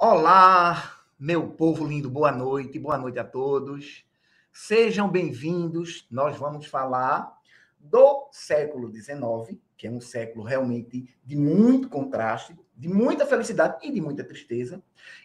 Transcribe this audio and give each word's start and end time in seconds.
Olá, 0.00 0.92
meu 1.18 1.48
povo 1.48 1.84
lindo, 1.84 2.08
boa 2.08 2.30
noite, 2.30 2.78
boa 2.78 2.96
noite 2.96 3.18
a 3.18 3.24
todos. 3.24 4.04
Sejam 4.52 5.10
bem-vindos. 5.10 6.06
Nós 6.08 6.36
vamos 6.36 6.66
falar 6.66 7.36
do 7.80 8.28
século 8.30 8.92
XIX, 8.92 9.58
que 9.76 9.88
é 9.88 9.90
um 9.90 10.00
século 10.00 10.44
realmente 10.44 11.12
de 11.24 11.34
muito 11.34 11.88
contraste, 11.88 12.56
de 12.76 12.86
muita 12.86 13.26
felicidade 13.26 13.84
e 13.84 13.90
de 13.90 14.00
muita 14.00 14.22
tristeza. 14.22 14.80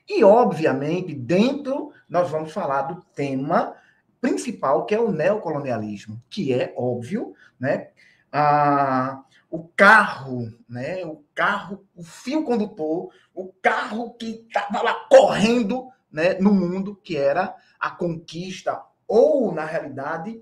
E, 0.09 0.23
obviamente, 0.23 1.13
dentro, 1.13 1.91
nós 2.09 2.31
vamos 2.31 2.51
falar 2.51 2.81
do 2.81 2.99
tema 3.13 3.75
principal, 4.19 4.87
que 4.87 4.95
é 4.95 4.99
o 4.99 5.11
neocolonialismo, 5.11 6.19
que 6.31 6.51
é 6.51 6.73
óbvio, 6.75 7.35
né? 7.59 7.89
Ah, 8.31 9.23
o 9.53 9.67
carro, 9.75 10.51
né? 10.67 11.05
O 11.05 11.23
carro, 11.35 11.85
o 11.95 12.03
fio 12.03 12.43
condutor, 12.43 13.11
o 13.35 13.53
carro 13.61 14.15
que 14.15 14.47
estava 14.47 14.81
lá 14.81 14.95
correndo, 15.07 15.89
né? 16.11 16.33
No 16.39 16.51
mundo, 16.51 16.95
que 17.03 17.15
era 17.15 17.55
a 17.79 17.91
conquista 17.91 18.81
ou, 19.07 19.53
na 19.53 19.63
realidade, 19.63 20.41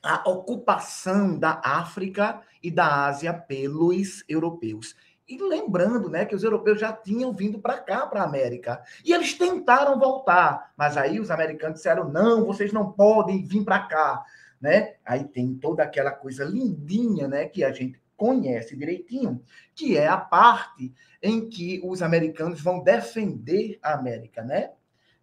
a 0.00 0.30
ocupação 0.30 1.36
da 1.36 1.60
África 1.64 2.40
e 2.62 2.70
da 2.70 3.06
Ásia 3.06 3.34
pelos 3.34 4.22
europeus. 4.28 4.94
E 5.28 5.36
lembrando, 5.36 6.08
né, 6.08 6.24
que 6.24 6.34
os 6.34 6.44
europeus 6.44 6.80
já 6.80 6.92
tinham 6.92 7.32
vindo 7.32 7.58
para 7.60 7.78
cá, 7.78 8.06
para 8.06 8.22
a 8.22 8.26
América. 8.26 8.80
E 9.04 9.12
eles 9.12 9.34
tentaram 9.34 9.98
voltar, 9.98 10.72
mas 10.76 10.96
aí 10.96 11.18
os 11.18 11.32
americanos 11.32 11.78
disseram: 11.78 12.08
"Não, 12.08 12.46
vocês 12.46 12.72
não 12.72 12.92
podem 12.92 13.44
vir 13.44 13.64
para 13.64 13.80
cá", 13.80 14.24
né? 14.60 14.94
Aí 15.04 15.24
tem 15.24 15.54
toda 15.56 15.82
aquela 15.82 16.12
coisa 16.12 16.44
lindinha, 16.44 17.26
né, 17.26 17.46
que 17.46 17.64
a 17.64 17.72
gente 17.72 17.99
conhece 18.20 18.76
direitinho, 18.76 19.42
que 19.74 19.96
é 19.96 20.06
a 20.06 20.18
parte 20.18 20.92
em 21.22 21.48
que 21.48 21.80
os 21.82 22.02
americanos 22.02 22.60
vão 22.60 22.82
defender 22.82 23.78
a 23.82 23.94
América, 23.94 24.42
né? 24.42 24.72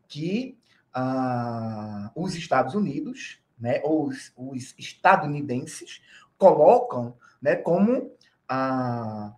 Que 0.07 0.57
ah, 0.91 2.11
os 2.15 2.33
Estados 2.33 2.73
Unidos 2.73 3.39
né, 3.59 3.81
ou 3.83 4.07
os, 4.07 4.33
os 4.35 4.73
estadunidenses 4.79 6.01
colocam 6.39 7.15
né, 7.39 7.55
como 7.55 8.11
a, 8.49 9.31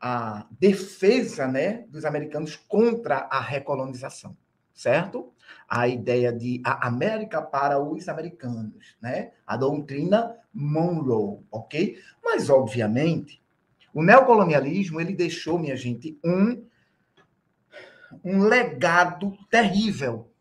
a 0.00 0.46
defesa 0.58 1.46
né, 1.46 1.84
dos 1.88 2.06
americanos 2.06 2.56
contra 2.56 3.28
a 3.30 3.40
recolonização, 3.40 4.34
certo? 4.72 5.34
A 5.68 5.86
ideia 5.86 6.32
de 6.32 6.62
a 6.64 6.86
América 6.88 7.42
para 7.42 7.78
os 7.78 8.08
americanos, 8.08 8.96
né? 9.02 9.32
A 9.46 9.54
doutrina 9.54 10.34
Monroe, 10.52 11.40
ok? 11.50 11.98
Mas, 12.32 12.48
obviamente, 12.48 13.42
o 13.92 14.02
neocolonialismo, 14.02 14.98
ele 14.98 15.14
deixou, 15.14 15.58
minha 15.58 15.76
gente, 15.76 16.18
um, 16.24 16.64
um 18.24 18.42
legado 18.44 19.36
terrível 19.50 20.32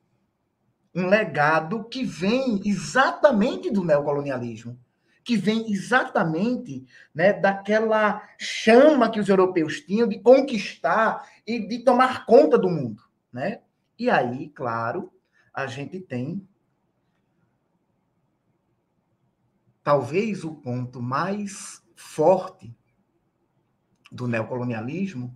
um 0.94 1.08
legado 1.08 1.86
que 1.86 2.03
vem 2.03 2.62
exatamente 2.66 3.72
do 3.72 3.84
neocolonialismo, 3.84 4.78
que 5.23 5.38
vem 5.38 5.72
exatamente 5.72 6.86
né, 7.14 7.31
daquela 7.31 8.28
chama 8.38 9.09
que 9.09 9.19
os 9.19 9.30
europeus 9.30 9.80
tinham 9.80 10.08
de 10.08 10.19
conquistar 10.19 11.25
e 11.47 11.66
de 11.66 11.80
tomar 11.80 12.25
conta 12.25 12.58
do 12.58 12.69
mundo. 12.69 13.02
Né? 13.31 13.62
E 13.97 14.09
aí, 14.09 14.50
claro, 14.50 15.12
a 15.53 15.66
gente 15.66 16.00
tem 16.00 16.45
talvez 19.84 20.44
o 20.44 20.56
ponto 20.56 21.02
mais 21.02 21.81
forte 22.02 22.75
do 24.11 24.27
neocolonialismo, 24.27 25.33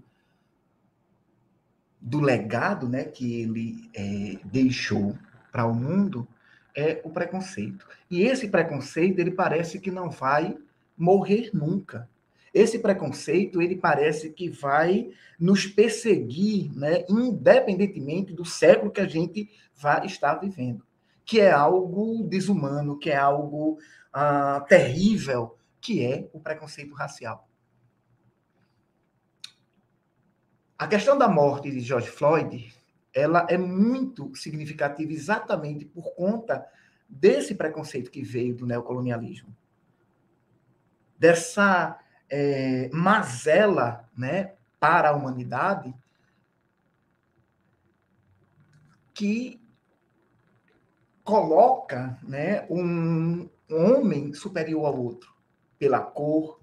do 2.01 2.19
legado 2.19 2.89
né, 2.89 3.05
que 3.05 3.41
ele 3.41 3.89
é, 3.93 4.39
deixou 4.43 5.17
para 5.51 5.65
o 5.65 5.73
mundo 5.73 6.27
é 6.75 6.99
o 7.05 7.09
preconceito. 7.09 7.87
E 8.11 8.23
esse 8.23 8.49
preconceito, 8.49 9.19
ele 9.19 9.31
parece 9.31 9.79
que 9.79 9.89
não 9.89 10.09
vai 10.09 10.57
morrer 10.97 11.49
nunca. 11.53 12.09
Esse 12.53 12.79
preconceito, 12.79 13.61
ele 13.61 13.77
parece 13.77 14.31
que 14.31 14.49
vai 14.49 15.09
nos 15.39 15.65
perseguir, 15.65 16.75
né, 16.75 17.05
independentemente 17.07 18.33
do 18.33 18.43
século 18.43 18.91
que 18.91 19.01
a 19.01 19.07
gente 19.07 19.49
vai 19.75 20.05
estar 20.05 20.35
vivendo, 20.35 20.83
que 21.23 21.39
é 21.39 21.51
algo 21.51 22.27
desumano, 22.27 22.97
que 22.97 23.09
é 23.09 23.15
algo 23.15 23.77
ah, 24.11 24.65
terrível, 24.67 25.55
que 25.85 26.03
é 26.03 26.27
o 26.33 26.39
preconceito 26.39 26.95
racial. 26.95 27.47
A 30.75 30.87
questão 30.87 31.15
da 31.15 31.27
morte 31.27 31.69
de 31.69 31.79
George 31.79 32.09
Floyd 32.09 32.73
ela 33.13 33.45
é 33.47 33.55
muito 33.55 34.35
significativa 34.35 35.13
exatamente 35.13 35.85
por 35.85 36.15
conta 36.15 36.67
desse 37.07 37.53
preconceito 37.53 38.09
que 38.09 38.23
veio 38.23 38.55
do 38.55 38.65
neocolonialismo, 38.65 39.55
dessa 41.19 41.99
é, 42.27 42.89
mazela 42.91 44.09
né, 44.17 44.55
para 44.79 45.11
a 45.11 45.15
humanidade 45.15 45.93
que 49.13 49.61
coloca 51.23 52.19
né, 52.23 52.65
um 52.71 53.47
homem 53.69 54.33
superior 54.33 54.87
ao 54.87 54.99
outro 54.99 55.34
pela 55.77 55.99
cor, 55.99 56.59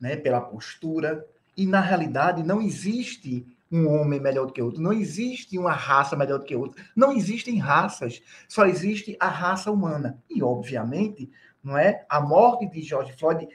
né, 0.00 0.16
pela 0.16 0.40
postura, 0.40 1.26
e 1.56 1.66
na 1.66 1.80
realidade 1.80 2.42
não 2.42 2.60
existe 2.60 3.46
um 3.70 3.88
homem 3.88 4.20
melhor 4.20 4.46
do 4.46 4.52
que 4.52 4.62
outro. 4.62 4.80
Não 4.80 4.92
existe 4.92 5.58
uma 5.58 5.72
raça 5.72 6.14
melhor 6.16 6.38
do 6.38 6.44
que 6.44 6.54
outra. 6.54 6.82
Não 6.94 7.12
existem 7.12 7.58
raças. 7.58 8.22
Só 8.48 8.66
existe 8.66 9.16
a 9.18 9.28
raça 9.28 9.70
humana. 9.70 10.22
E, 10.30 10.42
obviamente, 10.42 11.30
não 11.62 11.76
é? 11.76 12.04
A 12.08 12.20
morte 12.20 12.68
de 12.68 12.82
George 12.82 13.12
Floyd 13.14 13.48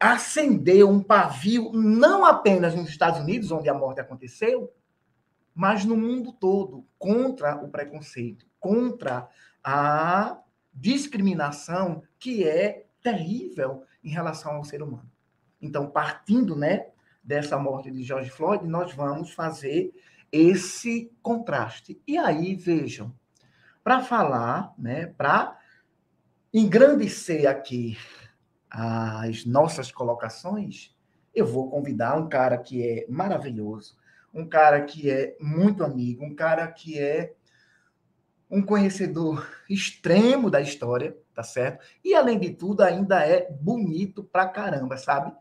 acendeu 0.00 0.88
um 0.88 1.02
pavio 1.02 1.72
não 1.72 2.24
apenas 2.24 2.74
nos 2.74 2.88
Estados 2.88 3.20
Unidos, 3.20 3.50
onde 3.50 3.68
a 3.68 3.74
morte 3.74 4.00
aconteceu, 4.00 4.72
mas 5.54 5.84
no 5.84 5.96
mundo 5.96 6.32
todo, 6.32 6.84
contra 6.98 7.56
o 7.56 7.68
preconceito, 7.68 8.46
contra 8.58 9.28
a 9.62 10.38
discriminação 10.72 12.02
que 12.18 12.46
é 12.46 12.86
terrível 13.02 13.84
em 14.04 14.10
relação 14.10 14.56
ao 14.56 14.64
ser 14.64 14.82
humano. 14.82 15.10
Então, 15.60 15.90
partindo, 15.90 16.54
né, 16.54 16.88
dessa 17.22 17.58
morte 17.58 17.90
de 17.90 18.02
George 18.02 18.30
Floyd, 18.30 18.66
nós 18.66 18.92
vamos 18.92 19.32
fazer 19.32 19.92
esse 20.30 21.10
contraste. 21.22 22.00
E 22.06 22.18
aí, 22.18 22.54
vejam, 22.54 23.14
para 23.82 24.02
falar, 24.02 24.74
né, 24.76 25.06
para 25.06 25.58
engrandecer 26.52 27.48
aqui 27.48 27.96
as 28.70 29.44
nossas 29.44 29.90
colocações, 29.90 30.94
eu 31.34 31.46
vou 31.46 31.70
convidar 31.70 32.16
um 32.16 32.28
cara 32.28 32.58
que 32.58 32.82
é 32.82 33.06
maravilhoso, 33.08 33.96
um 34.32 34.46
cara 34.48 34.82
que 34.82 35.10
é 35.10 35.36
muito 35.40 35.84
amigo, 35.84 36.24
um 36.24 36.34
cara 36.34 36.66
que 36.66 36.98
é 36.98 37.34
um 38.50 38.62
conhecedor 38.62 39.48
extremo 39.68 40.50
da 40.50 40.60
história, 40.60 41.16
tá 41.34 41.42
certo? 41.42 41.84
E 42.04 42.14
além 42.14 42.38
de 42.38 42.50
tudo, 42.50 42.82
ainda 42.82 43.20
é 43.20 43.50
bonito 43.50 44.22
pra 44.24 44.46
caramba, 44.46 44.96
sabe? 44.96 45.32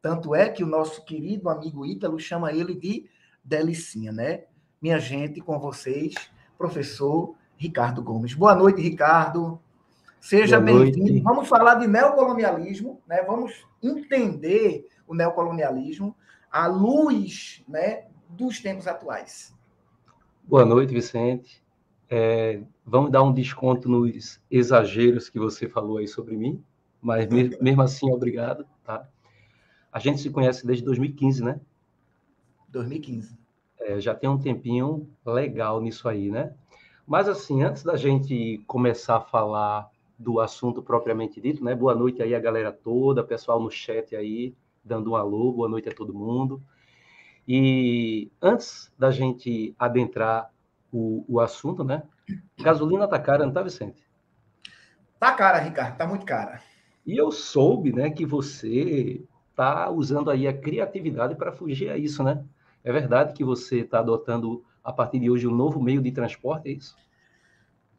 Tanto 0.00 0.34
é 0.34 0.48
que 0.48 0.64
o 0.64 0.66
nosso 0.66 1.04
querido 1.04 1.48
amigo 1.48 1.86
Ítalo 1.86 2.18
chama 2.18 2.52
ele 2.52 2.74
de 2.74 3.08
Delicinha, 3.44 4.10
né? 4.10 4.44
Minha 4.80 4.98
gente, 4.98 5.40
com 5.40 5.58
vocês, 5.58 6.14
professor 6.58 7.34
Ricardo 7.56 8.02
Gomes. 8.02 8.34
Boa 8.34 8.54
noite, 8.54 8.80
Ricardo. 8.80 9.60
Seja 10.20 10.58
bem-vindo. 10.60 11.22
Vamos 11.22 11.48
falar 11.48 11.76
de 11.76 11.86
neocolonialismo, 11.86 13.00
né? 13.06 13.22
Vamos 13.22 13.64
entender 13.82 14.88
o 15.06 15.14
neocolonialismo 15.14 16.16
à 16.50 16.66
luz, 16.66 17.62
né, 17.68 18.04
dos 18.28 18.60
tempos 18.60 18.86
atuais. 18.86 19.54
Boa 20.44 20.64
noite, 20.64 20.92
Vicente. 20.92 21.61
É, 22.14 22.60
vamos 22.84 23.10
dar 23.10 23.22
um 23.22 23.32
desconto 23.32 23.88
nos 23.88 24.38
exageros 24.50 25.30
que 25.30 25.38
você 25.38 25.66
falou 25.66 25.96
aí 25.96 26.06
sobre 26.06 26.36
mim, 26.36 26.62
mas 27.00 27.26
mesmo 27.58 27.80
assim, 27.80 28.12
obrigado, 28.12 28.66
tá? 28.84 29.08
A 29.90 29.98
gente 29.98 30.20
se 30.20 30.28
conhece 30.28 30.66
desde 30.66 30.84
2015, 30.84 31.42
né? 31.42 31.58
2015. 32.68 33.34
É, 33.80 33.98
já 33.98 34.14
tem 34.14 34.28
um 34.28 34.36
tempinho 34.36 35.08
legal 35.24 35.80
nisso 35.80 36.06
aí, 36.06 36.30
né? 36.30 36.54
Mas 37.06 37.30
assim, 37.30 37.62
antes 37.62 37.82
da 37.82 37.96
gente 37.96 38.62
começar 38.66 39.16
a 39.16 39.20
falar 39.22 39.88
do 40.18 40.38
assunto 40.38 40.82
propriamente 40.82 41.40
dito, 41.40 41.64
né? 41.64 41.74
Boa 41.74 41.94
noite 41.94 42.22
aí 42.22 42.34
a 42.34 42.40
galera 42.40 42.70
toda, 42.70 43.24
pessoal 43.24 43.58
no 43.58 43.70
chat 43.70 44.14
aí, 44.14 44.54
dando 44.84 45.12
um 45.12 45.16
alô, 45.16 45.50
boa 45.50 45.68
noite 45.68 45.88
a 45.88 45.94
todo 45.94 46.12
mundo. 46.12 46.62
E 47.48 48.30
antes 48.42 48.92
da 48.98 49.10
gente 49.10 49.74
adentrar 49.78 50.51
o, 50.92 51.24
o 51.26 51.40
assunto, 51.40 51.82
né? 51.82 52.02
Gasolina 52.60 53.08
tá 53.08 53.18
cara, 53.18 53.46
não 53.46 53.52
tá, 53.52 53.62
Vicente? 53.62 54.06
Tá 55.18 55.32
cara, 55.32 55.58
Ricardo, 55.58 55.96
tá 55.96 56.06
muito 56.06 56.26
cara. 56.26 56.60
E 57.06 57.16
eu 57.16 57.32
soube, 57.32 57.92
né, 57.92 58.10
que 58.10 58.26
você 58.26 59.24
está 59.50 59.90
usando 59.90 60.30
aí 60.30 60.46
a 60.46 60.56
criatividade 60.56 61.34
para 61.34 61.52
fugir 61.52 61.90
a 61.90 61.96
isso, 61.96 62.22
né? 62.22 62.44
É 62.84 62.92
verdade 62.92 63.32
que 63.32 63.44
você 63.44 63.80
está 63.80 64.00
adotando, 64.00 64.64
a 64.82 64.92
partir 64.92 65.18
de 65.18 65.30
hoje, 65.30 65.46
um 65.46 65.54
novo 65.54 65.80
meio 65.80 66.02
de 66.02 66.12
transporte, 66.12 66.68
é 66.68 66.72
isso? 66.72 66.96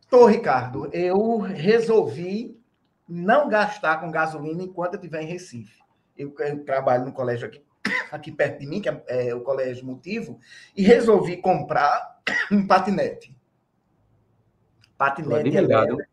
Tô, 0.10 0.26
Ricardo. 0.26 0.90
Eu 0.94 1.38
resolvi 1.40 2.60
não 3.08 3.50
gastar 3.50 4.00
com 4.00 4.12
gasolina 4.12 4.64
enquanto 4.64 4.94
eu 4.94 5.00
estiver 5.00 5.22
em 5.22 5.28
Recife. 5.28 5.82
Eu, 6.18 6.34
eu, 6.40 6.64
trabalho 6.64 7.06
no 7.06 7.14
colégio 7.14 7.48
aqui, 7.48 7.62
aqui 8.12 8.32
perto 8.32 8.60
de 8.60 8.68
mim, 8.68 8.82
que 8.82 8.90
é, 8.90 9.04
é 9.08 9.36
o 9.36 9.42
Colégio 9.42 9.86
Motivo, 9.86 10.40
e 10.76 10.84
resolvi 10.84 11.38
comprar 11.38 12.13
um 12.52 12.66
patinete. 12.66 13.36
Patinete 14.98 15.56
elétrico. 15.56 16.04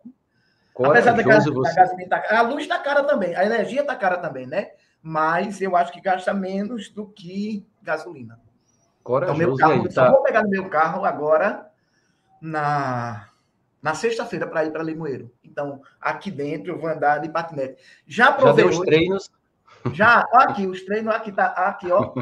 Apesar 0.83 1.12
da, 1.12 1.23
gasolina 1.23 2.09
tá, 2.09 2.25
a 2.31 2.41
luz 2.41 2.62
está 2.62 2.79
cara 2.79 3.05
também, 3.05 3.35
a 3.35 3.45
energia 3.45 3.83
está 3.83 3.95
cara 3.95 4.17
também, 4.17 4.47
né? 4.47 4.71
Mas 5.03 5.61
eu 5.61 5.77
acho 5.77 5.93
que 5.93 6.01
gasta 6.01 6.33
menos 6.33 6.89
do 6.89 7.07
que 7.07 7.67
gasolina. 7.83 8.41
Corajoso, 9.03 9.43
então, 9.43 9.49
meu 9.49 9.57
carro, 9.57 9.73
aí, 9.73 9.89
tá... 9.89 10.07
só 10.07 10.11
vou 10.11 10.23
pegar 10.23 10.43
meu 10.45 10.69
carro 10.69 11.05
agora 11.05 11.71
na 12.41 13.27
na 13.83 13.95
sexta-feira 13.95 14.47
para 14.47 14.65
ir 14.65 14.73
para 14.73 14.83
Limoeiro. 14.83 15.33
Então, 15.43 15.81
aqui 16.01 16.31
dentro 16.31 16.73
eu 16.73 16.79
vou 16.79 16.91
andar 16.91 17.19
de 17.19 17.31
patinete. 17.31 17.83
Já 18.07 18.31
provei 18.31 18.65
Já 18.65 18.71
os 18.71 18.79
treinos? 18.81 19.31
Já, 19.93 20.29
ó, 20.33 20.39
aqui, 20.41 20.67
os 20.67 20.83
treinos, 20.85 21.15
aqui 21.15 21.33
tá, 21.33 21.47
aqui, 21.47 21.91
ó. 21.91 22.12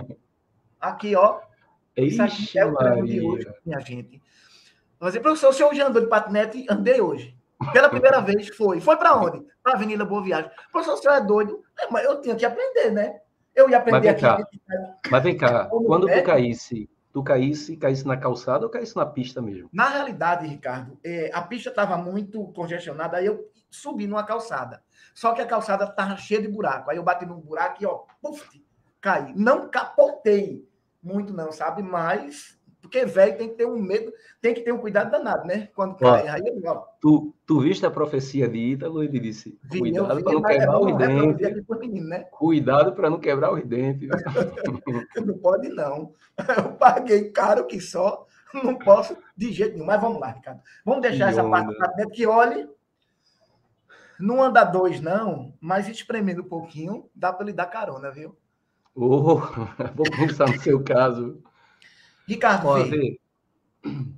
Aqui, 0.81 1.17
ó. 1.17 1.41
Isso 2.07 2.23
aqui 2.23 2.59
é 2.59 2.65
o 2.65 2.75
treino 2.75 3.07
de 3.07 3.21
hoje, 3.21 3.53
minha 3.65 3.81
gente. 3.81 4.23
Dizer, 5.01 5.21
professor, 5.21 5.51
o 5.51 5.53
senhor 5.53 5.75
já 5.75 5.87
andou 5.87 6.03
de 6.03 6.09
patinete? 6.09 6.67
Andei 6.69 7.01
hoje. 7.01 7.37
Pela 7.73 7.89
primeira 7.89 8.21
vez 8.21 8.49
foi. 8.57 8.81
Foi 8.81 8.97
para 8.97 9.17
onde? 9.17 9.45
Para 9.63 9.75
Avenida 9.75 10.05
Boa 10.05 10.23
Viagem. 10.23 10.51
Professor, 10.71 10.95
o 10.95 10.97
senhor 10.97 11.15
é 11.15 11.21
doido? 11.21 11.63
É, 11.79 11.91
mas 11.91 12.05
eu 12.05 12.21
tinha 12.21 12.37
que 12.37 12.45
aprender, 12.45 12.91
né? 12.91 13.21
Eu 13.55 13.69
ia 13.69 13.79
aprender 13.79 14.13
mas 14.13 14.25
aqui. 14.25 14.59
Cá. 14.59 14.99
Mas 15.11 15.23
vem 15.23 15.37
cá, 15.37 15.67
quando 15.67 16.07
tu 16.07 16.23
caísse, 16.23 16.89
tu 17.13 17.23
caísse, 17.23 17.77
caísse 17.77 18.07
na 18.07 18.17
calçada 18.17 18.65
ou 18.65 18.71
caísse 18.71 18.95
na 18.95 19.05
pista 19.05 19.43
mesmo? 19.43 19.69
Na 19.73 19.89
realidade, 19.89 20.47
Ricardo, 20.47 20.99
é, 21.05 21.31
a 21.35 21.43
pista 21.43 21.71
estava 21.71 21.97
muito 21.97 22.45
congestionada, 22.53 23.17
aí 23.17 23.27
eu 23.27 23.51
subi 23.69 24.07
numa 24.07 24.23
calçada. 24.25 24.83
Só 25.13 25.33
que 25.33 25.41
a 25.41 25.47
calçada 25.47 25.85
estava 25.85 26.17
cheia 26.17 26.41
de 26.41 26.49
buraco. 26.49 26.91
Aí 26.91 26.97
eu 26.97 27.03
bati 27.03 27.27
num 27.27 27.41
buraco 27.41 27.83
e, 27.83 27.87
ó, 27.87 28.05
puf, 28.23 28.63
caí. 29.01 29.33
Não 29.35 29.69
capotei 29.69 30.68
muito, 31.03 31.33
não, 31.33 31.53
sabe? 31.53 31.83
Mas 31.83 32.59
porque 32.81 33.05
velho 33.05 33.37
tem 33.37 33.49
que 33.49 33.57
ter 33.57 33.67
um 33.67 33.79
medo, 33.79 34.13
tem 34.41 34.55
que 34.55 34.63
ter 34.63 34.73
um 34.73 34.79
cuidado 34.79 35.11
danado, 35.11 35.47
né? 35.47 35.69
Quando 35.75 35.97
cai. 35.97 36.29
Aí, 36.29 36.43
ó, 36.65 36.77
tu, 37.01 37.35
tu 37.45 37.61
viste 37.61 37.85
a 37.85 37.91
profecia 37.91 38.49
de 38.49 38.57
Ítalo? 38.57 39.03
Ele 39.03 39.19
disse: 39.19 39.59
cuidado 39.69 40.23
para 40.23 40.33
não 40.33 40.43
quebrar 40.43 40.75
é 40.75 40.79
os 40.79 40.97
dentes. 40.97 42.03
né? 42.03 42.25
Cuidado 42.31 42.93
para 42.93 43.11
não 43.11 43.21
quebrar 43.21 43.53
os 43.53 43.65
dentes. 43.65 44.09
não 45.27 45.39
pode, 45.39 45.69
não. 45.69 46.13
Eu 46.57 46.73
paguei 46.75 47.31
caro 47.31 47.67
que 47.67 47.81
só, 47.81 48.27
não 48.55 48.77
posso 48.77 49.17
de 49.37 49.53
jeito 49.53 49.75
nenhum. 49.75 49.87
Mas 49.87 50.01
vamos 50.01 50.21
lá, 50.21 50.29
Ricardo. 50.29 50.63
Vamos 50.85 51.03
deixar 51.03 51.27
que 51.27 51.31
essa 51.33 51.43
onda. 51.43 51.51
parte 51.51 51.77
para 51.77 51.93
dentro 51.93 52.13
que 52.13 52.27
olhe. 52.27 52.69
Não 54.21 54.43
anda 54.43 54.65
dois, 54.65 55.01
não, 55.01 55.55
mas 55.61 55.89
espremendo 55.89 56.43
um 56.43 56.49
pouquinho, 56.49 57.09
dá 57.15 57.33
para 57.33 57.47
ele 57.47 57.53
dar 57.53 57.67
carona, 57.67 58.11
viu? 58.11 58.37
Oh, 59.01 59.37
vou 59.95 60.11
pensar 60.11 60.49
no 60.49 60.61
seu 60.61 60.83
caso. 60.83 61.41
Ricardo, 62.27 62.85
vê, 62.91 63.21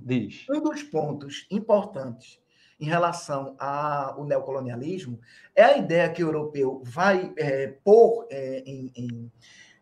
diz. 0.01 0.43
um 0.49 0.59
dos 0.59 0.81
pontos 0.81 1.45
importantes 1.51 2.41
em 2.79 2.85
relação 2.85 3.55
ao 3.59 4.25
neocolonialismo 4.25 5.19
é 5.55 5.63
a 5.65 5.77
ideia 5.77 6.09
que 6.09 6.23
o 6.23 6.27
europeu 6.29 6.81
vai 6.83 7.31
é, 7.37 7.67
pôr 7.83 8.25
é, 8.31 8.63
em, 8.65 8.91
em, 8.95 9.31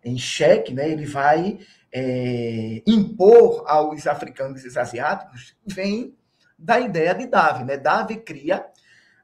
em 0.03 0.17
xeque, 0.17 0.73
né? 0.73 0.89
ele 0.89 1.05
vai 1.05 1.59
é, 1.93 2.83
impor 2.85 3.63
aos 3.67 4.05
africanos 4.05 4.65
e 4.65 4.79
asiáticos, 4.79 5.55
vem 5.65 6.13
da 6.57 6.77
ideia 6.77 7.15
de 7.15 7.25
Darwin. 7.25 7.63
Né? 7.63 7.77
Darwin 7.77 8.19
cria 8.19 8.65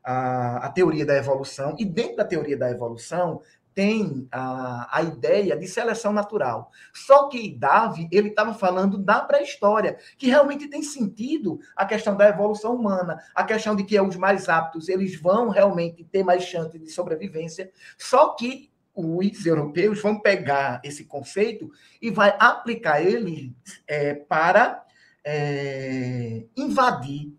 a, 0.02 0.68
a 0.68 0.70
teoria 0.70 1.06
da 1.06 1.18
evolução, 1.18 1.76
e 1.78 1.84
dentro 1.84 2.16
da 2.16 2.24
teoria 2.24 2.58
da 2.58 2.72
evolução 2.72 3.42
tem 3.76 4.28
a, 4.32 5.00
a 5.00 5.04
ideia 5.04 5.56
de 5.58 5.68
seleção 5.68 6.14
natural. 6.14 6.72
Só 6.94 7.28
que 7.28 7.56
Darwin, 7.56 8.08
ele 8.10 8.30
estava 8.30 8.54
falando 8.54 8.98
da 8.98 9.20
pré-história, 9.20 9.98
que 10.18 10.28
realmente 10.28 10.70
tem 10.70 10.82
sentido 10.82 11.60
a 11.76 11.86
questão 11.86 12.16
da 12.16 12.30
evolução 12.30 12.74
humana, 12.74 13.22
a 13.36 13.44
questão 13.44 13.76
de 13.76 13.84
que 13.84 14.00
os 14.00 14.16
mais 14.16 14.48
aptos, 14.48 14.88
eles 14.88 15.20
vão 15.20 15.50
realmente 15.50 16.06
ter 16.06 16.24
mais 16.24 16.44
chance 16.44 16.80
de 16.80 16.90
sobrevivência. 16.90 17.70
Só 17.98 18.30
que 18.30 18.72
os 18.96 19.46
europeus 19.46 20.02
vão 20.02 20.22
pegar 20.22 20.80
esse 20.82 21.04
conceito 21.04 21.70
e 22.02 22.10
vai 22.10 22.34
aplicar 22.40 23.02
ele 23.02 23.54
é, 23.86 24.14
para 24.14 24.86
é, 25.22 26.46
invadir 26.56 27.34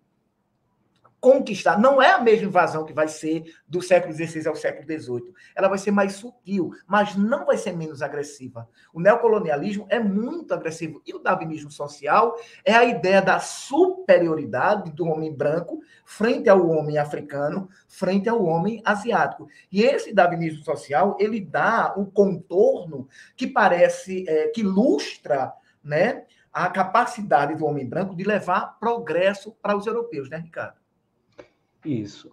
conquistar. 1.20 1.78
Não 1.78 2.00
é 2.00 2.12
a 2.12 2.20
mesma 2.20 2.46
invasão 2.46 2.84
que 2.84 2.92
vai 2.92 3.08
ser 3.08 3.44
do 3.66 3.82
século 3.82 4.14
XVI 4.14 4.46
ao 4.46 4.54
século 4.54 4.84
XVIII. 4.84 5.34
Ela 5.54 5.68
vai 5.68 5.78
ser 5.78 5.90
mais 5.90 6.14
sutil, 6.14 6.70
mas 6.86 7.16
não 7.16 7.46
vai 7.46 7.56
ser 7.56 7.76
menos 7.76 8.02
agressiva. 8.02 8.68
O 8.92 9.00
neocolonialismo 9.00 9.86
é 9.88 9.98
muito 9.98 10.54
agressivo. 10.54 11.02
E 11.06 11.14
o 11.14 11.18
darwinismo 11.18 11.70
social 11.70 12.36
é 12.64 12.74
a 12.74 12.84
ideia 12.84 13.20
da 13.20 13.38
superioridade 13.38 14.92
do 14.92 15.06
homem 15.06 15.34
branco 15.34 15.80
frente 16.04 16.48
ao 16.48 16.68
homem 16.68 16.98
africano, 16.98 17.68
frente 17.88 18.28
ao 18.28 18.44
homem 18.44 18.80
asiático. 18.84 19.48
E 19.70 19.82
esse 19.82 20.14
darwinismo 20.14 20.62
social, 20.64 21.16
ele 21.18 21.40
dá 21.40 21.94
o 21.96 22.06
contorno 22.06 23.08
que 23.36 23.46
parece, 23.46 24.24
é, 24.28 24.48
que 24.48 24.60
ilustra, 24.60 25.52
né, 25.82 26.24
a 26.52 26.70
capacidade 26.70 27.54
do 27.54 27.66
homem 27.66 27.86
branco 27.86 28.16
de 28.16 28.24
levar 28.24 28.78
progresso 28.80 29.52
para 29.60 29.76
os 29.76 29.86
europeus, 29.86 30.30
né, 30.30 30.38
Ricardo? 30.38 30.85
Isso. 31.86 32.30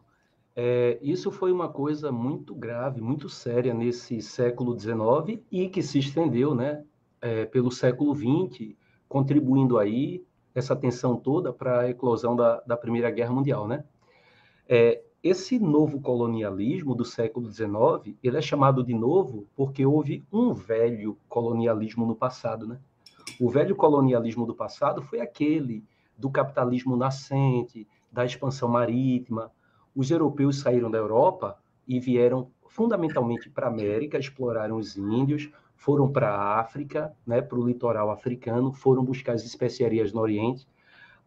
É, 0.56 1.00
isso 1.02 1.32
foi 1.32 1.52
uma 1.52 1.68
coisa 1.68 2.12
muito 2.12 2.54
grave, 2.54 3.02
muito 3.02 3.28
séria 3.28 3.74
nesse 3.74 4.22
século 4.22 4.78
XIX 4.80 5.42
e 5.52 5.68
que 5.68 5.82
se 5.82 5.98
estendeu 6.00 6.54
né, 6.54 6.84
é, 7.22 7.46
pelo 7.46 7.72
século 7.72 8.14
XX, 8.16 8.76
contribuindo 9.10 9.80
aí 9.80 10.24
essa 10.54 10.76
tensão 10.76 11.16
toda 11.16 11.52
para 11.52 11.82
a 11.82 11.90
eclosão 11.90 12.36
da, 12.36 12.62
da 12.62 12.78
Primeira 12.78 13.10
Guerra 13.10 13.32
Mundial. 13.32 13.68
Né? 13.68 13.84
É, 14.68 15.02
esse 15.24 15.58
novo 15.58 16.00
colonialismo 16.02 16.94
do 16.94 17.06
século 17.06 17.52
XIX, 17.52 18.16
ele 18.22 18.38
é 18.38 18.42
chamado 18.42 18.84
de 18.84 18.94
novo 18.94 19.48
porque 19.56 19.86
houve 19.86 20.24
um 20.32 20.54
velho 20.54 21.18
colonialismo 21.28 22.06
no 22.06 22.16
passado. 22.16 22.68
Né? 22.68 22.78
O 23.40 23.50
velho 23.50 23.76
colonialismo 23.76 24.45
do 24.45 24.54
passado 24.54 25.02
foi 25.02 25.19
aquele 25.19 25.83
do 26.16 26.30
capitalismo 26.30 26.95
nascente, 26.95 27.88
da 28.14 28.24
expansão 28.24 28.70
marítima. 28.70 29.52
Os 29.96 30.12
europeus 30.12 30.60
saíram 30.60 30.90
da 30.90 31.00
Europa 31.00 31.58
e 31.88 32.00
vieram 32.00 32.52
fundamentalmente 32.68 33.50
para 33.50 33.68
a 33.68 33.70
América, 33.70 34.18
exploraram 34.18 34.78
os 34.78 34.96
índios, 34.96 35.52
foram 35.76 36.12
para 36.12 36.30
a 36.30 36.60
África, 36.60 37.14
né, 37.26 37.42
para 37.42 37.60
o 37.60 37.68
litoral 37.68 38.10
africano, 38.12 38.72
foram 38.72 39.04
buscar 39.04 39.34
as 39.34 39.44
especiarias 39.44 40.14
no 40.14 40.22
Oriente. 40.22 40.68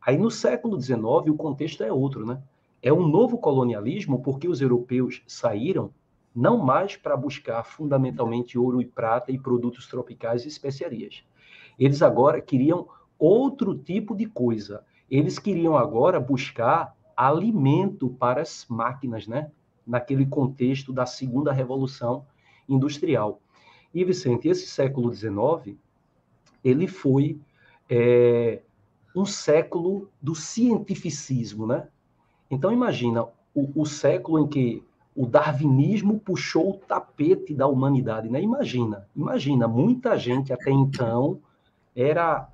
Aí 0.00 0.16
no 0.16 0.30
século 0.30 0.80
XIX 0.80 1.04
o 1.28 1.34
contexto 1.34 1.82
é 1.82 1.92
outro, 1.92 2.24
né? 2.24 2.40
É 2.82 2.92
um 2.92 3.06
novo 3.06 3.38
colonialismo 3.38 4.22
porque 4.22 4.48
os 4.48 4.60
europeus 4.60 5.22
saíram 5.26 5.90
não 6.34 6.58
mais 6.58 6.96
para 6.96 7.16
buscar 7.16 7.64
fundamentalmente 7.64 8.58
ouro 8.58 8.80
e 8.80 8.86
prata 8.86 9.32
e 9.32 9.38
produtos 9.38 9.88
tropicais 9.88 10.44
e 10.44 10.48
especiarias. 10.48 11.24
Eles 11.78 12.02
agora 12.02 12.40
queriam 12.40 12.86
outro 13.18 13.76
tipo 13.76 14.14
de 14.14 14.26
coisa. 14.26 14.84
Eles 15.10 15.38
queriam 15.38 15.76
agora 15.76 16.18
buscar 16.18 16.94
alimento 17.16 18.08
para 18.10 18.42
as 18.42 18.66
máquinas, 18.68 19.26
né? 19.26 19.50
Naquele 19.86 20.26
contexto 20.26 20.92
da 20.92 21.06
segunda 21.06 21.52
revolução 21.52 22.26
industrial. 22.68 23.40
E, 23.94 24.04
Vicente, 24.04 24.48
esse 24.48 24.66
século 24.66 25.14
XIX, 25.14 25.76
ele 26.62 26.86
foi 26.86 27.38
é, 27.88 28.60
um 29.14 29.24
século 29.24 30.10
do 30.20 30.34
cientificismo, 30.34 31.66
né? 31.66 31.88
Então, 32.50 32.72
imagina 32.72 33.24
o, 33.54 33.82
o 33.82 33.86
século 33.86 34.40
em 34.40 34.46
que 34.46 34.82
o 35.14 35.26
darwinismo 35.26 36.20
puxou 36.20 36.70
o 36.70 36.76
tapete 36.76 37.54
da 37.54 37.66
humanidade, 37.66 38.28
né? 38.28 38.42
Imagina, 38.42 39.08
imagina, 39.16 39.66
muita 39.66 40.18
gente 40.18 40.52
até 40.52 40.70
então 40.70 41.40
era 41.94 42.46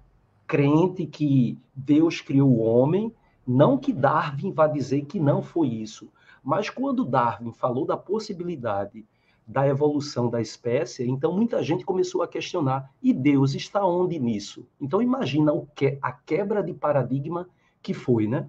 crente 0.53 1.07
que 1.07 1.59
Deus 1.75 2.21
criou 2.21 2.51
o 2.51 2.61
homem, 2.61 3.11
não 3.47 3.79
que 3.79 3.91
Darwin 3.91 4.53
vá 4.53 4.67
dizer 4.67 5.07
que 5.07 5.19
não 5.19 5.41
foi 5.41 5.69
isso, 5.69 6.13
mas 6.45 6.69
quando 6.69 7.07
Darwin 7.07 7.55
falou 7.55 7.87
da 7.87 7.97
possibilidade 7.97 9.03
da 9.47 9.67
evolução 9.67 10.29
da 10.29 10.43
espécie, 10.43 11.09
então 11.09 11.33
muita 11.35 11.63
gente 11.63 11.87
começou 11.87 12.21
a 12.21 12.29
questionar: 12.29 12.93
e 13.03 13.15
Deus 13.15 13.55
está 13.55 13.83
onde 13.83 14.19
nisso? 14.19 14.69
Então 14.79 15.01
imagina 15.01 15.55
o 15.55 15.67
que 15.75 15.99
a 16.03 16.13
quebra 16.13 16.63
de 16.63 16.75
paradigma 16.75 17.49
que 17.83 17.95
foi, 17.95 18.27
né? 18.27 18.47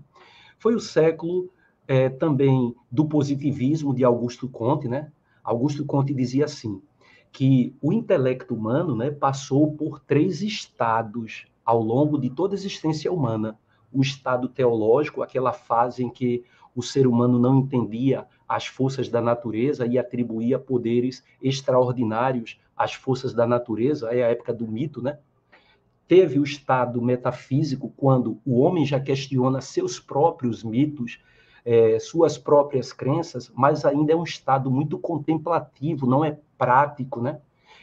Foi 0.60 0.76
o 0.76 0.82
século 0.82 1.50
é, 1.88 2.10
também 2.10 2.76
do 2.92 3.06
positivismo 3.06 3.96
de 3.96 4.04
Augusto 4.04 4.50
Conte, 4.50 4.90
né? 4.90 5.10
Augusto 5.42 5.86
Conte 5.86 6.14
dizia 6.14 6.44
assim 6.44 6.82
que 7.32 7.74
o 7.82 7.94
intelecto 7.94 8.54
humano 8.54 8.94
né, 8.94 9.10
passou 9.10 9.72
por 9.72 10.00
três 10.02 10.42
estados 10.42 11.48
ao 11.66 11.82
longo 11.82 12.18
de 12.18 12.30
toda 12.30 12.54
a 12.54 12.58
existência 12.58 13.12
humana. 13.12 13.58
O 13.92 14.02
estado 14.02 14.48
teológico, 14.48 15.22
aquela 15.22 15.54
fase 15.54 16.04
em 16.04 16.10
que 16.10 16.44
o 16.76 16.82
ser 16.82 17.06
humano 17.08 17.38
não 17.38 17.60
entendia 17.60 18.26
as 18.48 18.66
forças 18.66 19.10
da 19.10 19.22
natureza 19.22 19.86
e 19.86 19.98
atribuía 19.98 20.60
poderes 20.60 21.24
extraordinários 21.42 22.60
às 22.76 22.94
forças 22.94 23.34
da 23.34 23.46
natureza, 23.46 24.10
é 24.10 24.24
a 24.24 24.30
época 24.30 24.54
do 24.54 24.68
mito, 24.68 25.02
né? 25.02 25.20
Teve 26.08 26.40
o 26.40 26.44
estado 26.44 27.02
metafísico, 27.02 27.94
quando 27.96 28.40
o 28.46 28.60
homem 28.60 28.86
já 28.86 29.00
questiona 29.00 29.62
seus 29.62 30.00
próprios 30.00 30.64
mitos, 30.64 31.20
é, 31.66 31.98
suas 32.00 32.38
próprias 32.38 32.92
crenças, 32.92 33.52
mas 33.56 33.86
ainda 33.86 34.12
é 34.12 34.16
um 34.16 34.24
estado 34.24 34.70
muito 34.70 35.00
contemplativo, 35.00 36.06
não 36.06 36.26
é 36.26 36.38
prático, 36.58 37.22
né? 37.22 37.40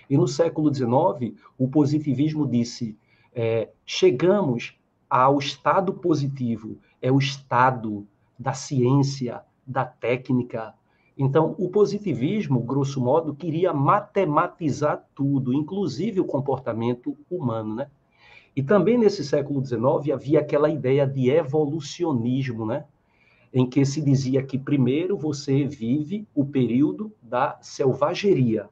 E 0.08 0.16
no 0.16 0.28
século 0.28 0.72
XIX, 0.72 1.38
o 1.56 1.68
positivismo 1.68 2.46
disse: 2.46 2.99
é, 3.34 3.70
chegamos 3.84 4.76
ao 5.08 5.38
estado 5.38 5.94
positivo, 5.94 6.78
é 7.00 7.10
o 7.10 7.18
estado 7.18 8.06
da 8.38 8.52
ciência, 8.52 9.42
da 9.66 9.84
técnica. 9.84 10.75
Então, 11.16 11.54
o 11.58 11.68
positivismo, 11.68 12.60
grosso 12.60 13.00
modo, 13.00 13.34
queria 13.34 13.72
matematizar 13.72 15.04
tudo, 15.14 15.52
inclusive 15.52 16.20
o 16.20 16.25
comportamento 16.25 17.16
humano, 17.30 17.75
né? 17.75 17.88
E 18.54 18.62
também 18.62 18.99
nesse 18.99 19.25
século 19.25 19.64
XIX 19.64 20.12
havia 20.12 20.40
aquela 20.40 20.68
ideia 20.68 21.06
de 21.06 21.30
evolucionismo, 21.30 22.66
né? 22.66 22.84
em 23.52 23.68
que 23.68 23.84
se 23.84 24.00
dizia 24.00 24.42
que 24.42 24.58
primeiro 24.58 25.16
você 25.16 25.64
vive 25.64 26.26
o 26.34 26.44
período 26.44 27.12
da 27.20 27.58
selvageria. 27.60 28.68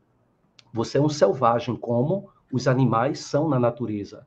Você 0.73 0.99
é 0.99 1.01
um 1.01 1.09
selvagem, 1.09 1.75
como 1.75 2.29
os 2.53 2.67
animais 2.67 3.21
são 3.21 3.49
na 3.49 3.59
natureza. 3.59 4.27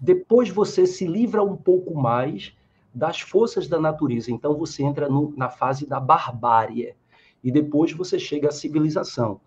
Depois 0.00 0.48
você 0.48 0.86
se 0.86 1.06
livra 1.06 1.42
um 1.42 1.56
pouco 1.56 1.94
mais 1.94 2.52
das 2.94 3.20
forças 3.20 3.68
da 3.68 3.80
natureza. 3.80 4.30
Então 4.30 4.56
você 4.56 4.82
entra 4.82 5.08
no, 5.08 5.34
na 5.36 5.48
fase 5.48 5.86
da 5.86 6.00
barbárie. 6.00 6.94
E 7.42 7.50
depois 7.50 7.92
você 7.92 8.18
chega 8.18 8.48
à 8.48 8.52
civilização. 8.52 9.40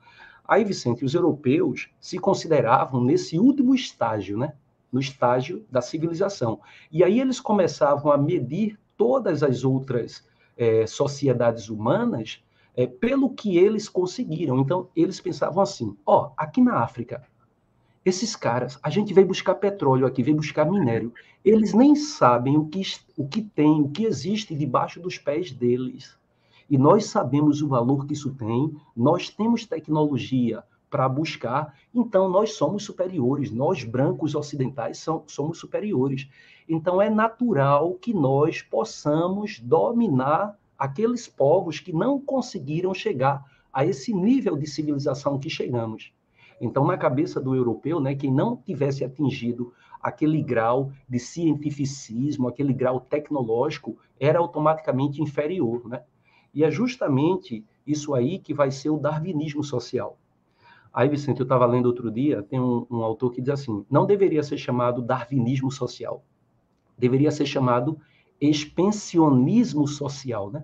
Aí, 0.47 0.63
Vicente, 0.63 1.05
os 1.05 1.13
europeus 1.13 1.89
se 1.99 2.17
consideravam 2.17 3.03
nesse 3.03 3.39
último 3.39 3.73
estágio, 3.75 4.37
né? 4.37 4.53
No 4.91 4.99
estágio 4.99 5.65
da 5.71 5.81
civilização. 5.81 6.59
E 6.91 7.03
aí 7.03 7.19
eles 7.19 7.39
começavam 7.39 8.11
a 8.11 8.17
medir 8.17 8.77
todas 8.97 9.43
as 9.43 9.63
outras 9.63 10.27
é, 10.57 10.85
sociedades 10.85 11.69
humanas 11.69 12.43
é, 12.75 12.85
pelo 12.85 13.29
que 13.29 13.57
eles 13.57 13.87
conseguiram. 13.87 14.59
Então, 14.59 14.89
eles 14.95 15.19
pensavam 15.19 15.61
assim: 15.61 15.95
ó, 16.05 16.31
aqui 16.35 16.61
na 16.61 16.79
África, 16.79 17.23
esses 18.03 18.36
caras, 18.36 18.79
a 18.81 18.89
gente 18.89 19.13
veio 19.13 19.27
buscar 19.27 19.55
petróleo 19.55 20.08
aqui, 20.08 20.24
veio 20.24 20.38
buscar 20.38 20.65
minério. 20.65 21.13
Eles 21.46 21.72
nem 21.74 21.96
sabem 21.96 22.58
o 22.58 22.65
que, 22.65 22.81
o 23.15 23.27
que 23.27 23.43
tem, 23.43 23.81
o 23.81 23.89
que 23.89 24.05
existe 24.05 24.55
debaixo 24.55 25.00
dos 25.00 25.20
pés 25.20 25.51
deles. 25.51 26.17
E 26.67 26.77
nós 26.77 27.05
sabemos 27.05 27.62
o 27.62 27.67
valor 27.67 28.08
que 28.08 28.13
isso 28.13 28.34
tem, 28.34 28.75
nós 28.96 29.29
temos 29.29 29.65
tecnologia 29.65 30.63
para 30.89 31.08
buscar, 31.08 31.75
então 31.93 32.27
nós 32.27 32.53
somos 32.53 32.84
superiores, 32.84 33.51
nós 33.51 33.84
brancos 33.84 34.36
ocidentais 34.36 34.98
são, 34.98 35.24
somos 35.27 35.60
superiores. 35.60 36.27
Então 36.67 37.01
é 37.01 37.10
natural 37.10 37.93
que 37.93 38.13
nós 38.13 38.62
possamos 38.62 39.60
dominar 39.60 40.58
aqueles 40.77 41.27
povos 41.27 41.79
que 41.79 41.93
não 41.93 42.20
conseguiram 42.20 42.93
chegar 42.93 43.46
a 43.72 43.86
esse 43.86 44.12
nível 44.12 44.58
de 44.58 44.65
civilização 44.65 45.38
que 45.38 45.50
chegamos. 45.50 46.12
Então, 46.61 46.85
na 46.85 46.95
cabeça 46.95 47.41
do 47.41 47.55
europeu, 47.55 47.99
né, 47.99 48.13
quem 48.13 48.31
não 48.31 48.55
tivesse 48.55 49.03
atingido 49.03 49.73
aquele 49.99 50.43
grau 50.43 50.91
de 51.09 51.17
cientificismo, 51.17 52.47
aquele 52.47 52.71
grau 52.71 52.99
tecnológico, 52.99 53.97
era 54.19 54.37
automaticamente 54.37 55.23
inferior, 55.23 55.87
né? 55.87 56.03
E 56.53 56.63
é 56.63 56.69
justamente 56.69 57.65
isso 57.85 58.13
aí 58.13 58.37
que 58.37 58.53
vai 58.53 58.69
ser 58.69 58.91
o 58.91 58.99
darwinismo 58.99 59.63
social. 59.63 60.19
Aí, 60.93 61.09
Vicente, 61.09 61.39
eu 61.39 61.45
estava 61.45 61.65
lendo 61.65 61.87
outro 61.87 62.11
dia, 62.11 62.43
tem 62.43 62.59
um, 62.59 62.85
um, 62.91 63.03
autor 63.03 63.31
que 63.31 63.41
diz 63.41 63.49
assim: 63.49 63.83
não 63.89 64.05
deveria 64.05 64.43
ser 64.43 64.57
chamado 64.57 65.01
darwinismo 65.01 65.71
social, 65.71 66.23
deveria 66.95 67.31
ser 67.31 67.47
chamado 67.47 67.97
expansionismo 68.39 69.87
social, 69.87 70.51
né? 70.51 70.63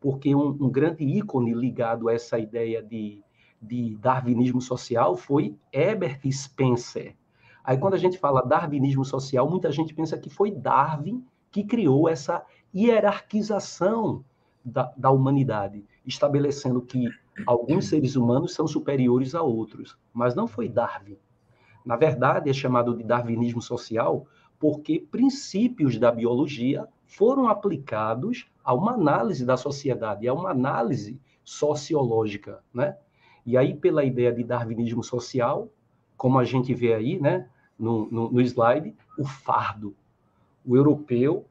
Porque 0.00 0.34
um, 0.34 0.48
um 0.60 0.70
grande 0.70 1.04
ícone 1.04 1.54
ligado 1.54 2.08
a 2.08 2.14
essa 2.14 2.38
ideia 2.38 2.82
de, 2.82 3.22
de 3.60 3.96
darwinismo 3.96 4.60
social 4.60 5.16
foi 5.16 5.54
Herbert 5.72 6.20
Spencer. 6.30 7.14
Aí, 7.62 7.76
quando 7.76 7.94
a 7.94 7.98
gente 7.98 8.18
fala 8.18 8.42
darwinismo 8.42 9.04
social, 9.04 9.48
muita 9.48 9.70
gente 9.70 9.94
pensa 9.94 10.18
que 10.18 10.30
foi 10.30 10.50
Darwin 10.50 11.24
que 11.50 11.64
criou 11.64 12.08
essa 12.08 12.44
hierarquização 12.74 14.24
da, 14.64 14.92
da 14.96 15.10
humanidade, 15.10 15.84
estabelecendo 16.06 16.80
que 16.80 17.08
alguns 17.46 17.86
seres 17.86 18.16
humanos 18.16 18.54
são 18.54 18.66
superiores 18.66 19.34
a 19.34 19.42
outros. 19.42 19.98
Mas 20.12 20.34
não 20.34 20.46
foi 20.46 20.68
Darwin. 20.68 21.16
Na 21.84 21.96
verdade, 21.96 22.48
é 22.48 22.52
chamado 22.52 22.96
de 22.96 23.04
darwinismo 23.04 23.60
social 23.60 24.26
porque 24.58 25.00
princípios 25.10 25.98
da 25.98 26.12
biologia 26.12 26.86
foram 27.06 27.48
aplicados 27.48 28.46
a 28.62 28.74
uma 28.74 28.92
análise 28.92 29.44
da 29.44 29.56
sociedade, 29.56 30.28
a 30.28 30.34
uma 30.34 30.50
análise 30.50 31.18
sociológica, 31.42 32.62
né? 32.72 32.96
E 33.50 33.56
aí, 33.56 33.74
pela 33.74 34.04
ideia 34.04 34.32
de 34.32 34.44
darwinismo 34.44 35.02
social, 35.02 35.68
como 36.16 36.38
a 36.38 36.44
gente 36.44 36.72
vê 36.72 36.94
aí, 36.94 37.18
né, 37.18 37.48
no, 37.76 38.08
no, 38.08 38.30
no 38.30 38.40
slide, 38.40 38.94
o 39.18 39.24
fardo. 39.24 39.92
O 40.64 40.76
europeu 40.76 41.44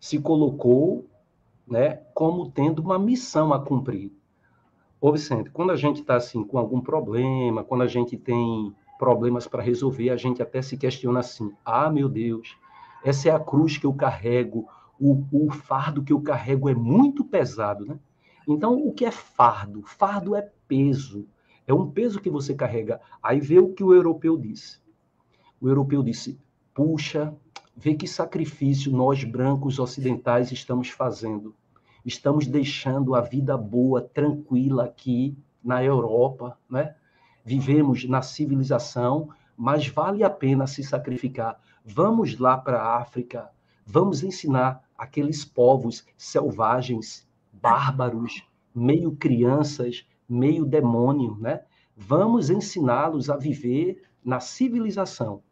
se 0.00 0.18
colocou 0.18 1.04
né, 1.66 2.00
como 2.14 2.50
tendo 2.50 2.80
uma 2.80 2.98
missão 2.98 3.52
a 3.52 3.60
cumprir. 3.60 4.10
Ô, 4.98 5.12
Vicente, 5.12 5.50
quando 5.50 5.72
a 5.72 5.76
gente 5.76 6.00
está 6.00 6.16
assim 6.16 6.42
com 6.42 6.58
algum 6.58 6.80
problema, 6.80 7.62
quando 7.62 7.82
a 7.82 7.86
gente 7.86 8.16
tem 8.16 8.74
problemas 8.98 9.46
para 9.46 9.62
resolver, 9.62 10.08
a 10.08 10.16
gente 10.16 10.42
até 10.42 10.62
se 10.62 10.74
questiona 10.78 11.20
assim: 11.20 11.52
ah, 11.62 11.90
meu 11.90 12.08
Deus, 12.08 12.56
essa 13.04 13.28
é 13.28 13.32
a 13.32 13.38
cruz 13.38 13.76
que 13.76 13.84
eu 13.84 13.92
carrego, 13.92 14.66
o, 14.98 15.22
o 15.30 15.50
fardo 15.50 16.02
que 16.02 16.14
eu 16.14 16.20
carrego 16.22 16.66
é 16.70 16.74
muito 16.74 17.26
pesado, 17.26 17.84
né? 17.84 17.98
Então, 18.48 18.74
o 18.74 18.90
que 18.90 19.04
é 19.04 19.10
fardo? 19.10 19.82
Fardo 19.82 20.34
é 20.34 20.50
peso, 20.70 21.26
é 21.66 21.74
um 21.74 21.90
peso 21.90 22.20
que 22.20 22.30
você 22.30 22.54
carrega. 22.54 23.00
Aí 23.20 23.40
vê 23.40 23.58
o 23.58 23.72
que 23.72 23.82
o 23.82 23.92
europeu 23.92 24.38
disse. 24.38 24.78
O 25.60 25.68
europeu 25.68 26.00
disse: 26.00 26.38
puxa, 26.72 27.34
vê 27.76 27.94
que 27.94 28.06
sacrifício 28.06 28.92
nós 28.92 29.24
brancos 29.24 29.80
ocidentais 29.80 30.52
estamos 30.52 30.88
fazendo. 30.90 31.56
Estamos 32.06 32.46
deixando 32.46 33.16
a 33.16 33.20
vida 33.20 33.56
boa, 33.56 34.00
tranquila 34.00 34.84
aqui 34.84 35.36
na 35.62 35.82
Europa, 35.82 36.56
né? 36.70 36.94
vivemos 37.44 38.08
na 38.08 38.22
civilização, 38.22 39.28
mas 39.56 39.88
vale 39.88 40.22
a 40.22 40.30
pena 40.30 40.66
se 40.66 40.84
sacrificar. 40.84 41.60
Vamos 41.84 42.38
lá 42.38 42.56
para 42.56 42.80
a 42.80 42.96
África, 42.98 43.50
vamos 43.84 44.22
ensinar 44.22 44.82
aqueles 44.96 45.44
povos 45.44 46.06
selvagens, 46.16 47.28
bárbaros, 47.52 48.46
meio 48.74 49.12
crianças, 49.12 50.06
meio 50.30 50.64
demônio, 50.64 51.36
né? 51.40 51.62
Vamos 51.96 52.48
ensiná-los 52.48 53.28
a 53.28 53.36
viver 53.36 54.02
na 54.24 54.40
civilização. 54.40 55.42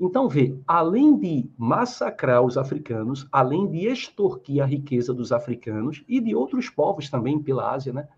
Então, 0.00 0.28
vê, 0.28 0.56
além 0.66 1.16
de 1.16 1.50
massacrar 1.56 2.42
os 2.42 2.56
africanos, 2.56 3.28
além 3.30 3.68
de 3.68 3.86
extorquir 3.86 4.62
a 4.62 4.66
riqueza 4.66 5.12
dos 5.12 5.32
africanos 5.32 6.02
e 6.08 6.20
de 6.20 6.34
outros 6.34 6.70
povos 6.70 7.10
também 7.10 7.40
pela 7.40 7.72
Ásia, 7.72 7.92
né? 7.92 8.08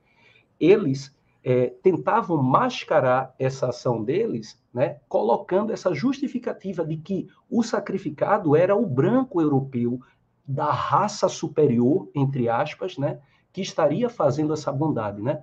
Eles 0.58 1.14
é, 1.44 1.66
tentavam 1.82 2.42
mascarar 2.42 3.34
essa 3.38 3.68
ação 3.68 4.02
deles, 4.02 4.58
né, 4.72 4.96
colocando 5.06 5.72
essa 5.72 5.92
justificativa 5.92 6.84
de 6.84 6.96
que 6.96 7.28
o 7.50 7.62
sacrificado 7.62 8.56
era 8.56 8.74
o 8.74 8.86
branco 8.86 9.42
europeu 9.42 10.00
da 10.46 10.72
raça 10.72 11.28
superior, 11.28 12.08
entre 12.14 12.48
aspas, 12.48 12.96
né, 12.96 13.20
que 13.52 13.60
estaria 13.60 14.08
fazendo 14.08 14.54
essa 14.54 14.72
bondade, 14.72 15.20
né? 15.20 15.42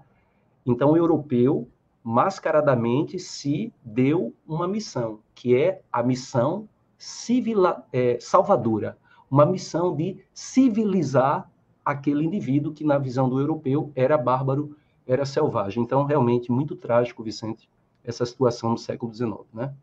Então, 0.65 0.91
o 0.91 0.97
europeu 0.97 1.67
mascaradamente 2.03 3.19
se 3.19 3.73
deu 3.83 4.33
uma 4.47 4.67
missão, 4.67 5.19
que 5.35 5.55
é 5.55 5.81
a 5.91 6.01
missão 6.01 6.67
civila, 6.97 7.85
é, 7.91 8.17
salvadora, 8.19 8.97
uma 9.29 9.45
missão 9.45 9.95
de 9.95 10.17
civilizar 10.33 11.49
aquele 11.83 12.25
indivíduo 12.25 12.73
que, 12.73 12.83
na 12.83 12.97
visão 12.97 13.29
do 13.29 13.39
europeu, 13.39 13.91
era 13.95 14.17
bárbaro 14.17 14.75
era 15.07 15.25
selvagem. 15.25 15.83
Então, 15.83 16.05
realmente, 16.05 16.51
muito 16.51 16.75
trágico, 16.75 17.23
Vicente, 17.23 17.69
essa 18.03 18.25
situação 18.25 18.71
no 18.71 18.77
século 18.77 19.13
XIX, 19.13 19.33
né? 19.53 19.73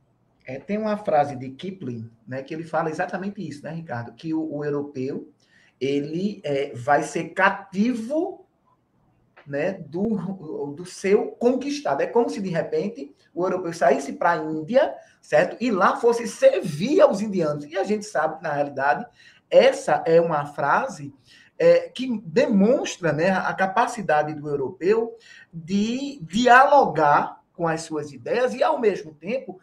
É, 0.47 0.58
tem 0.58 0.78
uma 0.78 0.97
frase 0.97 1.37
de 1.37 1.50
Kipling, 1.50 2.08
né, 2.26 2.42
que 2.42 2.54
ele 2.54 2.64
fala 2.64 2.88
exatamente 2.88 3.47
isso, 3.47 3.62
né, 3.62 3.73
Ricardo? 3.73 4.12
Que 4.14 4.32
o, 4.32 4.56
o 4.56 4.64
europeu 4.64 5.30
ele 5.78 6.40
é, 6.42 6.75
vai 6.75 7.02
ser 7.02 7.30
cativo 7.30 8.47
né, 9.48 9.72
do, 9.72 10.74
do 10.76 10.84
seu 10.84 11.28
conquistado. 11.32 12.02
É 12.02 12.06
como 12.06 12.28
se, 12.28 12.40
de 12.40 12.50
repente, 12.50 13.14
o 13.34 13.44
europeu 13.44 13.72
saísse 13.72 14.12
para 14.12 14.32
a 14.32 14.36
Índia, 14.36 14.94
certo? 15.20 15.56
E 15.60 15.70
lá 15.70 15.96
fosse 15.96 16.28
servir 16.28 17.00
aos 17.00 17.20
indianos. 17.20 17.64
E 17.64 17.76
a 17.76 17.84
gente 17.84 18.04
sabe 18.04 18.36
que, 18.36 18.42
na 18.42 18.52
realidade, 18.52 19.06
essa 19.50 20.02
é 20.06 20.20
uma 20.20 20.46
frase 20.46 21.14
é, 21.58 21.88
que 21.88 22.20
demonstra 22.20 23.12
né, 23.12 23.30
a 23.30 23.52
capacidade 23.54 24.34
do 24.34 24.48
europeu 24.48 25.16
de 25.52 26.20
dialogar 26.22 27.40
com 27.52 27.66
as 27.66 27.82
suas 27.82 28.12
ideias 28.12 28.54
e, 28.54 28.62
ao 28.62 28.78
mesmo 28.78 29.12
tempo, 29.14 29.58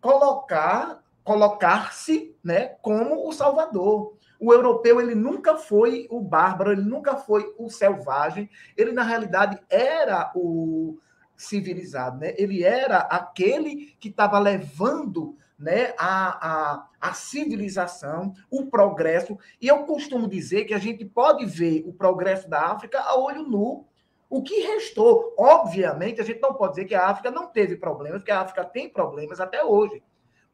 colocar 0.00 1.02
colocar-se 1.28 2.34
né, 2.42 2.68
como 2.80 3.28
o 3.28 3.32
salvador. 3.32 4.16
O 4.40 4.50
europeu 4.50 4.98
ele 4.98 5.14
nunca 5.14 5.58
foi 5.58 6.06
o 6.10 6.22
bárbaro, 6.22 6.72
ele 6.72 6.80
nunca 6.80 7.16
foi 7.16 7.54
o 7.58 7.68
selvagem, 7.68 8.48
ele 8.74 8.92
na 8.92 9.02
realidade 9.02 9.60
era 9.68 10.32
o 10.34 10.96
civilizado, 11.36 12.18
né? 12.18 12.34
Ele 12.38 12.64
era 12.64 13.00
aquele 13.00 13.94
que 14.00 14.08
estava 14.08 14.38
levando 14.38 15.36
né, 15.58 15.92
a, 15.98 16.48
a, 16.48 16.88
a 16.98 17.12
civilização, 17.12 18.32
o 18.50 18.70
progresso. 18.70 19.38
E 19.60 19.68
eu 19.68 19.84
costumo 19.84 20.26
dizer 20.26 20.64
que 20.64 20.72
a 20.72 20.78
gente 20.78 21.04
pode 21.04 21.44
ver 21.44 21.84
o 21.86 21.92
progresso 21.92 22.48
da 22.48 22.70
África 22.70 23.00
a 23.00 23.18
olho 23.18 23.42
nu. 23.42 23.86
O 24.30 24.42
que 24.42 24.60
restou, 24.60 25.34
obviamente, 25.38 26.22
a 26.22 26.24
gente 26.24 26.40
não 26.40 26.54
pode 26.54 26.76
dizer 26.76 26.86
que 26.86 26.94
a 26.94 27.06
África 27.06 27.30
não 27.30 27.48
teve 27.48 27.76
problemas, 27.76 28.20
porque 28.20 28.32
a 28.32 28.40
África 28.40 28.64
tem 28.64 28.88
problemas 28.88 29.40
até 29.40 29.62
hoje. 29.62 30.02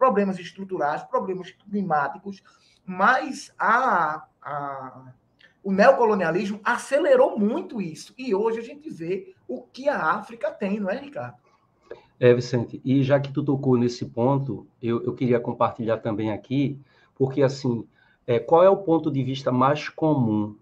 Problemas 0.04 0.38
estruturais, 0.38 1.02
problemas 1.02 1.50
climáticos, 1.50 2.42
mas 2.84 3.50
a, 3.58 4.26
a, 4.42 5.12
o 5.62 5.72
neocolonialismo 5.72 6.60
acelerou 6.62 7.38
muito 7.38 7.80
isso. 7.80 8.12
E 8.18 8.34
hoje 8.34 8.58
a 8.58 8.62
gente 8.62 8.90
vê 8.90 9.34
o 9.48 9.62
que 9.62 9.88
a 9.88 9.98
África 10.12 10.50
tem, 10.50 10.78
não 10.78 10.90
é, 10.90 10.98
Ricardo? 10.98 11.38
É, 12.20 12.34
Vicente, 12.34 12.82
e 12.84 13.02
já 13.02 13.18
que 13.18 13.32
tu 13.32 13.42
tocou 13.42 13.78
nesse 13.78 14.04
ponto, 14.04 14.66
eu, 14.82 15.02
eu 15.04 15.14
queria 15.14 15.40
compartilhar 15.40 15.96
também 15.96 16.30
aqui, 16.30 16.78
porque 17.14 17.42
assim, 17.42 17.88
é, 18.26 18.38
qual 18.38 18.62
é 18.62 18.68
o 18.68 18.76
ponto 18.76 19.10
de 19.10 19.22
vista 19.24 19.50
mais 19.50 19.88
comum? 19.88 20.54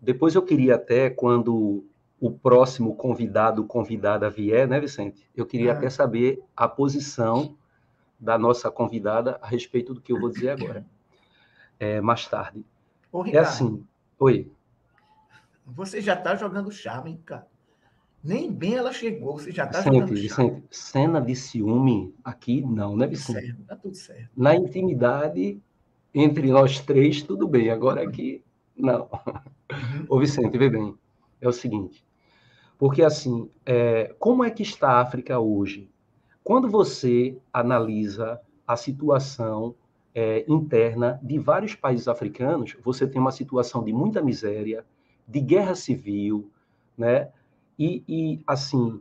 Depois 0.00 0.34
eu 0.34 0.42
queria 0.42 0.74
até, 0.74 1.10
quando 1.10 1.84
o 2.20 2.28
próximo 2.28 2.96
convidado, 2.96 3.62
convidada 3.62 4.28
vier, 4.28 4.66
né, 4.66 4.80
Vicente? 4.80 5.30
Eu 5.36 5.46
queria 5.46 5.70
é. 5.70 5.74
até 5.74 5.88
saber 5.88 6.42
a 6.56 6.66
posição 6.66 7.54
da 8.24 8.38
nossa 8.38 8.70
convidada 8.70 9.38
a 9.42 9.46
respeito 9.46 9.92
do 9.92 10.00
que 10.00 10.12
eu 10.12 10.18
vou 10.18 10.30
dizer 10.30 10.50
agora 10.50 10.84
é, 11.78 12.00
mais 12.00 12.26
tarde. 12.26 12.64
Ô, 13.12 13.22
é 13.22 13.26
Ricardo, 13.26 13.44
é 13.44 13.48
assim. 13.48 13.86
Oi. 14.18 14.50
Você 15.66 16.00
já 16.00 16.14
está 16.14 16.34
jogando 16.34 16.70
charme, 16.72 17.20
cara. 17.24 17.46
Nem 18.22 18.50
bem 18.50 18.74
ela 18.76 18.92
chegou, 18.92 19.38
você 19.38 19.52
já 19.52 19.64
está 19.64 19.82
jogando 19.82 20.16
charme. 20.16 20.20
Vicente, 20.22 20.64
cena 20.70 21.20
de 21.20 21.36
ciúme 21.36 22.14
aqui, 22.24 22.62
não, 22.62 22.96
né, 22.96 23.06
Vicente? 23.06 23.46
Certo, 23.46 23.62
tá 23.64 23.76
tudo 23.76 23.94
certo. 23.94 24.30
Na 24.34 24.56
intimidade, 24.56 25.60
entre 26.14 26.50
nós 26.50 26.80
três, 26.80 27.22
tudo 27.22 27.46
bem. 27.46 27.70
Agora 27.70 28.02
aqui, 28.02 28.42
não. 28.74 29.08
Uhum. 29.70 30.06
Ô, 30.08 30.18
Vicente, 30.18 30.56
vê 30.56 30.70
bem. 30.70 30.96
É 31.40 31.48
o 31.48 31.52
seguinte. 31.52 32.02
Porque, 32.78 33.02
assim, 33.02 33.50
é, 33.66 34.14
como 34.18 34.42
é 34.42 34.50
que 34.50 34.62
está 34.62 34.92
a 34.92 35.00
África 35.00 35.38
hoje? 35.38 35.90
Quando 36.44 36.68
você 36.68 37.38
analisa 37.50 38.38
a 38.66 38.76
situação 38.76 39.74
é, 40.14 40.44
interna 40.46 41.18
de 41.22 41.38
vários 41.38 41.74
países 41.74 42.06
africanos, 42.06 42.76
você 42.84 43.06
tem 43.06 43.18
uma 43.18 43.32
situação 43.32 43.82
de 43.82 43.94
muita 43.94 44.20
miséria, 44.20 44.84
de 45.26 45.40
guerra 45.40 45.74
civil, 45.74 46.50
né? 46.98 47.30
E, 47.78 48.04
e 48.06 48.40
assim, 48.46 49.00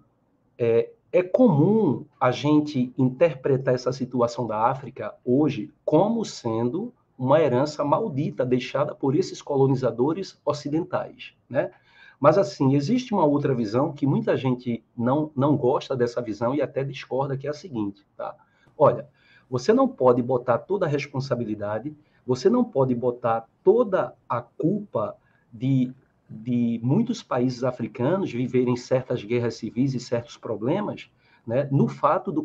é, 0.58 0.90
é 1.12 1.22
comum 1.22 2.06
a 2.18 2.32
gente 2.32 2.94
interpretar 2.98 3.76
essa 3.76 3.92
situação 3.92 4.48
da 4.48 4.70
África 4.70 5.14
hoje 5.26 5.70
como 5.84 6.24
sendo 6.24 6.94
uma 7.18 7.42
herança 7.42 7.84
maldita 7.84 8.46
deixada 8.46 8.96
por 8.96 9.16
esses 9.16 9.42
colonizadores 9.42 10.40
ocidentais, 10.46 11.34
né? 11.50 11.72
Mas, 12.20 12.38
assim, 12.38 12.76
existe 12.76 13.14
uma 13.14 13.26
outra 13.26 13.54
visão 13.54 13.92
que 13.92 14.06
muita 14.06 14.38
gente 14.38 14.84
não, 14.98 15.32
não 15.36 15.58
gosta 15.58 15.96
dessa 15.96 16.22
visão 16.22 16.56
e 16.56 16.62
até 16.62 16.84
discorda, 16.84 17.38
que 17.38 17.48
é 17.48 17.50
a 17.50 17.54
seguinte, 17.54 18.06
tá? 18.16 18.36
Olha, 18.78 19.08
você 19.50 19.74
não 19.74 19.88
pode 19.88 20.22
botar 20.22 20.58
toda 20.58 20.86
a 20.86 20.90
responsabilidade, 20.90 21.96
você 22.26 22.50
não 22.50 22.64
pode 22.64 22.96
botar 22.96 23.48
toda 23.64 24.16
a 24.28 24.42
culpa 24.42 25.16
de, 25.52 25.94
de 26.30 26.80
muitos 26.82 27.22
países 27.22 27.64
africanos 27.64 28.32
viverem 28.32 28.76
certas 28.76 29.24
guerras 29.24 29.56
civis 29.56 29.94
e 29.94 30.00
certos 30.00 30.38
problemas 30.38 31.10
né, 31.46 31.68
no 31.72 31.88
fato 31.88 32.32
do 32.32 32.44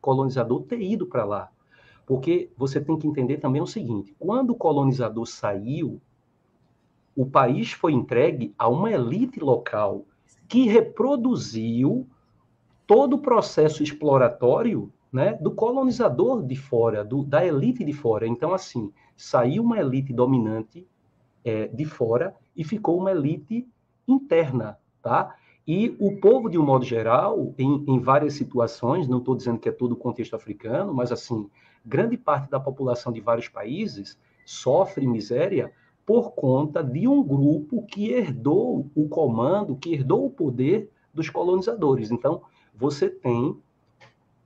colonizador 0.00 0.62
ter 0.62 0.80
ido 0.80 1.06
para 1.06 1.24
lá. 1.24 1.50
Porque 2.06 2.50
você 2.56 2.80
tem 2.80 2.96
que 2.96 3.08
entender 3.08 3.38
também 3.38 3.60
o 3.60 3.66
seguinte: 3.66 4.14
quando 4.18 4.50
o 4.50 4.54
colonizador 4.54 5.26
saiu, 5.26 6.00
o 7.16 7.24
país 7.24 7.72
foi 7.72 7.92
entregue 7.92 8.54
a 8.58 8.68
uma 8.68 8.92
elite 8.92 9.40
local 9.40 10.04
que 10.46 10.68
reproduziu 10.68 12.06
todo 12.86 13.14
o 13.14 13.18
processo 13.18 13.82
exploratório 13.82 14.92
né, 15.10 15.32
do 15.40 15.50
colonizador 15.50 16.44
de 16.44 16.54
fora, 16.54 17.02
do, 17.02 17.24
da 17.24 17.44
elite 17.44 17.82
de 17.82 17.92
fora. 17.92 18.26
Então, 18.26 18.52
assim, 18.52 18.92
saiu 19.16 19.62
uma 19.62 19.80
elite 19.80 20.12
dominante 20.12 20.86
é, 21.42 21.68
de 21.68 21.84
fora 21.86 22.36
e 22.54 22.62
ficou 22.62 22.98
uma 22.98 23.10
elite 23.10 23.66
interna, 24.06 24.78
tá? 25.02 25.34
E 25.66 25.96
o 25.98 26.16
povo, 26.20 26.48
de 26.48 26.58
um 26.58 26.64
modo 26.64 26.84
geral, 26.84 27.52
em, 27.58 27.84
em 27.88 27.98
várias 27.98 28.34
situações, 28.34 29.08
não 29.08 29.18
estou 29.18 29.34
dizendo 29.34 29.58
que 29.58 29.68
é 29.68 29.72
todo 29.72 29.92
o 29.92 29.96
contexto 29.96 30.36
africano, 30.36 30.94
mas, 30.94 31.10
assim, 31.10 31.50
grande 31.84 32.16
parte 32.16 32.48
da 32.50 32.60
população 32.60 33.12
de 33.12 33.20
vários 33.20 33.48
países 33.48 34.16
sofre 34.44 35.06
miséria 35.06 35.72
por 36.06 36.30
conta 36.32 36.82
de 36.84 37.08
um 37.08 37.22
grupo 37.22 37.82
que 37.82 38.10
herdou 38.10 38.88
o 38.94 39.08
comando, 39.08 39.76
que 39.76 39.92
herdou 39.92 40.24
o 40.24 40.30
poder 40.30 40.88
dos 41.12 41.28
colonizadores. 41.28 42.12
Então, 42.12 42.42
você 42.72 43.10
tem 43.10 43.60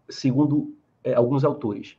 segundo 0.09 0.75
é, 1.05 1.15
alguns 1.15 1.45
autores, 1.45 1.97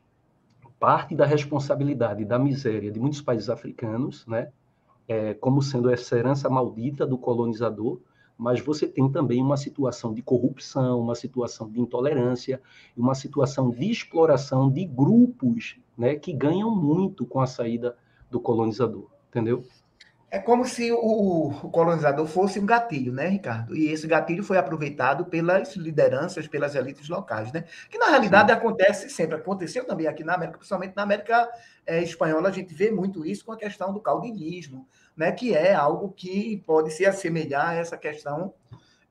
parte 0.79 1.15
da 1.15 1.25
responsabilidade 1.25 2.25
da 2.25 2.39
miséria 2.39 2.91
de 2.91 2.99
muitos 2.99 3.21
países 3.21 3.49
africanos, 3.49 4.25
né, 4.25 4.51
é, 5.07 5.33
como 5.35 5.61
sendo 5.61 5.89
essa 5.89 6.17
herança 6.17 6.49
maldita 6.49 7.05
do 7.05 7.17
colonizador, 7.17 7.99
mas 8.37 8.59
você 8.59 8.87
tem 8.87 9.09
também 9.11 9.41
uma 9.41 9.57
situação 9.57 10.13
de 10.13 10.21
corrupção, 10.23 10.99
uma 10.99 11.13
situação 11.13 11.69
de 11.69 11.79
intolerância, 11.79 12.59
uma 12.97 13.13
situação 13.13 13.69
de 13.69 13.91
exploração 13.91 14.71
de 14.71 14.83
grupos 14.85 15.77
né, 15.95 16.15
que 16.15 16.33
ganham 16.33 16.75
muito 16.75 17.25
com 17.25 17.39
a 17.39 17.45
saída 17.45 17.95
do 18.31 18.39
colonizador, 18.39 19.07
entendeu? 19.31 19.63
É 20.29 20.39
como 20.39 20.63
se 20.63 20.89
o, 20.93 20.97
o, 20.97 21.69
colonizador 21.69 22.25
fosse 22.25 22.57
um 22.57 22.65
gatilho, 22.65 23.11
né, 23.11 23.27
Ricardo? 23.27 23.75
E 23.75 23.89
esse 23.89 24.07
gatilho 24.07 24.41
foi 24.45 24.57
aproveitado 24.57 25.25
pelas 25.25 25.75
lideranças, 25.75 26.47
pelas 26.47 26.73
elites 26.73 27.09
locais, 27.09 27.51
né? 27.51 27.65
Que 27.89 27.97
na 27.97 28.07
realidade 28.07 28.49
Sim. 28.49 28.57
acontece 28.57 29.09
sempre, 29.09 29.35
aconteceu 29.35 29.85
também 29.85 30.07
aqui 30.07 30.23
na 30.23 30.35
América, 30.35 30.57
principalmente 30.57 30.95
na 30.95 31.03
América 31.03 31.49
é, 31.85 32.01
espanhola, 32.01 32.47
a 32.47 32.51
gente 32.51 32.73
vê 32.73 32.89
muito 32.89 33.25
isso 33.25 33.43
com 33.43 33.51
a 33.51 33.57
questão 33.57 33.91
do 33.91 33.99
caudilismo, 33.99 34.87
né? 35.17 35.33
Que 35.33 35.53
é 35.53 35.73
algo 35.73 36.13
que 36.13 36.63
pode 36.65 36.91
se 36.91 37.05
assemelhar 37.05 37.67
a 37.67 37.73
essa 37.73 37.97
questão 37.97 38.53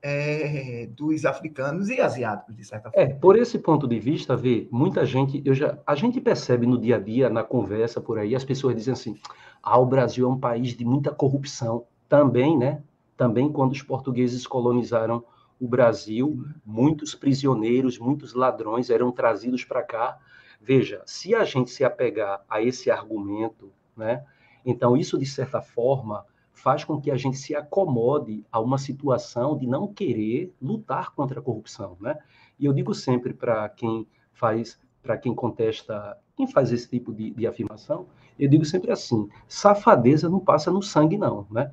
é, 0.01 0.87
dos 0.91 1.25
africanos 1.25 1.89
e 1.89 2.01
asiáticos, 2.01 2.55
de 2.55 2.65
certa 2.65 2.89
forma. 2.91 3.09
É, 3.09 3.13
por 3.13 3.37
esse 3.37 3.59
ponto 3.59 3.87
de 3.87 3.99
vista, 3.99 4.35
vê, 4.35 4.67
muita 4.71 5.05
gente, 5.05 5.41
eu 5.45 5.53
já, 5.53 5.77
a 5.85 5.95
gente 5.95 6.19
percebe 6.19 6.65
no 6.65 6.79
dia 6.79 6.95
a 6.95 6.99
dia, 6.99 7.29
na 7.29 7.43
conversa 7.43 8.01
por 8.01 8.17
aí, 8.17 8.35
as 8.35 8.43
pessoas 8.43 8.75
dizem 8.75 8.93
assim 8.93 9.15
ah, 9.63 9.77
o 9.77 9.85
Brasil 9.85 10.27
é 10.27 10.29
um 10.29 10.39
país 10.39 10.75
de 10.75 10.83
muita 10.83 11.11
corrupção. 11.11 11.85
Também, 12.09 12.57
né? 12.57 12.81
Também 13.15 13.51
quando 13.51 13.71
os 13.71 13.83
portugueses 13.83 14.47
colonizaram 14.47 15.23
o 15.59 15.67
Brasil, 15.67 16.43
muitos 16.65 17.13
prisioneiros, 17.13 17.99
muitos 17.99 18.33
ladrões 18.33 18.89
eram 18.89 19.11
trazidos 19.11 19.63
para 19.63 19.83
cá. 19.83 20.17
Veja, 20.59 21.03
se 21.05 21.35
a 21.35 21.43
gente 21.43 21.69
se 21.69 21.83
apegar 21.83 22.43
a 22.49 22.61
esse 22.61 22.89
argumento, 22.89 23.71
né? 23.95 24.25
Então 24.65 24.97
isso 24.97 25.17
de 25.17 25.25
certa 25.25 25.61
forma 25.61 26.25
faz 26.61 26.83
com 26.83 27.01
que 27.01 27.09
a 27.09 27.17
gente 27.17 27.37
se 27.37 27.55
acomode 27.55 28.45
a 28.51 28.59
uma 28.59 28.77
situação 28.77 29.57
de 29.57 29.65
não 29.65 29.87
querer 29.87 30.53
lutar 30.61 31.09
contra 31.15 31.39
a 31.39 31.43
corrupção, 31.43 31.97
né? 31.99 32.19
E 32.59 32.65
eu 32.65 32.73
digo 32.73 32.93
sempre 32.93 33.33
para 33.33 33.67
quem 33.69 34.07
faz, 34.31 34.79
para 35.01 35.17
quem 35.17 35.33
contesta, 35.33 36.15
quem 36.37 36.45
faz 36.45 36.71
esse 36.71 36.87
tipo 36.87 37.11
de, 37.11 37.31
de 37.31 37.47
afirmação, 37.47 38.05
eu 38.37 38.47
digo 38.47 38.63
sempre 38.63 38.91
assim: 38.91 39.27
safadeza 39.47 40.29
não 40.29 40.39
passa 40.39 40.69
no 40.69 40.83
sangue, 40.83 41.17
não, 41.17 41.47
né? 41.49 41.71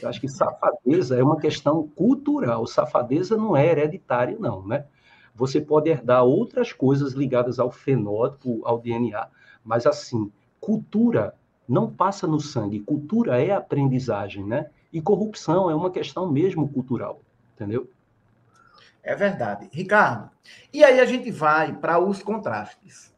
Eu 0.00 0.08
acho 0.08 0.20
que 0.20 0.28
safadeza 0.28 1.18
é 1.18 1.22
uma 1.22 1.38
questão 1.38 1.86
cultural, 1.88 2.66
safadeza 2.66 3.36
não 3.36 3.54
é 3.54 3.66
hereditária, 3.66 4.38
não, 4.40 4.66
né? 4.66 4.86
Você 5.34 5.60
pode 5.60 5.90
herdar 5.90 6.24
outras 6.24 6.72
coisas 6.72 7.12
ligadas 7.12 7.58
ao 7.58 7.70
fenótipo, 7.70 8.62
ao 8.64 8.78
DNA, 8.78 9.28
mas 9.62 9.86
assim, 9.86 10.32
cultura 10.58 11.34
não 11.70 11.88
passa 11.88 12.26
no 12.26 12.40
sangue, 12.40 12.80
cultura 12.80 13.40
é 13.40 13.52
aprendizagem, 13.52 14.44
né? 14.44 14.68
E 14.92 15.00
corrupção 15.00 15.70
é 15.70 15.74
uma 15.74 15.88
questão 15.88 16.28
mesmo 16.28 16.68
cultural, 16.68 17.20
entendeu? 17.54 17.88
É 19.04 19.14
verdade. 19.14 19.68
Ricardo, 19.72 20.28
e 20.72 20.82
aí 20.82 20.98
a 20.98 21.04
gente 21.04 21.30
vai 21.30 21.72
para 21.72 22.00
os 22.00 22.24
contrastes. 22.24 23.14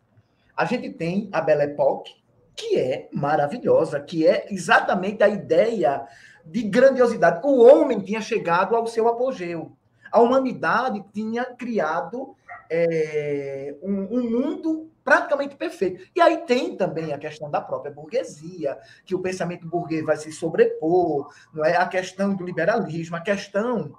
A 0.55 0.67
gente 0.67 0.91
tem 0.91 1.31
a 1.33 1.41
Belle 1.41 1.63
Époque, 1.63 2.15
que 2.55 2.79
é 2.79 3.09
maravilhosa, 3.11 3.99
que 3.99 4.27
é 4.27 4.47
exatamente 4.53 5.23
a 5.23 5.29
ideia 5.29 6.07
de 6.45 6.63
grandiosidade. 6.63 7.41
O 7.43 7.63
homem 7.63 8.01
tinha 8.01 8.21
chegado 8.21 8.77
ao 8.77 8.87
seu 8.87 9.09
apogeu. 9.09 9.73
A 10.11 10.21
humanidade 10.21 11.03
tinha 11.11 11.47
criado 11.47 12.37
é, 12.69 13.75
um, 13.83 14.19
um 14.19 14.31
mundo 14.31 14.92
praticamente 15.05 15.57
perfeito. 15.57 16.09
E 16.15 16.21
aí 16.21 16.39
tem 16.39 16.77
também 16.77 17.13
a 17.13 17.19
questão 17.19 17.51
da 17.51 17.61
própria 17.61 17.93
burguesia, 17.93 18.79
que 19.05 19.15
o 19.15 19.21
pensamento 19.21 19.67
burguês 19.67 20.05
vai 20.05 20.17
se 20.17 20.33
sobrepor, 20.33 21.33
não 21.53 21.65
é? 21.65 21.77
A 21.77 21.87
questão 21.87 22.35
do 22.35 22.45
liberalismo, 22.45 23.17
a 23.17 23.21
questão, 23.21 23.95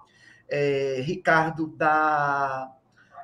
é, 0.49 1.01
Ricardo, 1.01 1.67
da, 1.67 2.71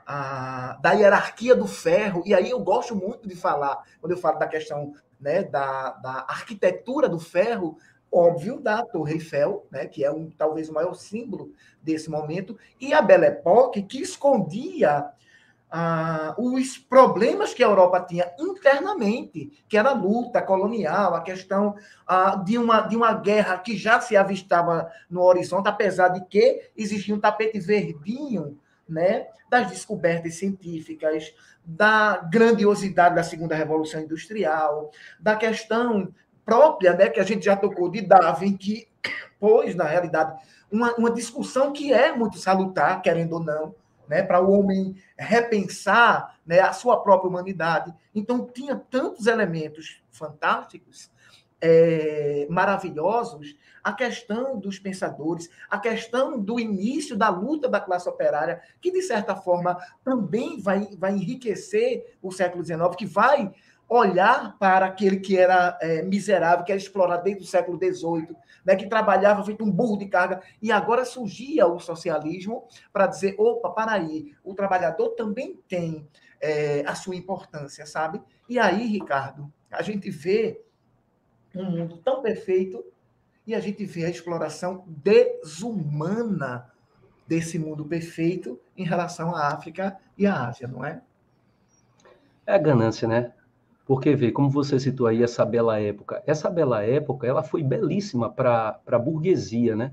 a, 0.05 0.77
da 0.81 0.91
hierarquia 0.93 1.55
do 1.55 1.67
ferro. 1.67 2.23
E 2.25 2.33
aí 2.33 2.49
eu 2.49 2.59
gosto 2.59 2.95
muito 2.95 3.27
de 3.27 3.35
falar, 3.35 3.83
quando 4.01 4.11
eu 4.11 4.17
falo 4.17 4.39
da 4.39 4.47
questão 4.47 4.93
né, 5.19 5.43
da, 5.43 5.91
da 5.91 6.25
arquitetura 6.27 7.07
do 7.07 7.19
ferro, 7.19 7.77
óbvio, 8.11 8.59
da 8.59 8.83
Torre 8.83 9.13
Eiffel, 9.13 9.67
né, 9.69 9.85
que 9.85 10.03
é 10.03 10.11
um, 10.11 10.31
talvez 10.31 10.69
o 10.69 10.73
maior 10.73 10.95
símbolo 10.95 11.51
desse 11.81 12.09
momento, 12.09 12.57
e 12.79 12.93
a 12.93 13.01
Belle 13.01 13.27
Époque, 13.27 13.83
que 13.83 14.01
escondia 14.01 15.11
ah, 15.71 16.33
os 16.37 16.77
problemas 16.77 17.53
que 17.53 17.63
a 17.63 17.67
Europa 17.67 18.01
tinha 18.01 18.31
internamente, 18.39 19.63
que 19.67 19.77
era 19.77 19.89
a 19.89 19.93
luta 19.93 20.41
colonial, 20.41 21.13
a 21.13 21.21
questão 21.21 21.75
ah, 22.07 22.35
de, 22.35 22.57
uma, 22.57 22.81
de 22.81 22.95
uma 22.95 23.13
guerra 23.13 23.57
que 23.57 23.77
já 23.77 24.01
se 24.01 24.17
avistava 24.17 24.91
no 25.09 25.21
horizonte, 25.21 25.67
apesar 25.67 26.09
de 26.09 26.25
que 26.25 26.71
existia 26.75 27.13
um 27.13 27.19
tapete 27.19 27.59
verdinho 27.59 28.57
né, 28.87 29.27
das 29.49 29.69
descobertas 29.69 30.35
científicas, 30.35 31.33
da 31.63 32.17
grandiosidade 32.17 33.15
da 33.15 33.23
segunda 33.23 33.55
revolução 33.55 34.01
industrial, 34.01 34.89
da 35.19 35.35
questão 35.35 36.11
própria, 36.43 36.93
né, 36.93 37.09
que 37.09 37.19
a 37.19 37.23
gente 37.23 37.45
já 37.45 37.55
tocou 37.55 37.89
de 37.89 38.01
Darwin, 38.01 38.57
que 38.57 38.87
pôs, 39.39 39.75
na 39.75 39.83
realidade, 39.83 40.35
uma, 40.71 40.93
uma 40.95 41.11
discussão 41.11 41.71
que 41.71 41.93
é 41.93 42.11
muito 42.11 42.39
salutar, 42.39 43.01
querendo 43.03 43.33
ou 43.33 43.39
não, 43.39 43.75
né, 44.09 44.23
para 44.23 44.41
o 44.41 44.51
homem 44.51 44.95
repensar 45.17 46.39
né, 46.45 46.59
a 46.59 46.73
sua 46.73 47.01
própria 47.01 47.29
humanidade. 47.29 47.93
Então, 48.13 48.45
tinha 48.45 48.75
tantos 48.75 49.27
elementos 49.27 50.01
fantásticos, 50.09 51.11
é, 51.61 52.47
maravilhosos, 52.49 53.55
a 53.83 53.93
questão 53.93 54.57
dos 54.57 54.79
pensadores, 54.79 55.49
a 55.69 55.77
questão 55.77 56.39
do 56.39 56.59
início 56.59 57.15
da 57.15 57.29
luta 57.29 57.69
da 57.69 57.79
classe 57.79 58.09
operária, 58.09 58.61
que, 58.81 58.91
de 58.91 59.01
certa 59.01 59.35
forma, 59.35 59.77
também 60.03 60.59
vai, 60.59 60.87
vai 60.97 61.13
enriquecer 61.13 62.17
o 62.21 62.31
século 62.31 62.63
XIX, 62.63 62.95
que 62.97 63.05
vai 63.05 63.53
olhar 63.89 64.55
para 64.59 64.85
aquele 64.85 65.19
que 65.19 65.35
era 65.35 65.77
é, 65.81 66.03
miserável, 66.03 66.63
que 66.63 66.71
era 66.71 66.79
explorado 66.79 67.23
desde 67.23 67.43
o 67.43 67.47
século 67.47 67.77
XVIII, 67.77 68.35
né, 68.63 68.75
que 68.75 68.87
trabalhava 68.87 69.43
feito 69.43 69.65
um 69.65 69.71
burro 69.71 69.97
de 69.97 70.05
carga, 70.05 70.41
e 70.61 70.71
agora 70.71 71.03
surgia 71.03 71.65
o 71.65 71.79
socialismo 71.79 72.67
para 72.93 73.07
dizer, 73.07 73.35
opa, 73.39 73.71
para 73.71 73.93
aí, 73.93 74.35
o 74.43 74.53
trabalhador 74.53 75.09
também 75.09 75.59
tem 75.67 76.07
é, 76.39 76.83
a 76.85 76.93
sua 76.93 77.15
importância, 77.15 77.85
sabe? 77.85 78.21
E 78.47 78.59
aí, 78.59 78.85
Ricardo, 78.85 79.51
a 79.71 79.81
gente 79.81 80.11
vê 80.11 80.61
um 81.55 81.65
mundo 81.65 81.97
tão 81.97 82.21
perfeito 82.21 82.85
e 83.45 83.55
a 83.55 83.59
gente 83.59 83.83
vê 83.85 84.05
a 84.05 84.09
exploração 84.09 84.85
desumana 84.87 86.71
desse 87.27 87.57
mundo 87.57 87.83
perfeito 87.85 88.59
em 88.77 88.83
relação 88.83 89.35
à 89.35 89.47
África 89.47 89.97
e 90.15 90.27
à 90.27 90.47
Ásia, 90.47 90.67
não 90.67 90.85
é? 90.85 91.01
É 92.45 92.53
a 92.53 92.57
ganância, 92.57 93.07
né? 93.07 93.33
Porque, 93.89 94.15
vê, 94.15 94.31
como 94.31 94.51
você 94.51 94.79
citou 94.79 95.07
aí 95.07 95.23
essa 95.23 95.43
bela 95.43 95.79
época, 95.79 96.21
essa 96.27 96.47
bela 96.47 96.83
época, 96.83 97.25
ela 97.25 97.41
foi 97.41 97.63
belíssima 97.63 98.29
para 98.29 98.79
a 98.85 98.99
burguesia, 98.99 99.75
né? 99.75 99.91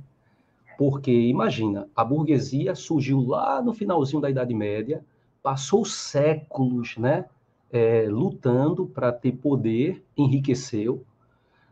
Porque, 0.76 1.10
imagina, 1.10 1.88
a 1.96 2.04
burguesia 2.04 2.74
surgiu 2.74 3.22
lá 3.22 3.62
no 3.62 3.72
finalzinho 3.72 4.20
da 4.20 4.28
Idade 4.28 4.52
Média, 4.52 5.02
passou 5.42 5.82
séculos, 5.86 6.98
né? 6.98 7.24
É, 7.72 8.06
lutando 8.06 8.84
para 8.84 9.10
ter 9.10 9.32
poder, 9.32 10.04
enriqueceu. 10.14 11.02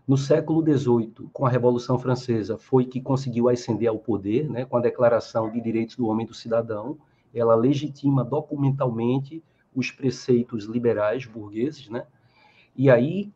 No 0.09 0.17
século 0.17 0.63
XVIII, 0.63 1.29
com 1.31 1.45
a 1.45 1.51
Revolução 1.51 1.99
Francesa, 1.99 2.57
foi 2.57 2.87
que 2.87 3.03
conseguiu 3.03 3.51
ascender 3.51 3.91
ao 3.91 3.99
poder, 3.99 4.49
né? 4.49 4.65
Com 4.65 4.79
a 4.79 4.81
Declaração 4.81 5.51
de 5.51 5.61
Direitos 5.61 5.97
do 5.97 6.07
Homem 6.07 6.25
e 6.25 6.29
do 6.31 6.35
Cidadão, 6.35 6.97
ela 7.35 7.55
legitima 7.55 8.25
documentalmente 8.25 9.43
os 9.75 9.91
preceitos 9.91 10.65
liberais 10.65 11.27
burgueses, 11.27 11.89
né? 11.89 12.07
E 12.77 12.91
aí 12.91 13.33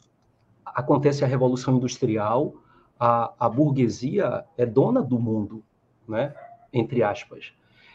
acontece 0.64 1.24
a 1.24 1.27
Revolução 1.27 1.77
Industrial, 1.77 2.55
a, 2.98 3.33
a 3.38 3.48
burguesia 3.48 4.44
é 4.57 4.66
dona 4.66 5.03
do 5.03 5.18
mundo, 5.18 5.62
né? 6.07 6.35
Entre 6.72 7.03
aspas. 7.03 7.53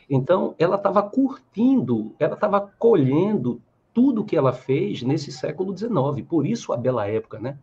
Então, 0.09 0.55
ela 0.57 0.75
estava 0.75 1.01
curtindo, 1.03 2.13
ela 2.19 2.33
estava 2.33 2.61
colhendo 2.77 3.61
tudo 3.93 4.25
que 4.25 4.35
ela 4.35 4.51
fez 4.51 5.01
nesse 5.01 5.31
século 5.31 5.77
XIX. 5.77 6.27
Por 6.27 6.45
isso 6.45 6.73
a 6.73 6.77
bela 6.77 7.07
época, 7.07 7.39
né? 7.39 7.57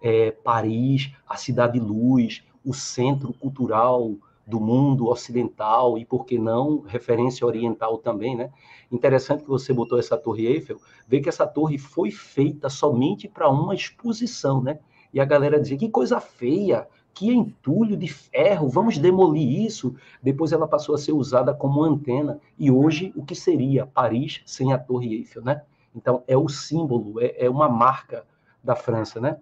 É, 0.00 0.30
Paris, 0.30 1.12
a 1.26 1.36
cidade 1.36 1.78
luz, 1.78 2.44
o 2.64 2.74
centro 2.74 3.32
cultural 3.32 4.14
do 4.48 4.58
mundo 4.58 5.08
ocidental 5.08 5.98
e, 5.98 6.06
por 6.06 6.24
que 6.24 6.38
não, 6.38 6.80
referência 6.80 7.46
oriental 7.46 7.98
também, 7.98 8.34
né? 8.34 8.50
Interessante 8.90 9.42
que 9.42 9.48
você 9.48 9.74
botou 9.74 9.98
essa 9.98 10.16
Torre 10.16 10.46
Eiffel, 10.46 10.80
ver 11.06 11.20
que 11.20 11.28
essa 11.28 11.46
torre 11.46 11.76
foi 11.76 12.10
feita 12.10 12.70
somente 12.70 13.28
para 13.28 13.50
uma 13.50 13.74
exposição, 13.74 14.62
né? 14.62 14.78
E 15.12 15.20
a 15.20 15.24
galera 15.26 15.60
dizia, 15.60 15.76
que 15.76 15.90
coisa 15.90 16.18
feia, 16.18 16.88
que 17.12 17.30
entulho 17.30 17.94
de 17.94 18.08
ferro, 18.08 18.70
vamos 18.70 18.96
demolir 18.96 19.66
isso. 19.66 19.94
Depois 20.22 20.50
ela 20.50 20.66
passou 20.66 20.94
a 20.94 20.98
ser 20.98 21.12
usada 21.12 21.52
como 21.52 21.84
antena, 21.84 22.40
e 22.58 22.70
hoje 22.70 23.12
o 23.14 23.22
que 23.22 23.34
seria 23.34 23.86
Paris 23.86 24.40
sem 24.46 24.72
a 24.72 24.78
Torre 24.78 25.14
Eiffel, 25.14 25.44
né? 25.44 25.60
Então 25.94 26.24
é 26.26 26.38
o 26.38 26.48
símbolo, 26.48 27.20
é, 27.20 27.44
é 27.44 27.50
uma 27.50 27.68
marca 27.68 28.24
da 28.64 28.74
França, 28.74 29.20
né? 29.20 29.36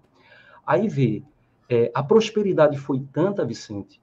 Aí 0.67 0.89
vê, 0.89 1.23
é, 1.69 1.93
a 1.95 2.03
prosperidade 2.03 2.77
foi 2.77 3.05
tanta, 3.13 3.45
Vicente, 3.45 4.01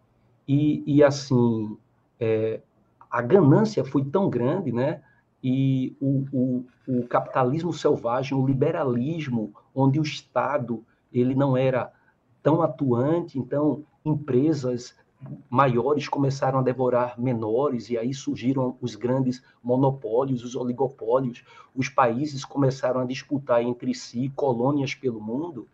e, 0.47 0.83
e 0.85 1.03
assim, 1.03 1.77
é, 2.19 2.61
a 3.09 3.21
ganância 3.21 3.83
foi 3.83 4.03
tão 4.03 4.29
grande, 4.29 4.71
né? 4.71 5.01
E 5.43 5.95
o, 5.99 6.25
o, 6.31 6.65
o, 6.87 7.07
capitalismo 7.07 7.73
selvagem, 7.73 8.37
o 8.37 8.45
liberalismo, 8.45 9.53
onde 9.75 9.99
o 9.99 10.03
Estado 10.03 10.83
ele 11.11 11.35
não 11.35 11.55
era 11.55 11.91
tão 12.41 12.61
atuante, 12.61 13.37
então 13.37 13.83
empresas 14.05 14.95
maiores 15.49 16.07
começaram 16.07 16.59
a 16.59 16.63
devorar 16.63 17.19
menores 17.19 17.89
e 17.89 17.97
aí 17.97 18.13
surgiram 18.13 18.77
os 18.81 18.95
grandes 18.95 19.43
monopólios, 19.63 20.43
os 20.43 20.55
oligopólios, 20.55 21.43
os 21.75 21.87
países 21.87 22.43
começaram 22.43 23.01
a 23.01 23.05
disputar 23.05 23.61
entre 23.61 23.93
si 23.93 24.31
colônias 24.35 24.93
pelo 24.93 25.21
mundo 25.21 25.67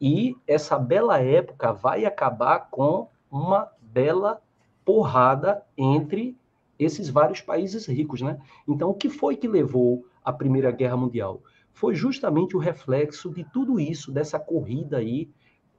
e 0.00 0.36
essa 0.46 0.78
bela 0.78 1.18
época 1.18 1.72
vai 1.72 2.04
acabar 2.04 2.68
com 2.70 3.08
uma 3.30 3.70
bela 3.92 4.40
porrada 4.84 5.62
entre 5.76 6.36
esses 6.78 7.08
vários 7.08 7.40
países 7.40 7.86
ricos, 7.86 8.22
né? 8.22 8.38
Então, 8.66 8.90
o 8.90 8.94
que 8.94 9.10
foi 9.10 9.36
que 9.36 9.46
levou 9.46 10.06
à 10.24 10.32
Primeira 10.32 10.70
Guerra 10.70 10.96
Mundial? 10.96 11.42
Foi 11.72 11.94
justamente 11.94 12.56
o 12.56 12.60
reflexo 12.60 13.30
de 13.30 13.44
tudo 13.44 13.78
isso, 13.78 14.10
dessa 14.10 14.38
corrida 14.38 14.98
aí 14.98 15.30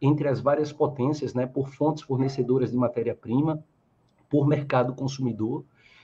entre 0.02 0.28
as 0.28 0.40
várias 0.40 0.72
potências, 0.72 1.34
né, 1.34 1.46
por 1.46 1.70
fontes 1.70 2.04
fornecedoras 2.04 2.72
de 2.72 2.78
matéria-prima, 2.78 3.64
por 4.30 4.48
mercado 4.48 4.96
consumidor. 4.96 5.64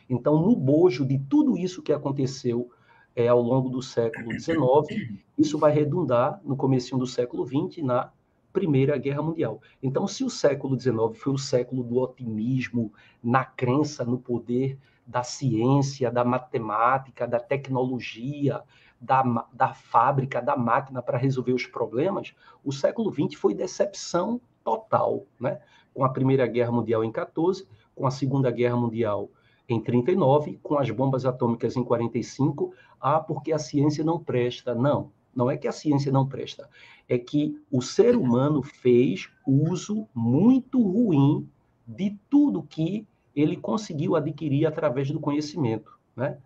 Então, 0.10 0.40
no 0.42 0.56
bojo 0.56 1.06
de 1.06 1.18
tudo 1.18 1.58
isso 1.58 1.82
que 1.82 1.92
aconteceu 1.92 2.70
é, 3.16 3.28
ao 3.28 3.42
longo 3.42 3.70
do 3.70 3.82
século 3.82 4.32
XIX, 4.40 5.18
isso 5.38 5.58
vai 5.58 5.72
redundar 5.72 6.40
no 6.44 6.56
começo 6.56 6.96
do 6.98 7.08
século 7.08 7.46
XX 7.48 7.84
na 7.84 8.12
Primeira 8.58 8.98
Guerra 8.98 9.22
Mundial. 9.22 9.62
Então, 9.84 10.08
se 10.08 10.24
o 10.24 10.32
século 10.32 10.80
XIX 10.80 11.16
foi 11.16 11.32
o 11.32 11.38
século 11.38 11.84
do 11.84 11.98
otimismo, 12.00 12.92
na 13.24 13.46
crença 13.46 14.04
no 14.04 14.18
poder 14.18 14.80
da 15.06 15.22
ciência, 15.22 16.10
da 16.10 16.26
matemática, 16.26 17.28
da 17.28 17.40
tecnologia, 17.40 18.64
da, 19.00 19.22
da 19.54 19.76
fábrica, 19.76 20.42
da 20.42 20.58
máquina 20.58 21.04
para 21.04 21.20
resolver 21.20 21.54
os 21.54 21.68
problemas, 21.68 22.34
o 22.66 22.72
século 22.72 23.14
XX 23.14 23.40
foi 23.40 23.54
decepção 23.54 24.42
total, 24.64 25.28
né? 25.40 25.62
Com 25.94 26.04
a 26.04 26.10
Primeira 26.10 26.48
Guerra 26.48 26.72
Mundial 26.72 27.04
em 27.04 27.12
14, 27.12 27.68
com 27.94 28.08
a 28.08 28.12
Segunda 28.12 28.50
Guerra 28.50 28.76
Mundial 28.76 29.30
em 29.70 29.80
39, 29.80 30.60
com 30.64 30.80
as 30.80 30.90
bombas 30.90 31.28
atômicas 31.28 31.78
em 31.78 31.84
45, 31.84 32.74
ah, 33.00 33.20
porque 33.20 33.54
a 33.54 33.60
ciência 33.60 34.04
não 34.04 34.18
presta. 34.18 34.74
Não, 34.74 35.12
não 35.38 35.52
é 35.52 35.56
que 35.56 35.68
a 35.68 35.72
ciência 35.72 36.12
não 36.12 36.28
presta, 36.28 36.68
é 37.08 37.18
que 37.18 37.60
o 37.72 37.82
ser 37.82 38.16
humano 38.16 38.62
fez 38.62 39.30
uso 39.46 40.08
muito 40.14 40.82
ruim 40.82 41.50
de 41.88 42.18
tudo 42.30 42.64
que 42.64 43.08
ele 43.36 43.56
conseguiu 43.56 44.16
adquirir 44.16 44.66
através 44.66 45.10
do 45.10 45.20
conhecimento, 45.20 45.98
né? 46.16 46.38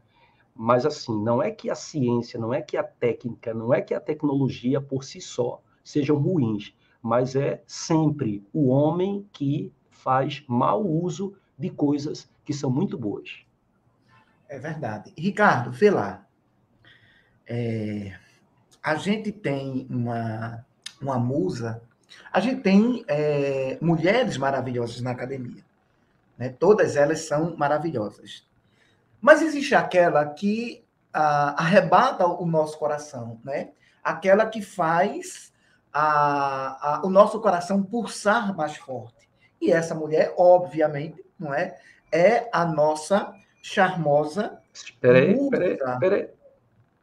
Mas 0.54 0.86
assim, 0.86 1.17
não 1.24 1.41
é 1.41 1.50
que 1.50 1.69
a 1.69 1.76
ciência, 1.76 2.39
não 2.39 2.54
é 2.54 2.62
que 2.62 2.78
a 2.78 2.84
técnica, 2.84 3.54
não 3.54 3.74
é 3.74 3.82
que 3.82 3.93
a 3.93 4.00
tecnologia 4.00 4.82
por 4.82 5.04
si 5.04 5.21
só 5.21 5.62
sejam 5.84 6.17
ruins, 6.17 6.76
mas 7.02 7.36
é 7.36 7.63
sempre 7.65 8.45
o 8.54 8.67
homem 8.67 9.26
que 9.32 9.71
faz 9.89 10.43
mau 10.47 10.86
uso 10.86 11.36
de 11.58 11.69
coisas 11.69 12.30
que 12.43 12.54
são 12.54 12.69
muito 12.69 12.97
boas. 12.97 13.45
É 14.50 14.60
verdade. 14.60 15.13
Ricardo, 15.17 15.71
vê 15.71 15.89
lá. 15.89 16.28
É, 17.47 18.19
a 18.84 18.96
gente 18.96 19.32
tem 19.32 19.86
uma, 19.89 20.65
uma 21.02 21.20
musa, 21.20 21.82
a 22.32 22.39
gente 22.39 22.62
tem 22.62 23.04
é, 23.08 23.78
mulheres 23.82 24.38
maravilhosas 24.38 25.02
na 25.02 25.12
academia. 25.12 25.63
Né? 26.38 26.50
Todas 26.50 26.96
elas 26.96 27.22
são 27.22 27.56
maravilhosas. 27.56 28.46
Mas 29.22 29.41
existe 29.41 29.76
aquela 29.76 30.26
que 30.26 30.84
ah, 31.13 31.56
arrebata 31.58 32.26
o 32.26 32.46
nosso 32.46 32.78
coração, 32.80 33.39
né? 33.44 33.70
aquela 34.04 34.48
que 34.48 34.62
faz 34.62 35.54
a, 35.94 36.96
a, 36.96 37.06
o 37.06 37.10
nosso 37.10 37.39
coração 37.39 37.84
pulsar 37.84 38.56
mais 38.56 38.76
forte. 38.78 39.30
E 39.62 39.72
essa 39.72 39.94
mulher, 39.94 40.34
obviamente, 40.38 41.24
não 41.39 41.54
é? 41.54 41.78
É 42.12 42.50
a 42.52 42.65
nossa 42.65 43.34
charmosa. 43.62 44.60
Peraí, 45.00 45.38
peraí, 45.50 45.78
peraí. 46.00 46.30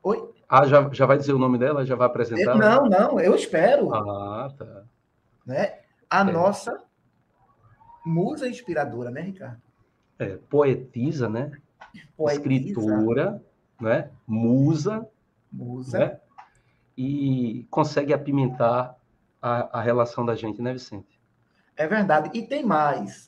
Oi? 0.02 0.37
Ah, 0.48 0.66
já, 0.66 0.88
já 0.92 1.04
vai 1.04 1.18
dizer 1.18 1.34
o 1.34 1.38
nome 1.38 1.58
dela? 1.58 1.84
Já 1.84 1.94
vai 1.94 2.06
apresentar? 2.06 2.54
Não, 2.56 2.86
não, 2.86 3.20
eu 3.20 3.34
espero. 3.34 3.94
Ah, 3.94 4.50
tá. 4.56 4.82
Né? 5.44 5.80
A 6.08 6.20
é. 6.20 6.24
nossa 6.24 6.82
musa 8.04 8.48
inspiradora, 8.48 9.10
né, 9.10 9.20
Ricardo? 9.20 9.60
É, 10.18 10.38
poetisa, 10.48 11.28
né? 11.28 11.52
Poetisa. 12.16 12.68
Escritora, 12.68 13.42
né? 13.80 14.10
Musa. 14.26 15.06
Musa. 15.52 15.98
Né? 15.98 16.20
E 16.96 17.66
consegue 17.70 18.12
apimentar 18.12 18.96
a, 19.40 19.78
a 19.78 19.82
relação 19.82 20.24
da 20.24 20.34
gente, 20.34 20.62
né, 20.62 20.72
Vicente? 20.72 21.20
É 21.76 21.86
verdade. 21.86 22.30
E 22.32 22.46
tem 22.46 22.64
mais. 22.64 23.27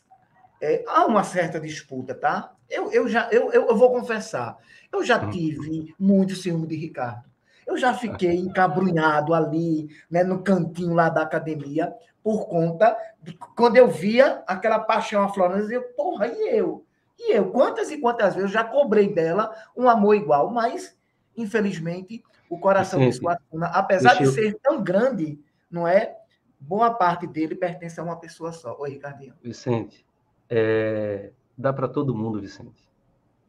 É, 0.61 0.85
há 0.87 1.07
uma 1.07 1.25
certa 1.25 1.59
disputa, 1.59 2.15
tá? 2.15 2.53
Eu, 2.69 2.93
eu 2.93 3.09
já 3.09 3.29
eu, 3.31 3.51
eu, 3.51 3.75
vou 3.75 3.91
confessar, 3.91 4.59
eu 4.93 5.03
já 5.03 5.21
hum. 5.21 5.31
tive 5.31 5.95
muito 5.99 6.37
ciúme 6.37 6.67
de 6.67 6.77
Ricardo. 6.77 7.25
Eu 7.67 7.77
já 7.77 7.95
fiquei 7.95 8.37
encabrunhado 8.39 9.33
ali, 9.33 9.89
né, 10.11 10.23
no 10.23 10.43
cantinho 10.43 10.95
lá 10.95 11.09
da 11.09 11.23
academia, 11.23 11.95
por 12.23 12.47
conta 12.47 12.97
de 13.23 13.33
quando 13.33 13.77
eu 13.77 13.89
via 13.89 14.43
aquela 14.47 14.79
paixão 14.79 15.23
aflorando, 15.23 15.59
eu 15.59 15.63
dizia, 15.63 15.81
porra, 15.81 16.27
e 16.27 16.57
eu? 16.57 16.85
E 17.19 17.37
eu? 17.37 17.51
Quantas 17.51 17.91
e 17.91 17.99
quantas 17.99 18.35
vezes 18.35 18.51
eu 18.51 18.53
já 18.53 18.65
cobrei 18.65 19.13
dela 19.13 19.55
um 19.77 19.89
amor 19.89 20.15
igual, 20.15 20.51
mas, 20.51 20.97
infelizmente, 21.37 22.23
o 22.49 22.59
coração 22.59 23.01
de 23.01 23.13
Suassuna, 23.13 23.67
apesar 23.69 24.15
de 24.15 24.25
eu... 24.25 24.33
ser 24.33 24.59
tão 24.63 24.83
grande, 24.83 25.39
não 25.71 25.87
é? 25.87 26.17
Boa 26.59 26.93
parte 26.93 27.27
dele 27.27 27.55
pertence 27.55 27.99
a 27.99 28.03
uma 28.03 28.17
pessoa 28.17 28.53
só. 28.53 28.77
Oi, 28.81 28.91
Ricardinho. 28.91 29.35
Vicente, 29.43 30.05
é, 30.51 31.31
dá 31.57 31.73
para 31.73 31.87
todo 31.87 32.15
mundo, 32.15 32.41
Vicente. 32.41 32.91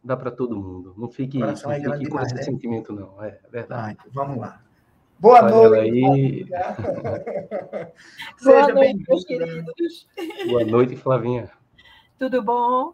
Dá 0.04 0.16
para 0.16 0.30
todo 0.32 0.56
mundo. 0.56 0.94
Não 0.98 1.10
fique, 1.10 1.40
não 1.40 1.56
fique 1.56 1.84
com 1.86 1.98
demais, 1.98 2.28
esse 2.28 2.36
né? 2.36 2.44
sentimento, 2.44 2.94
não. 2.94 3.24
É, 3.24 3.30
é 3.30 3.50
verdade. 3.52 3.98
Ah, 4.00 4.06
vamos 4.14 4.38
lá. 4.38 4.62
Boa 5.20 5.42
Valeu 5.42 5.70
noite. 5.70 6.04
Aí. 6.04 6.46
Boa 8.44 8.68
noite, 8.74 9.06
meus 9.08 9.24
queridos. 9.26 10.08
Boa 10.48 10.66
noite, 10.66 10.96
Flavinha. 10.96 11.52
Tudo 12.18 12.42
bom? 12.42 12.94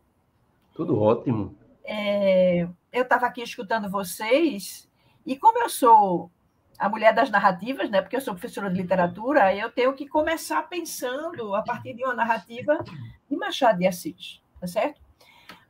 Tudo 0.74 1.00
ótimo. 1.00 1.56
É, 1.86 2.68
eu 2.92 3.04
estava 3.04 3.26
aqui 3.26 3.42
escutando 3.42 3.90
vocês, 3.90 4.90
e 5.26 5.38
como 5.38 5.60
eu 5.60 5.70
sou 5.70 6.30
a 6.78 6.90
mulher 6.90 7.14
das 7.14 7.30
narrativas, 7.30 7.90
né? 7.90 8.02
Porque 8.02 8.16
eu 8.16 8.22
sou 8.22 8.34
professora 8.34 8.70
de 8.70 8.80
literatura, 8.80 9.56
eu 9.56 9.72
tenho 9.72 9.94
que 9.94 10.08
começar 10.08 10.62
pensando 10.64 11.56
a 11.56 11.62
partir 11.62 11.94
de 11.94 12.04
uma 12.04 12.14
narrativa 12.14 12.84
de 13.30 13.36
Machado 13.36 13.80
de 13.80 13.88
Assis 13.88 14.42
tá 14.60 14.68
certo? 14.68 15.02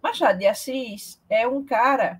Machado 0.02 0.40
de 0.40 0.48
Assis 0.48 1.22
é 1.30 1.48
um 1.48 1.64
cara 1.64 2.20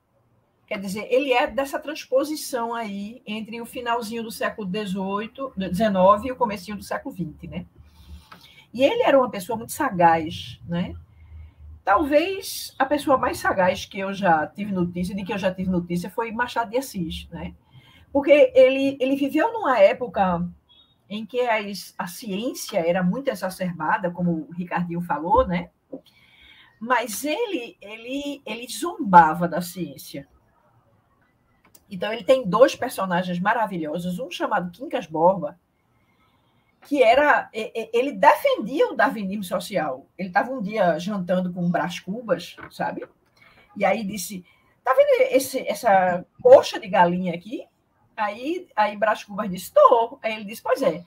Quer 0.66 0.78
dizer, 0.78 1.06
ele 1.10 1.32
é 1.32 1.46
dessa 1.46 1.78
transposição 1.78 2.74
aí 2.74 3.22
entre 3.26 3.60
o 3.60 3.66
finalzinho 3.66 4.22
do 4.22 4.30
século 4.30 4.68
XIX 4.68 6.24
e 6.24 6.32
o 6.32 6.36
comecinho 6.36 6.76
do 6.76 6.82
século 6.82 7.14
XX, 7.14 7.50
né? 7.50 7.66
E 8.72 8.82
ele 8.82 9.02
era 9.02 9.18
uma 9.18 9.30
pessoa 9.30 9.56
muito 9.56 9.72
sagaz, 9.72 10.60
né? 10.66 10.94
Talvez 11.84 12.74
a 12.78 12.86
pessoa 12.86 13.18
mais 13.18 13.38
sagaz 13.38 13.84
que 13.84 13.98
eu 13.98 14.12
já 14.14 14.46
tive 14.46 14.72
notícia, 14.72 15.14
de 15.14 15.22
que 15.22 15.32
eu 15.32 15.38
já 15.38 15.54
tive 15.54 15.70
notícia, 15.70 16.08
foi 16.08 16.32
Machado 16.32 16.70
de 16.70 16.78
Assis, 16.78 17.28
né? 17.30 17.54
Porque 18.10 18.52
ele, 18.54 18.96
ele 18.98 19.16
viveu 19.16 19.52
numa 19.52 19.78
época 19.78 20.48
em 21.10 21.26
que 21.26 21.40
a 21.98 22.06
ciência 22.06 22.78
era 22.78 23.02
muito 23.02 23.28
exacerbada, 23.28 24.10
como 24.10 24.48
o 24.48 24.52
Ricardinho 24.52 25.02
falou, 25.02 25.46
né? 25.46 25.68
Mas 26.80 27.24
ele, 27.24 27.76
ele, 27.80 28.42
ele 28.46 28.66
zombava 28.68 29.46
da 29.46 29.60
ciência. 29.60 30.26
Então, 31.94 32.12
ele 32.12 32.24
tem 32.24 32.44
dois 32.44 32.74
personagens 32.74 33.38
maravilhosos, 33.38 34.18
um 34.18 34.28
chamado 34.28 34.72
Quincas 34.72 35.06
Borba, 35.06 35.56
que 36.82 37.00
era 37.00 37.48
ele 37.52 38.10
defendia 38.10 38.88
o 38.88 38.96
darwinismo 38.96 39.44
social. 39.44 40.04
Ele 40.18 40.26
estava 40.28 40.50
um 40.50 40.60
dia 40.60 40.98
jantando 40.98 41.52
com 41.52 41.70
Brás 41.70 42.00
Cubas, 42.00 42.56
sabe? 42.72 43.06
E 43.76 43.84
aí 43.84 44.02
disse: 44.02 44.44
"Tá 44.82 44.92
vendo 44.92 45.30
esse, 45.30 45.60
essa 45.68 46.26
coxa 46.42 46.80
de 46.80 46.88
galinha 46.88 47.32
aqui?" 47.32 47.64
Aí 48.16 48.66
aí 48.74 48.96
Brás 48.96 49.22
Cubas 49.22 49.48
disse: 49.48 49.72
"Tô". 49.72 50.18
Aí 50.20 50.34
ele 50.34 50.44
disse: 50.44 50.62
"Pois 50.62 50.82
é. 50.82 51.04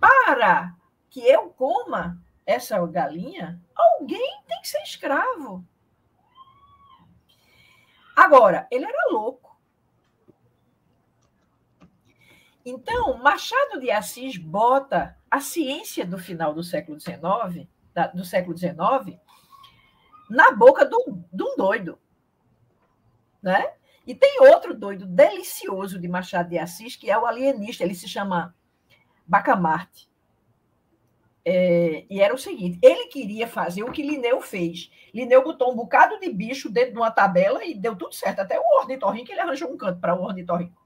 Para 0.00 0.74
que 1.10 1.20
eu 1.20 1.50
coma 1.50 2.18
essa 2.46 2.84
galinha, 2.86 3.60
alguém 3.76 4.40
tem 4.48 4.60
que 4.62 4.68
ser 4.68 4.82
escravo." 4.82 5.62
Agora, 8.16 8.66
ele 8.70 8.86
era 8.86 9.10
louco. 9.10 9.43
Então, 12.64 13.18
Machado 13.18 13.78
de 13.78 13.90
Assis 13.90 14.38
bota 14.38 15.16
a 15.30 15.40
ciência 15.40 16.06
do 16.06 16.18
final 16.18 16.54
do 16.54 16.62
século 16.62 16.98
XIX, 16.98 17.68
do 18.14 18.24
século 18.24 18.56
XIX, 18.56 19.18
na 20.30 20.50
boca 20.52 20.86
de 20.86 20.96
um 20.96 21.56
doido. 21.56 21.98
Né? 23.42 23.72
E 24.06 24.14
tem 24.14 24.40
outro 24.40 24.74
doido 24.74 25.04
delicioso 25.04 25.98
de 25.98 26.08
Machado 26.08 26.48
de 26.48 26.58
Assis, 26.58 26.96
que 26.96 27.10
é 27.10 27.18
o 27.18 27.26
alienista, 27.26 27.84
ele 27.84 27.94
se 27.94 28.08
chama 28.08 28.54
Bacamarte. 29.26 30.08
É, 31.44 32.06
e 32.08 32.22
era 32.22 32.34
o 32.34 32.38
seguinte: 32.38 32.78
ele 32.82 33.08
queria 33.08 33.46
fazer 33.46 33.82
o 33.82 33.92
que 33.92 34.02
Linneu 34.02 34.40
fez. 34.40 34.90
Linneu 35.12 35.44
botou 35.44 35.70
um 35.70 35.76
bocado 35.76 36.18
de 36.18 36.30
bicho 36.30 36.70
dentro 36.70 36.92
de 36.92 36.98
uma 36.98 37.10
tabela 37.10 37.62
e 37.62 37.74
deu 37.74 37.94
tudo 37.94 38.14
certo, 38.14 38.40
até 38.40 38.58
o 38.58 38.80
ornitorrinco, 38.80 39.30
ele 39.30 39.40
arranjou 39.40 39.70
um 39.70 39.76
canto 39.76 40.00
para 40.00 40.18
o 40.18 40.22
ornitorrinco. 40.22 40.83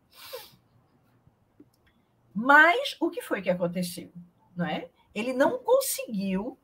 Mas 2.40 2.96
o 3.01 3.11
que 3.11 3.20
foi 3.20 3.42
que 3.42 3.51
aconteceu? 3.51 4.12
Não 4.55 4.64
é? 4.64 4.88
Ele 5.12 5.33
não 5.33 5.59
conseguiu 5.59 6.57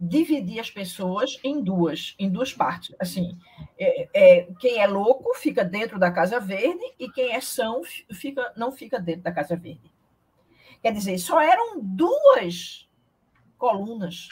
dividir 0.00 0.58
as 0.58 0.68
pessoas 0.68 1.38
em 1.44 1.62
duas, 1.62 2.16
em 2.18 2.28
duas 2.28 2.52
partes. 2.52 2.92
Assim, 2.98 3.38
é, 3.78 4.08
é, 4.12 4.48
quem 4.58 4.80
é 4.80 4.86
louco 4.88 5.32
fica 5.34 5.64
dentro 5.64 5.96
da 5.96 6.10
Casa 6.10 6.40
Verde 6.40 6.84
e 6.98 7.08
quem 7.08 7.32
é 7.32 7.40
são 7.40 7.82
fica, 8.12 8.52
não 8.56 8.72
fica 8.72 8.98
dentro 8.98 9.22
da 9.22 9.30
Casa 9.30 9.54
Verde. 9.54 9.92
Quer 10.82 10.92
dizer, 10.92 11.16
só 11.18 11.40
eram 11.40 11.80
duas 11.80 12.90
colunas. 13.56 14.28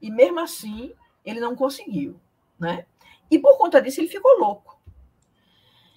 E 0.00 0.10
mesmo 0.10 0.40
assim, 0.40 0.94
ele 1.22 1.38
não 1.38 1.54
conseguiu. 1.54 2.18
Né? 2.58 2.86
E 3.30 3.38
por 3.38 3.58
conta 3.58 3.82
disso, 3.82 4.00
ele 4.00 4.08
ficou 4.08 4.38
louco. 4.38 4.80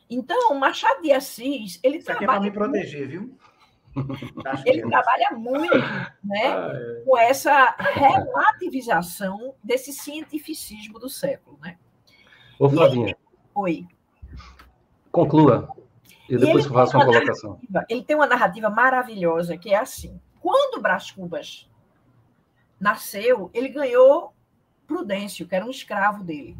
Então, 0.09 0.53
Machado 0.55 1.01
de 1.01 1.13
Assis, 1.13 1.79
ele 1.81 1.99
Isso 1.99 2.07
trabalha. 2.07 2.39
Aqui 2.39 2.49
é 2.49 2.51
para 2.51 2.67
me 2.67 2.71
proteger, 2.73 3.07
viu? 3.07 3.33
Ele 4.65 4.81
trabalha 4.87 5.31
muito 5.31 5.77
né, 6.23 6.47
ah, 6.47 6.71
é. 6.73 7.03
com 7.05 7.17
essa 7.17 7.75
relativização 7.77 9.53
desse 9.63 9.91
cientificismo 9.91 10.99
do 10.99 11.09
século. 11.09 11.57
Né? 11.61 11.77
Ô, 12.59 12.69
Flavinha. 12.69 13.07
Ele... 13.07 13.17
Oi. 13.53 13.87
Conclua. 15.11 15.69
E 16.29 16.37
depois 16.37 16.65
eu 16.65 16.71
faço 16.71 16.95
uma, 16.95 17.03
uma 17.03 17.13
colocação. 17.13 17.59
Ele 17.89 18.03
tem 18.03 18.15
uma 18.15 18.27
narrativa 18.27 18.69
maravilhosa 18.69 19.57
que 19.57 19.73
é 19.73 19.77
assim: 19.77 20.19
quando 20.39 20.81
Brás 20.81 21.11
Cubas 21.11 21.69
nasceu, 22.79 23.49
ele 23.53 23.69
ganhou 23.69 24.33
Prudêncio, 24.87 25.47
que 25.47 25.55
era 25.55 25.65
um 25.65 25.69
escravo 25.69 26.23
dele. 26.23 26.57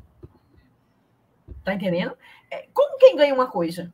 Tá 1.64 1.74
entendendo? 1.74 2.18
É, 2.50 2.68
como 2.74 2.98
quem 2.98 3.16
ganha 3.16 3.34
uma 3.34 3.48
coisa. 3.48 3.94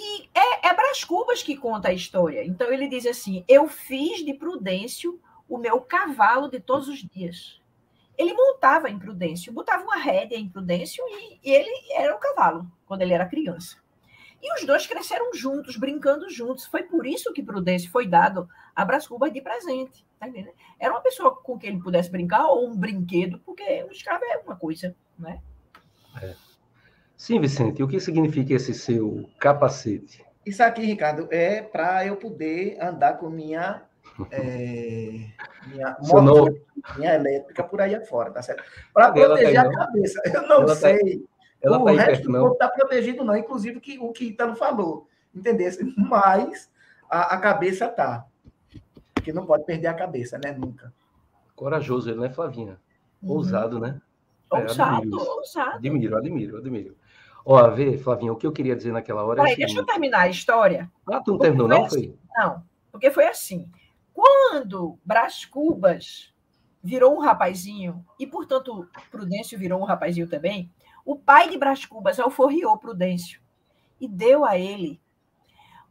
E 0.00 0.30
é, 0.32 0.68
é 0.68 0.78
Cubas 1.08 1.42
que 1.42 1.56
conta 1.56 1.88
a 1.88 1.92
história. 1.92 2.44
Então 2.44 2.72
ele 2.72 2.86
diz 2.86 3.04
assim: 3.04 3.44
Eu 3.48 3.66
fiz 3.66 4.24
de 4.24 4.32
Prudêncio 4.32 5.20
o 5.48 5.58
meu 5.58 5.80
cavalo 5.80 6.48
de 6.48 6.60
todos 6.60 6.86
os 6.86 7.00
dias. 7.02 7.60
Ele 8.16 8.32
montava 8.32 8.88
em 8.88 8.98
Prudêncio, 8.98 9.52
botava 9.52 9.82
uma 9.82 9.96
rédea 9.96 10.36
em 10.36 10.48
Prudêncio 10.48 11.04
e, 11.08 11.40
e 11.42 11.50
ele 11.50 11.70
era 11.92 12.14
o 12.14 12.18
cavalo 12.18 12.70
quando 12.86 13.02
ele 13.02 13.12
era 13.12 13.26
criança. 13.26 13.76
E 14.40 14.54
os 14.54 14.64
dois 14.64 14.86
cresceram 14.86 15.34
juntos, 15.34 15.76
brincando 15.76 16.30
juntos. 16.30 16.64
Foi 16.66 16.84
por 16.84 17.04
isso 17.04 17.32
que 17.32 17.42
Prudêncio 17.42 17.90
foi 17.90 18.06
dado 18.06 18.48
a 18.76 18.84
Brás 18.84 19.06
Cubas 19.06 19.32
de 19.32 19.40
presente. 19.40 20.06
Tá 20.20 20.28
era 20.78 20.92
uma 20.92 21.00
pessoa 21.00 21.34
com 21.34 21.58
quem 21.58 21.70
ele 21.70 21.82
pudesse 21.82 22.08
brincar 22.10 22.46
ou 22.46 22.68
um 22.68 22.76
brinquedo, 22.76 23.40
porque 23.40 23.82
o 23.84 23.90
escravo 23.90 24.24
é 24.24 24.38
uma 24.38 24.56
coisa, 24.56 24.94
né? 25.18 25.40
É. 26.22 26.47
Sim, 27.18 27.40
Vicente. 27.40 27.80
E 27.80 27.82
o 27.82 27.88
que 27.88 27.98
significa 27.98 28.54
esse 28.54 28.72
seu 28.72 29.28
capacete? 29.40 30.24
Isso 30.46 30.62
aqui, 30.62 30.82
Ricardo, 30.82 31.26
é 31.32 31.60
para 31.60 32.06
eu 32.06 32.16
poder 32.16 32.78
andar 32.80 33.18
com 33.18 33.28
minha 33.28 33.82
é, 34.30 35.26
minha, 35.66 35.96
moto, 36.00 36.60
minha 36.96 37.14
elétrica 37.16 37.64
por 37.64 37.80
aí 37.80 37.96
afora, 37.96 38.30
tá 38.30 38.40
certo? 38.40 38.62
Para 38.94 39.12
proteger 39.12 39.54
tá 39.54 39.62
a 39.62 39.72
cabeça. 39.72 40.22
Eu 40.24 40.42
não 40.42 40.56
ela 40.58 40.66
tá 40.68 40.74
sei. 40.76 41.18
Tá, 41.18 41.24
ela 41.60 41.78
o 41.80 41.84
tá 41.84 41.90
resto 41.90 42.24
do 42.24 42.38
corpo 42.38 42.52
está 42.52 42.68
protegido, 42.68 43.24
não. 43.24 43.36
Inclusive 43.36 43.80
que, 43.80 43.98
o 43.98 44.12
que 44.12 44.26
Italo 44.26 44.54
falou. 44.54 45.08
Entendeu? 45.34 45.70
Mas 45.98 46.70
a, 47.10 47.34
a 47.34 47.38
cabeça 47.38 47.88
tá. 47.88 48.24
Porque 49.12 49.32
não 49.32 49.44
pode 49.44 49.64
perder 49.64 49.88
a 49.88 49.94
cabeça, 49.94 50.38
né? 50.38 50.52
Nunca. 50.52 50.94
Corajoso 51.56 52.08
ele, 52.08 52.20
né, 52.20 52.30
Flavinha? 52.30 52.78
Uhum. 53.20 53.32
Ousado, 53.32 53.80
né? 53.80 54.00
Ousado, 54.50 54.94
é, 54.94 54.96
admiro, 54.98 55.18
ousado. 55.18 55.76
Admiro, 55.76 56.16
admiro, 56.16 56.56
admiro. 56.56 56.96
Ó, 57.44 57.70
vê, 57.70 57.96
Flavinha, 57.96 58.32
o 58.32 58.36
que 58.36 58.46
eu 58.46 58.52
queria 58.52 58.76
dizer 58.76 58.92
naquela 58.92 59.24
hora. 59.24 59.42
Peraí, 59.42 59.54
é 59.54 59.56
deixa 59.56 59.78
eu 59.78 59.86
terminar 59.86 60.20
a 60.20 60.28
história. 60.28 60.90
Ah, 61.10 61.20
tu 61.20 61.32
não 61.32 61.38
terminou, 61.38 61.68
não? 61.68 61.84
Assim, 61.84 62.08
foi? 62.08 62.18
Não, 62.36 62.62
porque 62.92 63.10
foi 63.10 63.26
assim. 63.26 63.70
Quando 64.12 64.98
Brás 65.04 65.44
Cubas 65.44 66.32
virou 66.82 67.16
um 67.16 67.20
rapazinho, 67.20 68.04
e 68.18 68.26
portanto 68.26 68.88
Prudêncio 69.10 69.58
virou 69.58 69.80
um 69.80 69.84
rapazinho 69.84 70.28
também, 70.28 70.70
o 71.04 71.16
pai 71.16 71.48
de 71.48 71.56
Brás 71.56 71.84
Cubas 71.84 72.20
alforriou 72.20 72.76
Prudêncio 72.76 73.40
e 74.00 74.06
deu 74.06 74.44
a 74.44 74.58
ele 74.58 75.00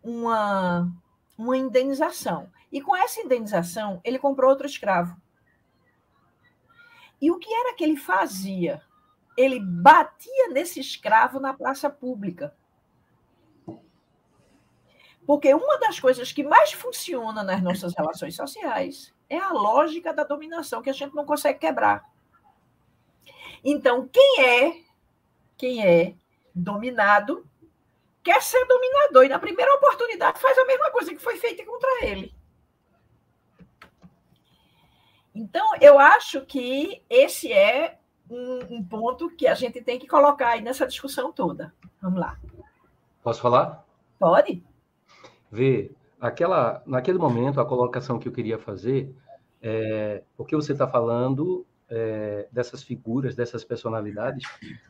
uma, 0.04 0.92
uma 1.38 1.58
indenização. 1.58 2.50
E 2.72 2.82
com 2.82 2.96
essa 2.96 3.22
indenização, 3.22 4.02
ele 4.04 4.20
comprou 4.20 4.50
outro 4.50 4.68
escravo. 4.68 5.16
E 7.22 7.32
o 7.32 7.40
que 7.40 7.52
era 7.52 7.74
que 7.74 7.84
ele 7.84 7.98
fazia? 7.98 8.82
Ele 9.38 9.60
batia 9.60 10.50
nesse 10.50 10.80
escravo 10.80 11.40
na 11.40 11.54
praça 11.54 11.90
pública. 11.90 12.54
Porque 15.26 15.54
uma 15.54 15.78
das 15.78 16.00
coisas 16.00 16.32
que 16.32 16.44
mais 16.44 16.72
funciona 16.74 17.44
nas 17.44 17.62
nossas 17.62 17.94
relações 17.96 18.36
sociais 18.36 19.14
é 19.30 19.38
a 19.38 19.52
lógica 19.52 20.14
da 20.14 20.24
dominação 20.24 20.82
que 20.82 20.90
a 20.90 20.94
gente 20.94 21.14
não 21.14 21.26
consegue 21.26 21.60
quebrar. 21.60 22.10
Então, 23.64 24.08
quem 24.08 24.44
é 24.44 24.88
quem 25.58 25.86
é 25.86 26.16
dominado 26.54 27.46
quer 28.24 28.42
ser 28.42 28.66
dominador 28.66 29.26
e 29.26 29.30
na 29.30 29.40
primeira 29.40 29.74
oportunidade 29.76 30.40
faz 30.40 30.58
a 30.58 30.66
mesma 30.66 30.92
coisa 30.92 31.14
que 31.14 31.22
foi 31.22 31.38
feita 31.38 31.66
contra 31.66 32.06
ele. 32.06 32.34
Então, 35.34 35.76
eu 35.80 36.00
acho 36.00 36.46
que 36.46 37.04
esse 37.10 37.52
é 37.52 38.00
um, 38.30 38.76
um, 38.76 38.84
ponto 38.84 39.30
que 39.30 39.48
a 39.48 39.56
gente 39.56 39.82
tem 39.82 39.98
que 40.00 40.08
colocar 40.08 40.50
aí 40.50 40.62
nessa 40.62 40.86
discussão 40.86 41.32
toda. 41.32 41.74
Vamos 42.02 42.20
lá. 42.20 42.38
Posso 43.24 43.42
falar? 43.42 43.86
Pode. 44.20 44.64
Vê, 45.52 45.92
aquela, 46.20 46.82
naquele 46.86 47.18
momento, 47.18 47.60
a 47.60 47.66
colocação 47.66 48.20
que 48.20 48.28
eu 48.28 48.32
queria 48.32 48.58
fazer 48.58 49.14
é 49.62 50.24
o 50.38 50.46
que 50.46 50.56
você 50.56 50.74
está 50.74 50.88
falando 50.88 51.66
é, 51.90 52.48
dessas 52.52 52.84
figuras, 52.84 53.36
dessas 53.36 53.64
personalidades, 53.64 54.48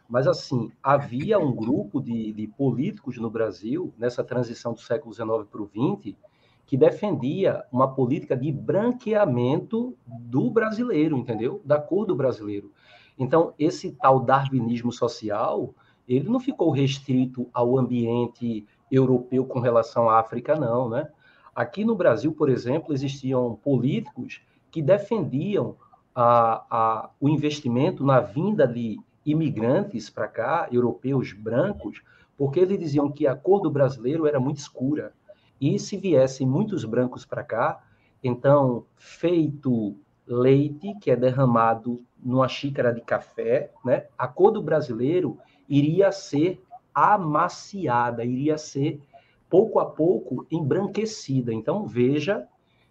mas 0.10 0.28
assim, 0.28 0.72
havia 0.82 1.38
um 1.38 1.56
grupo 1.56 2.02
de, 2.02 2.34
de 2.34 2.48
políticos 2.48 3.18
no 3.18 3.30
Brasil, 3.30 3.94
nessa 3.98 4.24
transição 4.24 4.74
do 4.74 4.82
século 4.82 5.14
XIX 5.14 5.48
para 5.50 5.62
o 5.62 5.68
XX, 5.68 6.16
que 6.66 6.76
defendia 6.76 7.64
uma 7.72 7.94
política 7.94 8.36
de 8.36 8.52
branqueamento 8.52 9.96
do 10.06 10.50
brasileiro, 10.50 11.18
entendeu? 11.18 11.62
Da 11.64 11.80
cor 11.80 12.06
do 12.06 12.16
brasileiro. 12.16 12.74
Então, 13.18 13.54
esse 13.58 13.92
tal 13.94 14.20
darwinismo 14.20 14.92
social, 14.92 15.74
ele 16.08 16.30
não 16.30 16.40
ficou 16.40 16.72
restrito 16.72 17.50
ao 17.54 17.78
ambiente 17.78 18.66
europeu 18.92 19.46
com 19.46 19.60
relação 19.60 20.10
à 20.10 20.20
África, 20.20 20.56
não, 20.56 20.90
né? 20.90 21.10
Aqui 21.56 21.84
no 21.84 21.96
Brasil, 21.96 22.32
por 22.32 22.50
exemplo, 22.50 22.94
existiam 22.94 23.56
políticos 23.56 24.42
que 24.70 24.82
defendiam 24.82 25.76
a, 26.14 26.66
a, 26.70 27.10
o 27.20 27.28
investimento 27.28 28.06
na 28.06 28.20
vinda 28.20 28.68
de 28.68 29.00
imigrantes 29.26 30.10
para 30.10 30.28
cá, 30.28 30.68
europeus 30.72 31.34
brancos, 31.34 32.02
porque 32.38 32.60
eles 32.60 32.80
diziam 32.80 33.12
que 33.12 33.26
a 33.26 33.36
cor 33.36 33.62
do 33.62 33.72
brasileiro 33.72 34.28
era 34.28 34.40
muito 34.40 34.58
escura. 34.58 35.14
E 35.60 35.80
se 35.80 35.98
viessem 35.98 36.48
muitos 36.48 36.86
brancos 36.86 37.26
para 37.26 37.44
cá, 37.44 37.84
então, 38.24 38.86
feito 38.96 39.96
leite 40.28 40.94
que 41.00 41.10
é 41.10 41.16
derramado 41.16 42.04
numa 42.22 42.48
xícara 42.48 42.94
de 42.94 43.02
café, 43.02 43.72
né? 43.84 44.06
A 44.18 44.28
cor 44.28 44.52
do 44.52 44.62
brasileiro 44.62 45.38
iria 45.68 46.12
ser 46.12 46.62
amaciada, 46.94 48.26
iria 48.26 48.58
ser 48.58 49.00
pouco 49.50 49.80
a 49.80 49.86
pouco 49.86 50.46
embranquecida. 50.52 51.54
Então 51.54 51.86
veja 51.86 52.48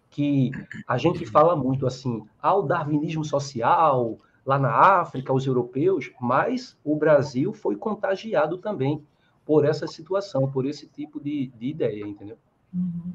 que 0.09 0.51
a 0.87 0.97
gente 0.97 1.25
fala 1.25 1.55
muito 1.55 1.85
assim, 1.85 2.25
ao 2.41 2.63
darwinismo 2.63 3.23
social, 3.23 4.17
lá 4.45 4.57
na 4.57 4.71
África, 4.71 5.33
os 5.33 5.45
europeus, 5.45 6.11
mas 6.19 6.77
o 6.83 6.95
Brasil 6.95 7.53
foi 7.53 7.75
contagiado 7.75 8.57
também 8.57 9.03
por 9.45 9.65
essa 9.65 9.85
situação, 9.87 10.49
por 10.49 10.65
esse 10.65 10.87
tipo 10.87 11.19
de, 11.19 11.47
de 11.47 11.67
ideia, 11.67 12.05
entendeu? 12.07 12.37
Uhum. 12.73 13.13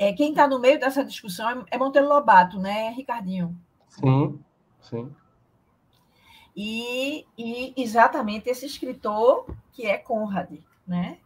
É, 0.00 0.12
quem 0.12 0.30
está 0.30 0.46
no 0.46 0.60
meio 0.60 0.78
dessa 0.78 1.04
discussão 1.04 1.50
é, 1.50 1.64
é 1.72 1.76
Monteiro 1.76 2.08
Lobato, 2.08 2.56
né, 2.56 2.90
Ricardinho? 2.90 3.60
Sim, 3.88 4.38
sim. 4.80 5.12
E, 6.56 7.26
e 7.36 7.74
exatamente 7.76 8.48
esse 8.48 8.64
escritor 8.64 9.52
que 9.72 9.86
é 9.86 9.98
Conrad, 9.98 10.60
né? 10.86 11.18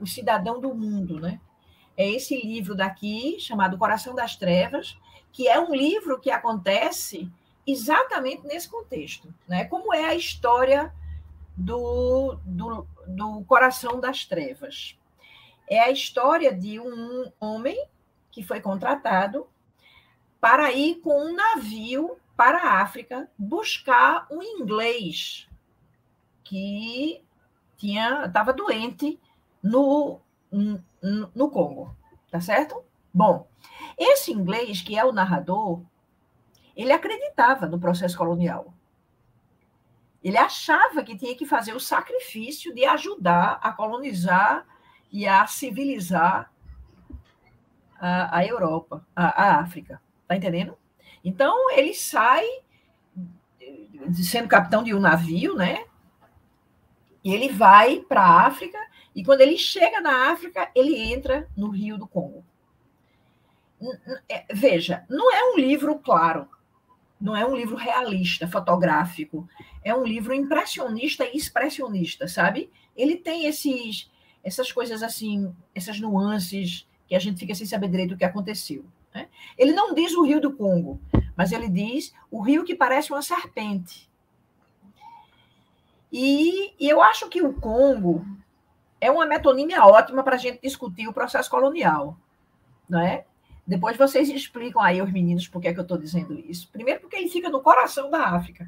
O 0.00 0.06
Cidadão 0.06 0.60
do 0.60 0.74
Mundo, 0.74 1.20
né? 1.20 1.40
É 1.96 2.10
esse 2.10 2.36
livro 2.40 2.74
daqui, 2.74 3.38
chamado 3.38 3.78
Coração 3.78 4.16
das 4.16 4.34
Trevas, 4.34 4.98
que 5.30 5.46
é 5.46 5.60
um 5.60 5.72
livro 5.72 6.18
que 6.18 6.30
acontece 6.30 7.30
exatamente 7.64 8.44
nesse 8.44 8.68
contexto, 8.68 9.32
né? 9.46 9.64
Como 9.66 9.94
é 9.94 10.06
a 10.06 10.14
história 10.16 10.92
do, 11.56 12.36
do, 12.44 12.84
do 13.06 13.44
Coração 13.44 14.00
das 14.00 14.24
Trevas? 14.24 14.98
É 15.68 15.78
a 15.78 15.90
história 15.90 16.52
de 16.52 16.80
um 16.80 17.30
homem 17.38 17.78
que 18.32 18.42
foi 18.42 18.60
contratado 18.60 19.46
para 20.40 20.72
ir 20.72 20.96
com 20.96 21.26
um 21.26 21.34
navio 21.34 22.16
para 22.36 22.58
a 22.58 22.80
África 22.80 23.30
buscar 23.38 24.26
um 24.30 24.42
inglês 24.42 25.48
que 26.42 27.24
tinha 27.76 28.24
estava 28.26 28.52
doente 28.52 29.20
no, 29.62 30.20
no, 30.50 30.82
no 31.34 31.50
Congo, 31.50 31.96
tá 32.30 32.40
certo? 32.40 32.82
Bom, 33.14 33.46
esse 33.96 34.32
inglês 34.32 34.80
que 34.80 34.98
é 34.98 35.04
o 35.04 35.12
narrador, 35.12 35.82
ele 36.74 36.92
acreditava 36.92 37.66
no 37.66 37.78
processo 37.78 38.16
colonial. 38.16 38.72
Ele 40.24 40.38
achava 40.38 41.02
que 41.02 41.16
tinha 41.16 41.34
que 41.34 41.44
fazer 41.44 41.74
o 41.74 41.80
sacrifício 41.80 42.74
de 42.74 42.84
ajudar 42.84 43.58
a 43.62 43.72
colonizar 43.72 44.64
e 45.10 45.26
a 45.26 45.46
civilizar 45.46 46.51
a, 48.02 48.38
a 48.38 48.44
Europa, 48.44 49.06
a, 49.14 49.44
a 49.44 49.60
África. 49.60 50.02
Tá 50.26 50.36
entendendo? 50.36 50.76
Então, 51.24 51.70
ele 51.70 51.94
sai 51.94 52.44
sendo 54.20 54.48
capitão 54.48 54.82
de 54.82 54.92
um 54.92 54.98
navio, 54.98 55.54
né? 55.54 55.84
E 57.22 57.32
ele 57.32 57.48
vai 57.52 58.00
para 58.00 58.20
a 58.20 58.46
África, 58.46 58.78
e 59.14 59.24
quando 59.24 59.42
ele 59.42 59.56
chega 59.56 60.00
na 60.00 60.32
África, 60.32 60.68
ele 60.74 60.96
entra 60.96 61.48
no 61.56 61.68
Rio 61.68 61.96
do 61.96 62.08
Congo. 62.08 62.44
É, 64.28 64.44
veja, 64.52 65.04
não 65.08 65.32
é 65.32 65.52
um 65.52 65.56
livro 65.56 65.96
claro, 66.00 66.48
não 67.20 67.36
é 67.36 67.46
um 67.46 67.54
livro 67.54 67.76
realista, 67.76 68.48
fotográfico, 68.48 69.48
é 69.84 69.94
um 69.94 70.04
livro 70.04 70.34
impressionista 70.34 71.24
e 71.24 71.36
expressionista, 71.36 72.26
sabe? 72.26 72.68
Ele 72.96 73.16
tem 73.16 73.46
esses, 73.46 74.10
essas 74.42 74.72
coisas 74.72 75.04
assim, 75.04 75.54
essas 75.72 76.00
nuances 76.00 76.88
que 77.12 77.16
a 77.16 77.20
gente 77.20 77.38
fica 77.38 77.54
sem 77.54 77.66
saber 77.66 77.90
direito 77.90 78.14
o 78.14 78.16
que 78.16 78.24
aconteceu. 78.24 78.86
Né? 79.14 79.28
Ele 79.58 79.72
não 79.72 79.92
diz 79.92 80.14
o 80.14 80.24
rio 80.24 80.40
do 80.40 80.50
Congo, 80.50 80.98
mas 81.36 81.52
ele 81.52 81.68
diz 81.68 82.14
o 82.30 82.40
rio 82.40 82.64
que 82.64 82.74
parece 82.74 83.12
uma 83.12 83.20
serpente. 83.20 84.10
E, 86.10 86.72
e 86.80 86.88
eu 86.88 87.02
acho 87.02 87.28
que 87.28 87.42
o 87.42 87.52
Congo 87.52 88.24
é 88.98 89.10
uma 89.10 89.26
metonímia 89.26 89.84
ótima 89.84 90.22
para 90.22 90.36
a 90.36 90.38
gente 90.38 90.62
discutir 90.62 91.06
o 91.06 91.12
processo 91.12 91.50
colonial, 91.50 92.16
não 92.88 93.02
é? 93.02 93.26
Depois 93.66 93.98
vocês 93.98 94.30
explicam 94.30 94.80
aí 94.80 94.98
aos 94.98 95.12
meninos 95.12 95.46
por 95.46 95.60
que, 95.60 95.68
é 95.68 95.74
que 95.74 95.80
eu 95.80 95.82
estou 95.82 95.98
dizendo 95.98 96.32
isso. 96.32 96.70
Primeiro, 96.72 97.00
porque 97.00 97.16
ele 97.16 97.28
fica 97.28 97.50
no 97.50 97.60
coração 97.60 98.10
da 98.10 98.28
África. 98.28 98.66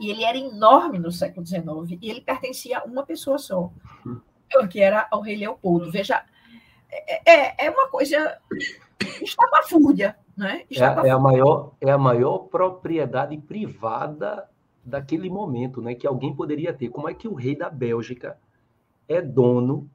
E 0.00 0.10
ele 0.10 0.24
era 0.24 0.36
enorme 0.36 0.98
no 0.98 1.12
século 1.12 1.46
XIX 1.46 2.00
e 2.02 2.10
ele 2.10 2.20
pertencia 2.20 2.80
a 2.80 2.84
uma 2.84 3.06
pessoa 3.06 3.38
só, 3.38 3.70
que 4.68 4.80
era 4.80 5.06
ao 5.08 5.20
rei 5.20 5.36
Leopoldo. 5.36 5.92
Veja, 5.92 6.24
é, 6.90 7.32
é, 7.32 7.66
é 7.66 7.70
uma 7.70 7.88
coisa 7.88 8.38
estapafúrdia, 9.22 10.16
né? 10.36 10.62
É, 10.70 11.08
é, 11.08 11.10
a 11.10 11.18
maior, 11.18 11.72
é 11.80 11.90
a 11.90 11.98
maior 11.98 12.38
propriedade 12.38 13.36
privada 13.38 14.48
daquele 14.84 15.28
momento, 15.28 15.80
né? 15.80 15.94
Que 15.94 16.06
alguém 16.06 16.34
poderia 16.34 16.72
ter. 16.72 16.88
Como 16.88 17.08
é 17.08 17.14
que 17.14 17.28
o 17.28 17.34
rei 17.34 17.56
da 17.56 17.70
Bélgica 17.70 18.38
é 19.08 19.20
dono? 19.20 19.88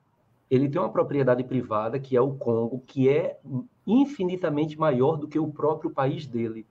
Ele 0.50 0.70
tem 0.70 0.80
uma 0.80 0.92
propriedade 0.92 1.44
privada 1.44 2.00
que 2.00 2.16
é 2.16 2.22
o 2.22 2.34
Congo, 2.34 2.84
que 2.86 3.10
é 3.10 3.40
infinitamente 3.86 4.78
maior 4.78 5.16
do 5.18 5.28
que 5.28 5.40
o 5.40 5.48
próprio 5.48 5.90
país 5.90 6.26
dele. 6.26 6.66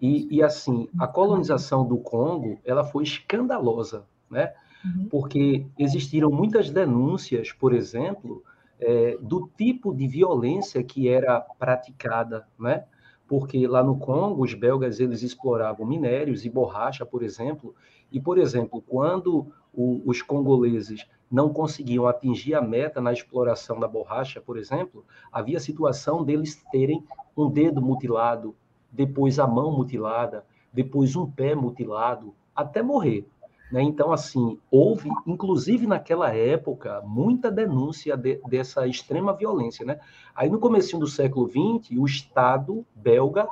E, 0.00 0.36
e 0.36 0.42
assim, 0.42 0.88
a 0.98 1.06
colonização 1.06 1.86
do 1.86 1.98
Congo, 1.98 2.58
ela 2.64 2.84
foi 2.84 3.04
escandalosa, 3.04 4.04
né? 4.30 4.52
Uhum. 4.84 5.08
Porque 5.08 5.66
existiram 5.78 6.30
muitas 6.30 6.70
denúncias, 6.70 7.52
por 7.52 7.74
exemplo, 7.74 8.42
é, 8.80 9.16
do 9.20 9.48
tipo 9.56 9.94
de 9.94 10.06
violência 10.06 10.82
que 10.82 11.08
era 11.08 11.40
praticada, 11.40 12.46
né? 12.58 12.84
Porque 13.28 13.66
lá 13.66 13.82
no 13.82 13.98
Congo, 13.98 14.44
os 14.44 14.54
belgas 14.54 15.00
eles 15.00 15.22
exploravam 15.22 15.86
minérios 15.86 16.44
e 16.44 16.50
borracha, 16.50 17.04
por 17.04 17.22
exemplo, 17.22 17.74
e, 18.10 18.20
por 18.20 18.38
exemplo, 18.38 18.80
quando 18.80 19.48
o, 19.74 20.02
os 20.06 20.22
congoleses 20.22 21.06
não 21.30 21.52
conseguiam 21.52 22.06
atingir 22.06 22.54
a 22.54 22.62
meta 22.62 23.00
na 23.00 23.12
exploração 23.12 23.80
da 23.80 23.88
borracha, 23.88 24.40
por 24.40 24.56
exemplo, 24.56 25.04
havia 25.32 25.56
a 25.56 25.60
situação 25.60 26.24
deles 26.24 26.62
terem 26.70 27.04
um 27.36 27.50
dedo 27.50 27.82
mutilado, 27.82 28.54
depois 28.92 29.38
a 29.38 29.46
mão 29.46 29.72
mutilada, 29.72 30.46
depois 30.72 31.16
um 31.16 31.28
pé 31.28 31.54
mutilado, 31.54 32.34
até 32.54 32.80
morrer. 32.80 33.26
Né? 33.70 33.82
Então, 33.82 34.12
assim, 34.12 34.58
houve, 34.70 35.10
inclusive 35.26 35.86
naquela 35.86 36.34
época, 36.34 37.02
muita 37.04 37.50
denúncia 37.50 38.16
de, 38.16 38.40
dessa 38.48 38.86
extrema 38.86 39.32
violência. 39.32 39.84
Né? 39.84 39.98
Aí, 40.34 40.48
no 40.48 40.58
começo 40.58 40.98
do 40.98 41.06
século 41.06 41.48
XX, 41.48 41.98
o 41.98 42.04
Estado 42.04 42.86
belga 42.94 43.48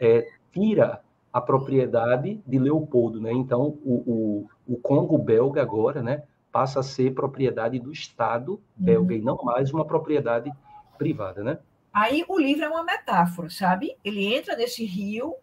é, 0.00 0.26
tira 0.52 1.00
a 1.32 1.40
propriedade 1.40 2.42
de 2.46 2.58
Leopoldo. 2.58 3.20
Né? 3.20 3.32
Então, 3.32 3.78
o, 3.84 4.46
o, 4.66 4.74
o 4.74 4.76
Congo 4.76 5.16
belga 5.16 5.62
agora 5.62 6.02
né, 6.02 6.24
passa 6.50 6.80
a 6.80 6.82
ser 6.82 7.14
propriedade 7.14 7.78
do 7.78 7.92
Estado 7.92 8.60
belga 8.76 9.14
uhum. 9.14 9.20
e 9.20 9.22
não 9.22 9.36
mais 9.42 9.72
uma 9.72 9.86
propriedade 9.86 10.52
privada. 10.98 11.42
Né? 11.42 11.58
Aí 11.92 12.24
o 12.28 12.38
livro 12.38 12.64
é 12.64 12.68
uma 12.68 12.84
metáfora, 12.84 13.48
sabe? 13.48 13.96
Ele 14.04 14.34
entra 14.34 14.56
nesse 14.56 14.84
rio 14.84 15.34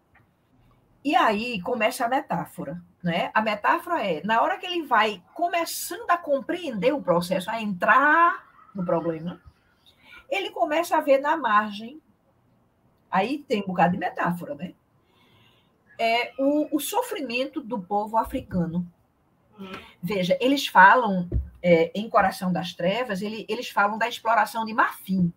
e 1.04 1.14
aí 1.14 1.60
começa 1.62 2.04
a 2.04 2.08
metáfora, 2.08 2.80
né? 3.02 3.30
A 3.32 3.40
metáfora 3.40 4.04
é, 4.04 4.22
na 4.24 4.42
hora 4.42 4.58
que 4.58 4.66
ele 4.66 4.86
vai 4.86 5.22
começando 5.34 6.10
a 6.10 6.16
compreender 6.16 6.92
o 6.92 7.02
processo, 7.02 7.50
a 7.50 7.60
entrar 7.60 8.46
no 8.74 8.84
problema, 8.84 9.40
ele 10.30 10.50
começa 10.50 10.96
a 10.96 11.00
ver 11.00 11.18
na 11.18 11.36
margem, 11.36 12.00
aí 13.10 13.38
tem 13.38 13.62
um 13.62 13.66
bocado 13.66 13.92
de 13.92 13.98
metáfora, 13.98 14.54
né? 14.54 14.74
É 15.98 16.32
o, 16.38 16.76
o 16.76 16.80
sofrimento 16.80 17.60
do 17.60 17.78
povo 17.78 18.16
africano. 18.16 18.86
Veja, 20.02 20.38
eles 20.40 20.66
falam, 20.66 21.28
é, 21.62 21.90
em 21.94 22.08
Coração 22.08 22.50
das 22.50 22.72
Trevas, 22.72 23.20
ele, 23.20 23.44
eles 23.48 23.68
falam 23.68 23.98
da 23.98 24.08
exploração 24.08 24.64
de 24.64 24.72
marfim. 24.72 25.30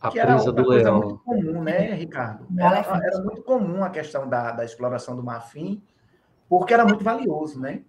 A 0.00 0.10
que 0.10 0.20
presa 0.20 0.50
do 0.50 0.66
leão. 0.66 1.00
muito 1.00 1.18
comum, 1.18 1.62
né, 1.62 1.92
Ricardo? 1.92 2.46
Era, 2.58 2.78
era, 2.78 3.22
muito 3.22 3.42
comum 3.42 3.84
a 3.84 3.90
questão 3.90 4.26
da, 4.26 4.50
da 4.52 4.64
exploração 4.64 5.14
do 5.14 5.22
marfim, 5.22 5.82
porque 6.48 6.72
era 6.72 6.86
muito 6.86 7.04
valioso, 7.04 7.60
né? 7.60 7.82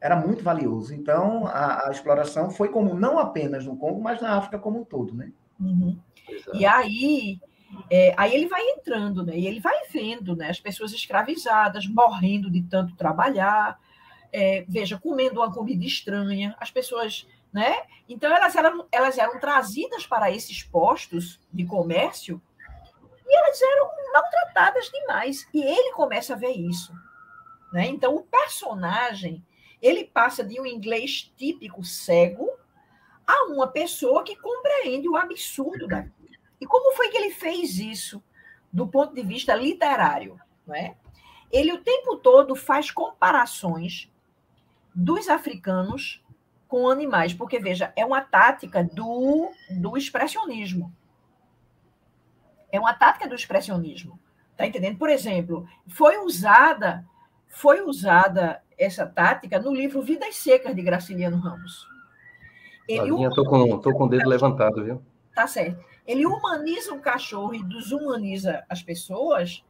Era 0.00 0.14
muito 0.14 0.44
valioso. 0.44 0.94
Então, 0.94 1.46
a, 1.48 1.88
a 1.88 1.90
exploração 1.90 2.50
foi 2.50 2.68
comum, 2.68 2.94
não 2.94 3.18
apenas 3.18 3.66
no 3.66 3.76
Congo, 3.76 4.00
mas 4.00 4.20
na 4.20 4.36
África 4.36 4.58
como 4.58 4.80
um 4.80 4.84
todo, 4.84 5.14
né? 5.14 5.32
Uhum. 5.58 5.98
E 6.54 6.64
aí, 6.64 7.40
é, 7.90 8.14
aí 8.16 8.32
ele 8.32 8.46
vai 8.46 8.62
entrando, 8.62 9.24
né? 9.24 9.36
E 9.36 9.48
ele 9.48 9.58
vai 9.58 9.88
vendo, 9.92 10.36
né? 10.36 10.48
As 10.48 10.60
pessoas 10.60 10.92
escravizadas, 10.92 11.88
morrendo 11.88 12.48
de 12.48 12.62
tanto 12.62 12.94
trabalhar, 12.94 13.80
é, 14.32 14.64
veja, 14.68 14.98
comendo 14.98 15.40
uma 15.40 15.52
comida 15.52 15.84
estranha, 15.84 16.54
as 16.60 16.70
pessoas 16.70 17.26
né? 17.56 17.84
Então, 18.06 18.30
elas 18.30 18.54
eram, 18.54 18.86
elas 18.92 19.16
eram 19.16 19.40
trazidas 19.40 20.06
para 20.06 20.30
esses 20.30 20.62
postos 20.62 21.40
de 21.50 21.64
comércio 21.64 22.38
e 23.26 23.34
elas 23.34 23.62
eram 23.62 23.90
maltratadas 24.12 24.90
demais. 24.90 25.48
E 25.54 25.62
ele 25.62 25.90
começa 25.92 26.34
a 26.34 26.36
ver 26.36 26.50
isso. 26.50 26.92
Né? 27.72 27.86
Então, 27.86 28.14
o 28.14 28.24
personagem 28.24 29.42
ele 29.80 30.04
passa 30.04 30.44
de 30.44 30.60
um 30.60 30.66
inglês 30.66 31.32
típico 31.34 31.82
cego 31.82 32.46
a 33.26 33.46
uma 33.46 33.68
pessoa 33.68 34.22
que 34.22 34.36
compreende 34.36 35.08
o 35.08 35.16
absurdo 35.16 35.88
daquilo. 35.88 36.36
E 36.60 36.66
como 36.66 36.94
foi 36.94 37.08
que 37.08 37.16
ele 37.16 37.30
fez 37.30 37.78
isso 37.78 38.22
do 38.70 38.86
ponto 38.86 39.14
de 39.14 39.22
vista 39.22 39.54
literário? 39.54 40.38
Né? 40.66 40.94
Ele 41.50 41.72
o 41.72 41.82
tempo 41.82 42.18
todo 42.18 42.54
faz 42.54 42.90
comparações 42.90 44.12
dos 44.94 45.30
africanos 45.30 46.22
com 46.68 46.88
animais, 46.88 47.32
porque 47.32 47.58
veja, 47.58 47.92
é 47.96 48.04
uma 48.04 48.20
tática 48.20 48.82
do, 48.82 49.50
do 49.70 49.96
expressionismo. 49.96 50.92
É 52.70 52.80
uma 52.80 52.94
tática 52.94 53.28
do 53.28 53.34
expressionismo. 53.34 54.18
Tá 54.56 54.66
entendendo? 54.66 54.98
Por 54.98 55.10
exemplo, 55.10 55.68
foi 55.86 56.18
usada 56.18 57.04
foi 57.56 57.80
usada 57.80 58.62
essa 58.78 59.06
tática 59.06 59.58
no 59.58 59.74
livro 59.74 60.02
Vidas 60.02 60.36
Secas 60.36 60.76
de 60.76 60.82
Graciliano 60.82 61.38
Ramos. 61.38 61.88
Ele 62.86 63.10
Lavinha, 63.10 63.30
tô 63.30 63.44
com, 63.46 63.78
tô 63.78 63.92
com 63.94 64.04
o 64.04 64.08
dedo 64.08 64.28
levantado, 64.28 64.84
viu? 64.84 65.02
Tá 65.34 65.46
certo. 65.46 65.82
Ele 66.06 66.26
humaniza 66.26 66.92
o 66.92 67.00
cachorro 67.00 67.54
e 67.54 67.64
desumaniza 67.64 68.62
as 68.68 68.82
pessoas. 68.82 69.64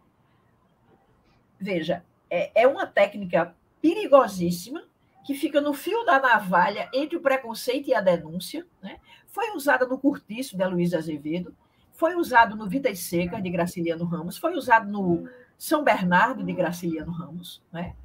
Veja, 1.60 2.04
é, 2.28 2.62
é 2.62 2.66
uma 2.66 2.86
técnica 2.86 3.54
perigosíssima 3.80 4.82
que 5.26 5.34
fica 5.34 5.60
no 5.60 5.74
fio 5.74 6.04
da 6.04 6.20
navalha 6.20 6.88
entre 6.94 7.16
o 7.16 7.20
preconceito 7.20 7.88
e 7.88 7.94
a 7.94 8.00
denúncia, 8.00 8.64
né? 8.80 9.00
foi 9.26 9.50
usada 9.56 9.84
no 9.84 9.98
Curtiço, 9.98 10.56
de 10.56 10.64
Luiz 10.64 10.94
Azevedo, 10.94 11.52
foi 11.94 12.14
usado 12.14 12.54
no 12.54 12.68
Vidas 12.68 13.00
Secas, 13.00 13.42
de 13.42 13.50
Graciliano 13.50 14.04
Ramos, 14.04 14.38
foi 14.38 14.54
usado 14.54 14.88
no 14.88 15.28
São 15.58 15.82
Bernardo, 15.82 16.44
de 16.44 16.52
Graciliano 16.52 17.10
Ramos. 17.10 17.60
Né? 17.72 17.96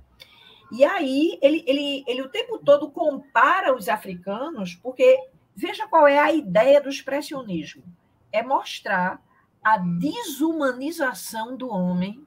E 0.72 0.84
aí, 0.84 1.38
ele, 1.44 1.64
ele, 1.68 2.04
ele 2.08 2.22
o 2.24 2.30
tempo 2.30 2.58
todo 2.58 2.90
compara 2.90 3.76
os 3.76 3.88
africanos, 3.88 4.74
porque 4.74 5.30
veja 5.56 5.88
qual 5.88 6.08
é 6.08 6.18
a 6.18 6.34
ideia 6.34 6.82
do 6.82 6.90
expressionismo: 6.90 7.84
é 8.32 8.42
mostrar 8.42 9.22
a 9.64 9.78
desumanização 9.78 11.56
do 11.56 11.70
homem 11.70 12.26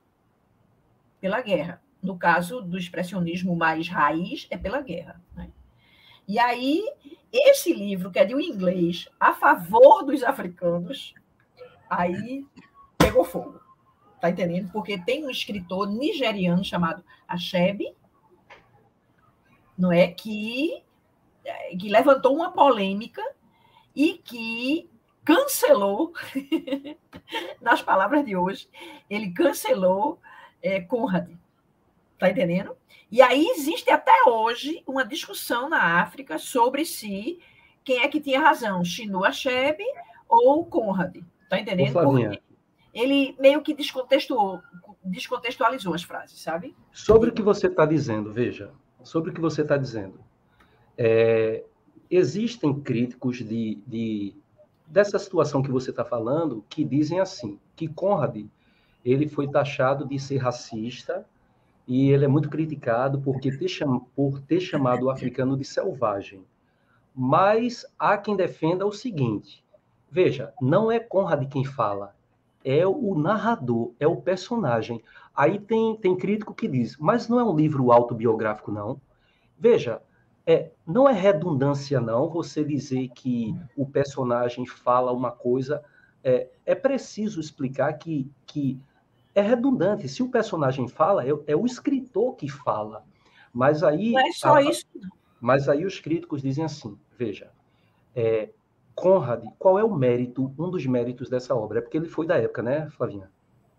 pela 1.20 1.40
guerra 1.40 1.82
no 2.04 2.18
caso 2.18 2.60
do 2.60 2.76
expressionismo 2.76 3.56
mais 3.56 3.88
raiz, 3.88 4.46
é 4.50 4.58
pela 4.58 4.82
guerra. 4.82 5.18
Né? 5.34 5.50
E 6.28 6.38
aí, 6.38 6.84
esse 7.32 7.72
livro, 7.72 8.10
que 8.10 8.18
é 8.18 8.26
de 8.26 8.34
um 8.34 8.40
inglês 8.40 9.08
a 9.18 9.32
favor 9.32 10.04
dos 10.04 10.22
africanos, 10.22 11.14
aí 11.88 12.46
pegou 12.98 13.24
fogo. 13.24 13.58
Tá 14.20 14.28
entendendo? 14.28 14.70
Porque 14.70 14.98
tem 14.98 15.24
um 15.24 15.30
escritor 15.30 15.90
nigeriano 15.90 16.62
chamado 16.62 17.02
Achebe, 17.26 17.94
não 19.76 19.90
é 19.90 20.06
que 20.08 20.82
que 21.78 21.88
levantou 21.88 22.34
uma 22.34 22.52
polêmica 22.52 23.22
e 23.94 24.14
que 24.14 24.88
cancelou, 25.24 26.12
nas 27.60 27.82
palavras 27.82 28.24
de 28.24 28.34
hoje, 28.34 28.68
ele 29.10 29.30
cancelou 29.30 30.18
é, 30.62 30.80
Conrad, 30.80 31.28
Está 32.24 32.30
entendendo? 32.30 32.74
E 33.12 33.20
aí 33.20 33.46
existe 33.48 33.90
até 33.90 34.12
hoje 34.26 34.82
uma 34.86 35.04
discussão 35.04 35.68
na 35.68 36.00
África 36.00 36.38
sobre 36.38 36.86
se 36.86 37.38
quem 37.84 38.00
é 38.00 38.08
que 38.08 38.18
tinha 38.18 38.40
razão, 38.40 38.82
Chinua 38.82 39.28
Achebe 39.28 39.84
ou 40.26 40.64
Conrad. 40.64 41.16
Está 41.42 41.60
entendendo? 41.60 41.92
Porque 41.92 42.40
ele 42.94 43.36
meio 43.38 43.60
que 43.60 43.74
descontextualizou, 43.74 44.62
descontextualizou 45.04 45.92
as 45.92 46.02
frases, 46.02 46.40
sabe? 46.40 46.74
Sobre 46.92 47.28
o 47.28 47.32
que 47.32 47.42
você 47.42 47.66
está 47.66 47.84
dizendo, 47.84 48.32
veja, 48.32 48.72
sobre 49.02 49.30
o 49.30 49.34
que 49.34 49.40
você 49.40 49.60
está 49.60 49.76
dizendo. 49.76 50.18
É, 50.96 51.62
existem 52.10 52.80
críticos 52.80 53.36
de, 53.36 53.82
de, 53.86 54.34
dessa 54.86 55.18
situação 55.18 55.62
que 55.62 55.70
você 55.70 55.90
está 55.90 56.06
falando 56.06 56.64
que 56.70 56.82
dizem 56.84 57.20
assim, 57.20 57.60
que 57.76 57.86
Conrad 57.86 58.46
ele 59.04 59.28
foi 59.28 59.46
taxado 59.46 60.08
de 60.08 60.18
ser 60.18 60.38
racista 60.38 61.26
e 61.86 62.10
ele 62.10 62.24
é 62.24 62.28
muito 62.28 62.48
criticado 62.48 63.20
porque 63.20 63.50
ter 63.50 63.68
cham... 63.68 64.00
por 64.14 64.40
ter 64.40 64.60
chamado 64.60 65.06
o 65.06 65.10
africano 65.10 65.56
de 65.56 65.64
selvagem. 65.64 66.44
Mas 67.14 67.86
há 67.98 68.16
quem 68.16 68.36
defenda 68.36 68.86
o 68.86 68.92
seguinte: 68.92 69.64
veja, 70.10 70.52
não 70.60 70.90
é 70.90 70.98
Conrad 70.98 71.46
quem 71.48 71.64
fala, 71.64 72.14
é 72.64 72.86
o 72.86 73.14
narrador, 73.14 73.92
é 74.00 74.06
o 74.06 74.16
personagem. 74.16 75.02
Aí 75.36 75.58
tem, 75.58 75.96
tem 75.96 76.16
crítico 76.16 76.54
que 76.54 76.66
diz, 76.66 76.96
mas 76.96 77.28
não 77.28 77.38
é 77.38 77.44
um 77.44 77.54
livro 77.54 77.92
autobiográfico, 77.92 78.72
não. 78.72 79.00
Veja, 79.58 80.00
é, 80.46 80.70
não 80.86 81.08
é 81.08 81.12
redundância, 81.12 82.00
não, 82.00 82.28
você 82.28 82.64
dizer 82.64 83.08
que 83.14 83.54
o 83.76 83.86
personagem 83.86 84.66
fala 84.66 85.12
uma 85.12 85.30
coisa. 85.30 85.82
É, 86.22 86.48
é 86.64 86.74
preciso 86.74 87.40
explicar 87.40 87.92
que, 87.94 88.30
que 88.46 88.80
é 89.34 89.40
redundante. 89.40 90.08
Se 90.08 90.22
o 90.22 90.30
personagem 90.30 90.88
fala, 90.88 91.26
é, 91.26 91.30
é 91.46 91.56
o 91.56 91.66
escritor 91.66 92.36
que 92.36 92.48
fala. 92.48 93.04
Mas 93.52 93.82
aí. 93.82 94.12
Não 94.12 94.20
é 94.20 94.32
só 94.32 94.54
a, 94.54 94.62
isso. 94.62 94.86
Mas 95.40 95.68
aí 95.68 95.84
os 95.84 96.00
críticos 96.00 96.42
dizem 96.42 96.64
assim: 96.64 96.96
veja, 97.18 97.50
é, 98.14 98.50
Conrad, 98.94 99.44
qual 99.58 99.78
é 99.78 99.84
o 99.84 99.94
mérito, 99.94 100.52
um 100.58 100.70
dos 100.70 100.86
méritos 100.86 101.28
dessa 101.28 101.54
obra? 101.54 101.78
É 101.78 101.82
porque 101.82 101.96
ele 101.96 102.08
foi 102.08 102.26
da 102.26 102.36
época, 102.36 102.62
né, 102.62 102.88
Flavinha? 102.90 103.30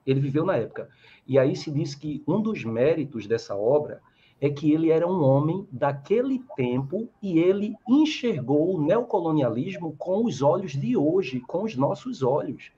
Ele 0.06 0.20
viveu 0.20 0.46
na 0.46 0.56
época. 0.56 0.90
E 1.26 1.40
aí 1.40 1.56
se 1.56 1.72
diz 1.72 1.96
que 1.96 2.24
um 2.28 2.42
dos 2.42 2.64
méritos 2.64 3.26
dessa 3.26 3.56
obra 3.56 4.02
é 4.40 4.50
que 4.50 4.72
ele 4.72 4.92
era 4.92 5.08
um 5.08 5.24
homem 5.24 5.68
daquele 5.72 6.44
tempo 6.56 7.10
e 7.22 7.40
ele 7.40 7.74
enxergou 7.88 8.76
o 8.76 8.82
neocolonialismo 8.86 9.96
com 9.98 10.26
os 10.26 10.42
olhos 10.42 10.74
de 10.74 10.96
hoje, 10.96 11.40
com 11.40 11.64
os 11.64 11.76
nossos 11.76 12.22
olhos. 12.22 12.72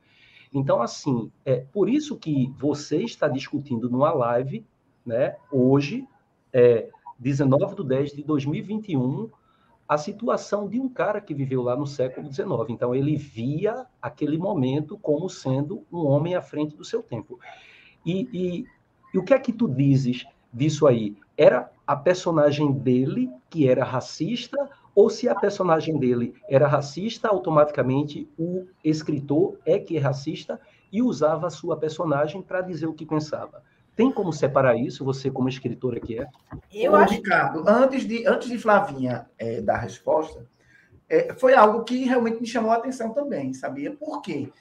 Então, 0.53 0.81
assim, 0.81 1.31
é 1.45 1.57
por 1.71 1.89
isso 1.89 2.17
que 2.17 2.53
você 2.57 2.97
está 3.03 3.27
discutindo 3.27 3.89
numa 3.89 4.11
live, 4.13 4.65
né, 5.05 5.35
hoje, 5.51 6.07
é, 6.51 6.89
19 7.19 7.75
de 7.75 7.83
10 7.83 8.11
de 8.13 8.23
2021, 8.23 9.29
a 9.87 9.97
situação 9.97 10.67
de 10.67 10.79
um 10.79 10.89
cara 10.89 11.21
que 11.21 11.33
viveu 11.33 11.61
lá 11.63 11.75
no 11.75 11.87
século 11.87 12.31
XIX. 12.31 12.47
Então, 12.69 12.93
ele 12.93 13.15
via 13.15 13.85
aquele 14.01 14.37
momento 14.37 14.97
como 14.97 15.29
sendo 15.29 15.85
um 15.91 16.05
homem 16.05 16.35
à 16.35 16.41
frente 16.41 16.75
do 16.75 16.83
seu 16.83 17.01
tempo. 17.01 17.39
E, 18.05 18.29
e, 18.33 18.65
e 19.13 19.17
o 19.17 19.23
que 19.23 19.33
é 19.33 19.39
que 19.39 19.53
tu 19.53 19.67
dizes 19.67 20.25
disso 20.51 20.87
aí? 20.87 21.15
Era 21.37 21.71
a 21.85 21.95
personagem 21.95 22.71
dele 22.71 23.29
que 23.49 23.67
era 23.67 23.85
racista 23.85 24.57
ou 24.97 25.11
se 25.11 25.29
a 25.29 25.35
personagem 25.35 25.95
dele 25.99 26.33
era 26.49 26.67
racista, 26.67 27.27
automaticamente 27.27 28.27
o 28.35 28.65
escritor 28.83 29.59
é 29.63 29.77
que 29.77 29.95
é 29.95 29.99
racista 29.99 30.59
e 30.91 31.03
usava 31.03 31.45
a 31.45 31.51
sua 31.51 31.77
personagem 31.77 32.41
para 32.41 32.61
dizer 32.61 32.87
o 32.87 32.95
que 32.95 33.05
pensava. 33.05 33.61
Tem 33.95 34.11
como 34.11 34.33
separar 34.33 34.75
isso, 34.75 35.05
você 35.05 35.29
como 35.29 35.49
escritora 35.49 35.99
que 35.99 36.19
é? 36.19 36.27
Eu 36.73 36.93
Ô, 36.93 36.95
acho... 36.95 37.13
Ricardo, 37.13 37.63
antes 37.67 38.07
de, 38.07 38.25
antes 38.25 38.49
de 38.49 38.57
Flavinha 38.57 39.27
é, 39.37 39.61
dar 39.61 39.75
a 39.75 39.81
resposta, 39.81 40.47
é, 41.07 41.31
foi 41.35 41.53
algo 41.53 41.83
que 41.83 42.03
realmente 42.03 42.41
me 42.41 42.47
chamou 42.47 42.71
a 42.71 42.77
atenção 42.77 43.13
também, 43.13 43.53
sabia? 43.53 43.91
Por 43.91 44.19
quê? 44.23 44.51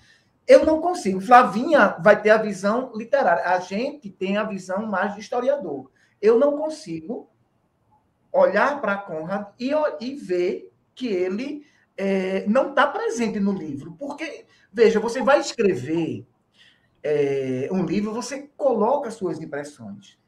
Eu 0.47 0.66
não 0.66 0.82
consigo. 0.82 1.18
Flavinha 1.18 1.97
vai 2.01 2.20
ter 2.20 2.28
a 2.28 2.37
visão 2.37 2.93
literária. 2.95 3.45
A 3.45 3.59
gente 3.59 4.11
tem 4.11 4.37
a 4.37 4.45
visão 4.45 4.84
mais 4.84 5.14
de 5.14 5.20
historiador. 5.20 5.91
Eu 6.20 6.39
não 6.39 6.59
consigo 6.59 7.30
olhar 8.37 8.80
para 8.80 8.97
Conrad 8.97 9.49
e, 9.59 9.72
e 10.01 10.14
ver 10.14 10.72
que 10.95 11.09
ele 11.09 11.66
é, 11.97 12.47
não 12.47 12.70
está 12.70 12.87
presente 12.87 13.41
no 13.41 13.53
livro. 13.53 13.97
Porque, 13.99 14.47
veja, 14.72 15.01
você 15.01 15.22
vai 15.22 15.41
escrever 15.41 16.26
é, 17.03 17.68
um 17.70 17.84
livro, 17.84 18.12
você 18.12 18.51
coloca 18.57 19.11
suas 19.11 19.41
impressões. 19.41 20.18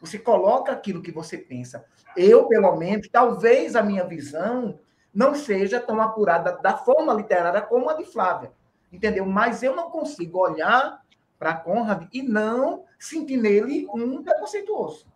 Você 0.00 0.18
coloca 0.18 0.72
aquilo 0.72 1.02
que 1.02 1.10
você 1.10 1.36
pensa. 1.36 1.84
Eu, 2.16 2.46
pelo 2.46 2.76
menos, 2.76 3.08
talvez 3.08 3.74
a 3.74 3.82
minha 3.82 4.04
visão 4.04 4.78
não 5.12 5.34
seja 5.34 5.80
tão 5.80 6.00
apurada 6.00 6.56
da 6.62 6.76
forma 6.76 7.12
literária 7.12 7.62
como 7.62 7.90
a 7.90 7.94
de 7.94 8.04
Flávia. 8.04 8.52
Entendeu? 8.92 9.26
Mas 9.26 9.62
eu 9.62 9.74
não 9.74 9.90
consigo 9.90 10.38
olhar 10.38 11.02
para 11.38 11.54
Conrad 11.54 12.06
e 12.12 12.22
não 12.22 12.84
sentir 12.98 13.36
nele 13.36 13.86
um 13.92 14.22
preconceituoso. 14.22 15.06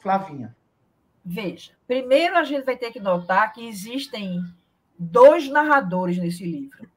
Flavinha. 0.00 0.56
Veja, 1.24 1.72
primeiro 1.86 2.36
a 2.36 2.44
gente 2.44 2.64
vai 2.64 2.76
ter 2.76 2.90
que 2.90 3.00
notar 3.00 3.52
que 3.52 3.66
existem 3.66 4.42
dois 4.98 5.48
narradores 5.48 6.18
nesse 6.18 6.44
livro. 6.44 6.90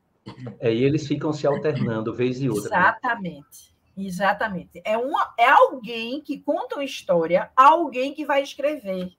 É, 0.60 0.74
e 0.74 0.84
eles 0.84 1.08
ficam 1.08 1.32
se 1.32 1.46
alternando 1.46 2.14
vez 2.14 2.42
e 2.42 2.50
outra. 2.50 2.70
Né? 2.70 2.78
Exatamente. 2.78 3.76
Né? 3.96 4.06
Exatamente. 4.06 4.82
É, 4.84 4.98
uma, 4.98 5.34
é 5.38 5.48
alguém 5.48 6.20
que 6.22 6.40
conta 6.40 6.76
uma 6.76 6.84
história, 6.84 7.52
alguém 7.56 8.14
que 8.14 8.26
vai 8.26 8.42
escrever. 8.42 9.16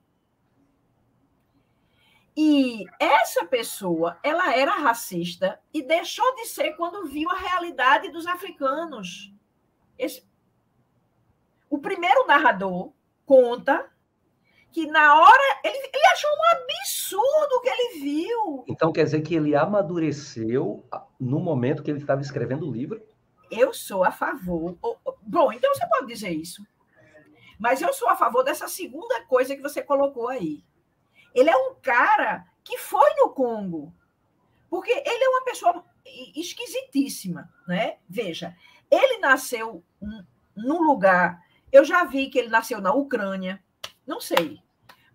E 2.37 2.85
essa 3.01 3.47
pessoa, 3.47 4.19
ela 4.23 4.55
era 4.55 4.73
racista 4.73 5.59
e 5.73 5.83
deixou 5.83 6.35
de 6.35 6.45
ser 6.47 6.73
quando 6.73 7.07
viu 7.07 7.31
a 7.31 7.39
realidade 7.39 8.11
dos 8.11 8.27
africanos. 8.27 9.33
Esse... 9.99 10.23
O 11.71 11.79
primeiro 11.79 12.27
narrador 12.27 12.93
conta 13.25 13.91
que 14.77 14.87
na 14.89 15.19
hora 15.19 15.61
ele, 15.65 15.75
ele 15.75 16.07
achou 16.13 16.31
um 16.31 16.61
absurdo 16.61 17.57
o 17.57 17.61
que 17.63 17.69
ele 17.71 17.99
viu. 17.99 18.65
Então 18.69 18.93
quer 18.93 19.05
dizer 19.05 19.23
que 19.23 19.35
ele 19.35 19.57
amadureceu 19.57 20.87
no 21.19 21.41
momento 21.41 21.83
que 21.83 21.91
ele 21.91 22.01
estava 22.01 22.21
escrevendo 22.21 22.69
o 22.69 22.71
livro? 22.71 23.03
Eu 23.51 23.73
sou 23.73 24.05
a 24.05 24.11
favor. 24.11 24.77
Bom, 25.23 25.51
então 25.51 25.75
você 25.75 25.87
pode 25.87 26.09
dizer 26.09 26.29
isso. 26.29 26.63
Mas 27.59 27.81
eu 27.81 27.91
sou 27.95 28.07
a 28.11 28.17
favor 28.17 28.43
dessa 28.43 28.69
segunda 28.69 29.25
coisa 29.25 29.57
que 29.57 29.63
você 29.63 29.83
colocou 29.83 30.29
aí. 30.29 30.63
Ele 31.35 31.49
é 31.49 31.57
um 31.57 31.77
cara 31.77 32.47
que 32.63 32.77
foi 32.77 33.15
no 33.15 33.31
Congo. 33.31 33.95
Porque 34.69 34.93
ele 34.93 35.25
é 35.25 35.29
uma 35.31 35.45
pessoa 35.45 35.87
esquisitíssima, 36.35 37.49
né? 37.67 37.97
Veja, 38.07 38.55
ele 38.91 39.17
nasceu 39.21 39.83
num 40.55 40.83
lugar. 40.83 41.43
Eu 41.73 41.83
já 41.83 42.05
vi 42.05 42.29
que 42.29 42.39
ele 42.39 42.49
nasceu 42.49 42.79
na 42.79 42.93
Ucrânia, 42.93 43.65
não 44.07 44.21
sei. 44.21 44.66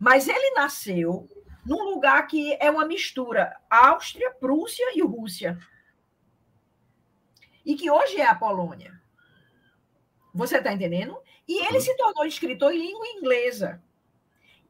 Mas 0.02 0.28
ele 0.28 0.56
nasceu 0.56 1.30
num 1.64 1.84
lugar 1.84 2.26
que 2.26 2.58
é 2.60 2.72
uma 2.72 2.88
mistura 2.88 3.56
Áustria, 3.70 4.32
Prússia 4.32 4.84
e 4.96 5.02
Rússia. 5.04 5.60
E 7.64 7.76
que 7.76 7.92
hoje 7.92 8.20
é 8.20 8.26
a 8.26 8.34
Polônia. 8.34 9.00
Você 10.34 10.58
está 10.58 10.74
entendendo? 10.74 11.16
E 11.48 11.64
ele 11.68 11.80
se 11.80 11.96
tornou 11.98 12.26
escritor 12.26 12.74
em 12.74 12.80
língua 12.80 13.06
inglesa. 13.10 13.80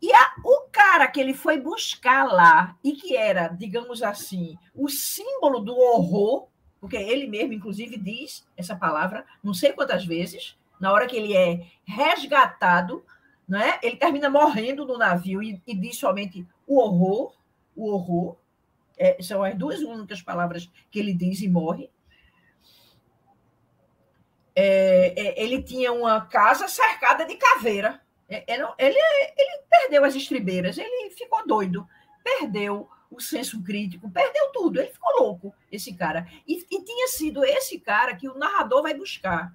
E 0.02 0.12
a, 0.12 0.34
o 0.44 0.68
cara 0.70 1.08
que 1.08 1.22
ele 1.22 1.34
foi 1.34 1.58
buscar 1.62 2.26
lá, 2.26 2.76
e 2.84 2.92
que 2.92 3.16
era, 3.16 3.48
digamos 3.48 4.04
assim, 4.04 4.58
o 4.76 4.90
símbolo 4.90 5.62
do 5.62 5.78
horror, 5.78 6.50
porque 6.78 6.98
ele 6.98 7.26
mesmo, 7.26 7.54
inclusive, 7.54 7.96
diz 7.98 8.46
essa 8.58 8.76
palavra 8.76 9.26
não 9.42 9.54
sei 9.54 9.72
quantas 9.72 10.06
vezes, 10.06 10.58
na 10.78 10.92
hora 10.92 11.08
que 11.08 11.16
ele 11.16 11.34
é 11.34 11.68
resgatado 11.86 13.06
né? 13.48 13.80
Ele 13.82 13.96
termina 13.96 14.30
morrendo 14.30 14.86
no 14.86 14.98
navio 14.98 15.42
e, 15.42 15.62
e 15.66 15.76
diz 15.76 15.98
somente 15.98 16.46
o 16.68 16.80
horror, 16.80 17.36
o 17.76 17.92
horror. 17.92 18.38
É, 18.98 19.22
são 19.22 19.44
as 19.44 19.56
duas 19.56 19.80
únicas 19.82 20.22
palavras 20.22 20.70
que 20.92 21.00
ele 21.00 21.14
diz 21.14 21.42
e 21.42 21.50
morre. 21.50 21.90
É, 24.56 25.14
é, 25.18 25.44
ele 25.44 25.64
tinha 25.64 25.92
uma 25.92 26.22
casa 26.22 26.68
cercada 26.68 27.26
de 27.26 27.36
caveira. 27.36 28.02
É, 28.30 28.44
ele, 28.48 28.64
ele, 28.78 29.00
ele 29.38 29.64
perdeu 29.70 30.06
as 30.06 30.16
estribeiras, 30.16 30.78
ele 30.78 31.10
ficou 31.12 31.46
doido, 31.46 31.88
perdeu 32.24 32.90
o 33.10 33.20
senso 33.20 33.62
crítico, 33.62 34.10
perdeu 34.10 34.52
tudo, 34.54 34.80
ele 34.80 34.90
ficou 34.90 35.22
louco, 35.22 35.54
esse 35.70 35.94
cara. 35.94 36.26
E, 36.48 36.66
e 36.72 36.84
tinha 36.84 37.08
sido 37.10 37.44
esse 37.44 37.78
cara 37.80 38.16
que 38.16 38.30
o 38.30 38.38
narrador 38.38 38.82
vai 38.82 38.94
buscar. 38.94 39.54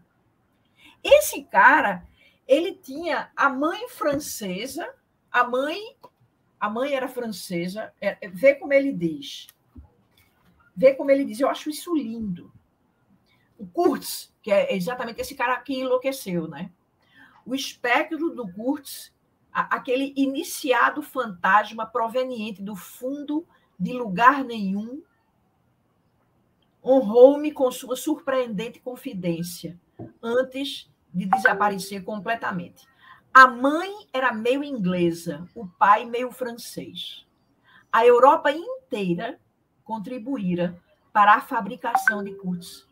Esse 1.02 1.42
cara 1.44 2.06
ele 2.46 2.74
tinha 2.74 3.30
a 3.34 3.48
mãe 3.48 3.88
francesa, 3.88 4.94
a 5.30 5.44
mãe, 5.44 5.96
a 6.60 6.70
mãe 6.70 6.94
era 6.94 7.08
francesa, 7.08 7.92
é, 8.00 8.16
é, 8.20 8.28
vê 8.28 8.54
como 8.54 8.72
ele 8.72 8.92
diz. 8.92 9.48
Vê 10.76 10.94
como 10.94 11.10
ele 11.10 11.24
diz, 11.24 11.40
eu 11.40 11.48
acho 11.48 11.70
isso 11.70 11.94
lindo. 11.94 12.52
O 13.58 13.66
Kurtz, 13.66 14.32
que 14.42 14.52
é 14.52 14.74
exatamente 14.74 15.20
esse 15.20 15.34
cara 15.34 15.58
que 15.60 15.74
enlouqueceu, 15.74 16.46
né? 16.46 16.70
O 17.44 17.54
espectro 17.54 18.30
do 18.30 18.52
Kurtz, 18.52 19.12
aquele 19.50 20.12
iniciado 20.16 21.02
fantasma 21.02 21.86
proveniente 21.86 22.62
do 22.62 22.76
fundo 22.76 23.46
de 23.78 23.92
lugar 23.92 24.44
nenhum, 24.44 25.02
honrou-me 26.84 27.50
com 27.50 27.70
sua 27.70 27.96
surpreendente 27.96 28.78
confidência 28.78 29.78
antes 30.22 30.88
de 31.16 31.24
desaparecer 31.24 32.04
completamente. 32.04 32.86
A 33.32 33.46
mãe 33.46 33.90
era 34.12 34.32
meio 34.32 34.62
inglesa, 34.62 35.48
o 35.54 35.66
pai 35.66 36.04
meio 36.04 36.30
francês. 36.30 37.26
A 37.90 38.04
Europa 38.04 38.52
inteira 38.52 39.40
contribuíra 39.82 40.78
para 41.12 41.34
a 41.34 41.40
fabricação 41.40 42.22
de 42.22 42.34
Kurtz. 42.34 42.86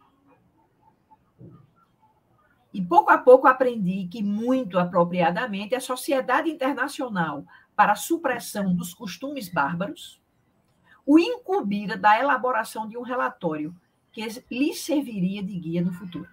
E 2.73 2.81
pouco 2.81 3.11
a 3.11 3.19
pouco 3.19 3.47
aprendi 3.47 4.09
que, 4.11 4.23
muito 4.23 4.79
apropriadamente, 4.79 5.75
a 5.75 5.81
Sociedade 5.81 6.51
Internacional 6.51 7.45
para 7.77 7.93
a 7.93 7.97
Supressão 7.97 8.75
dos 8.75 8.95
Costumes 8.95 9.49
Bárbaros 9.49 10.21
o 11.07 11.19
incumbira 11.19 11.97
da 11.99 12.19
elaboração 12.19 12.89
de 12.89 12.97
um 12.97 13.03
relatório 13.03 13.75
que 14.11 14.27
lhe 14.51 14.73
serviria 14.73 15.43
de 15.43 15.59
guia 15.59 15.83
no 15.83 15.93
futuro. 15.93 16.29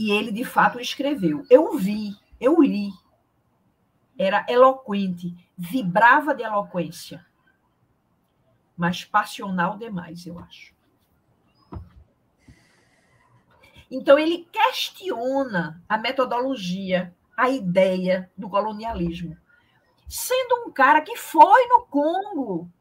E 0.00 0.12
ele, 0.12 0.32
de 0.32 0.46
fato, 0.46 0.80
escreveu. 0.80 1.44
Eu 1.50 1.76
vi, 1.76 2.16
eu 2.40 2.62
li. 2.62 2.90
Era 4.18 4.46
eloquente, 4.48 5.36
vibrava 5.58 6.34
de 6.34 6.42
eloquência, 6.42 7.26
mas 8.74 9.04
passional 9.04 9.76
demais, 9.76 10.24
eu 10.24 10.38
acho. 10.38 10.74
Então, 13.90 14.18
ele 14.18 14.48
questiona 14.50 15.84
a 15.86 15.98
metodologia, 15.98 17.14
a 17.36 17.50
ideia 17.50 18.32
do 18.34 18.48
colonialismo, 18.48 19.36
sendo 20.08 20.66
um 20.66 20.72
cara 20.72 21.02
que 21.02 21.18
foi 21.18 21.66
no 21.66 21.84
Congo 21.84 22.72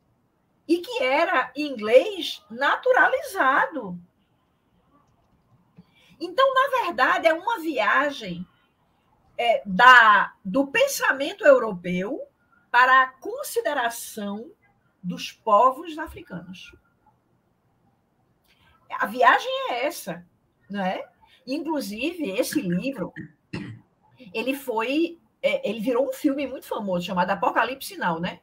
e 0.66 0.78
que 0.78 1.04
era 1.04 1.52
inglês 1.54 2.42
naturalizado. 2.50 4.00
Então, 6.20 6.54
na 6.54 6.84
verdade, 6.84 7.28
é 7.28 7.34
uma 7.34 7.60
viagem 7.60 8.46
é, 9.38 9.62
da, 9.66 10.34
do 10.44 10.68
pensamento 10.68 11.46
europeu 11.46 12.22
para 12.70 13.04
a 13.04 13.08
consideração 13.08 14.52
dos 15.02 15.32
povos 15.32 15.98
africanos. 15.98 16.76
A 18.92 19.06
viagem 19.06 19.50
é 19.70 19.86
essa, 19.86 20.26
não 20.70 20.84
é? 20.84 21.08
Inclusive, 21.48 22.30
esse 22.32 22.62
livro, 22.62 23.14
ele 24.34 24.54
foi, 24.54 25.18
é, 25.42 25.68
ele 25.68 25.80
virou 25.80 26.10
um 26.10 26.14
filme 26.14 26.46
muito 26.46 26.68
famoso 26.68 27.06
chamado 27.06 27.30
Apocalipse 27.32 27.88
Sinal, 27.88 28.20
né? 28.20 28.42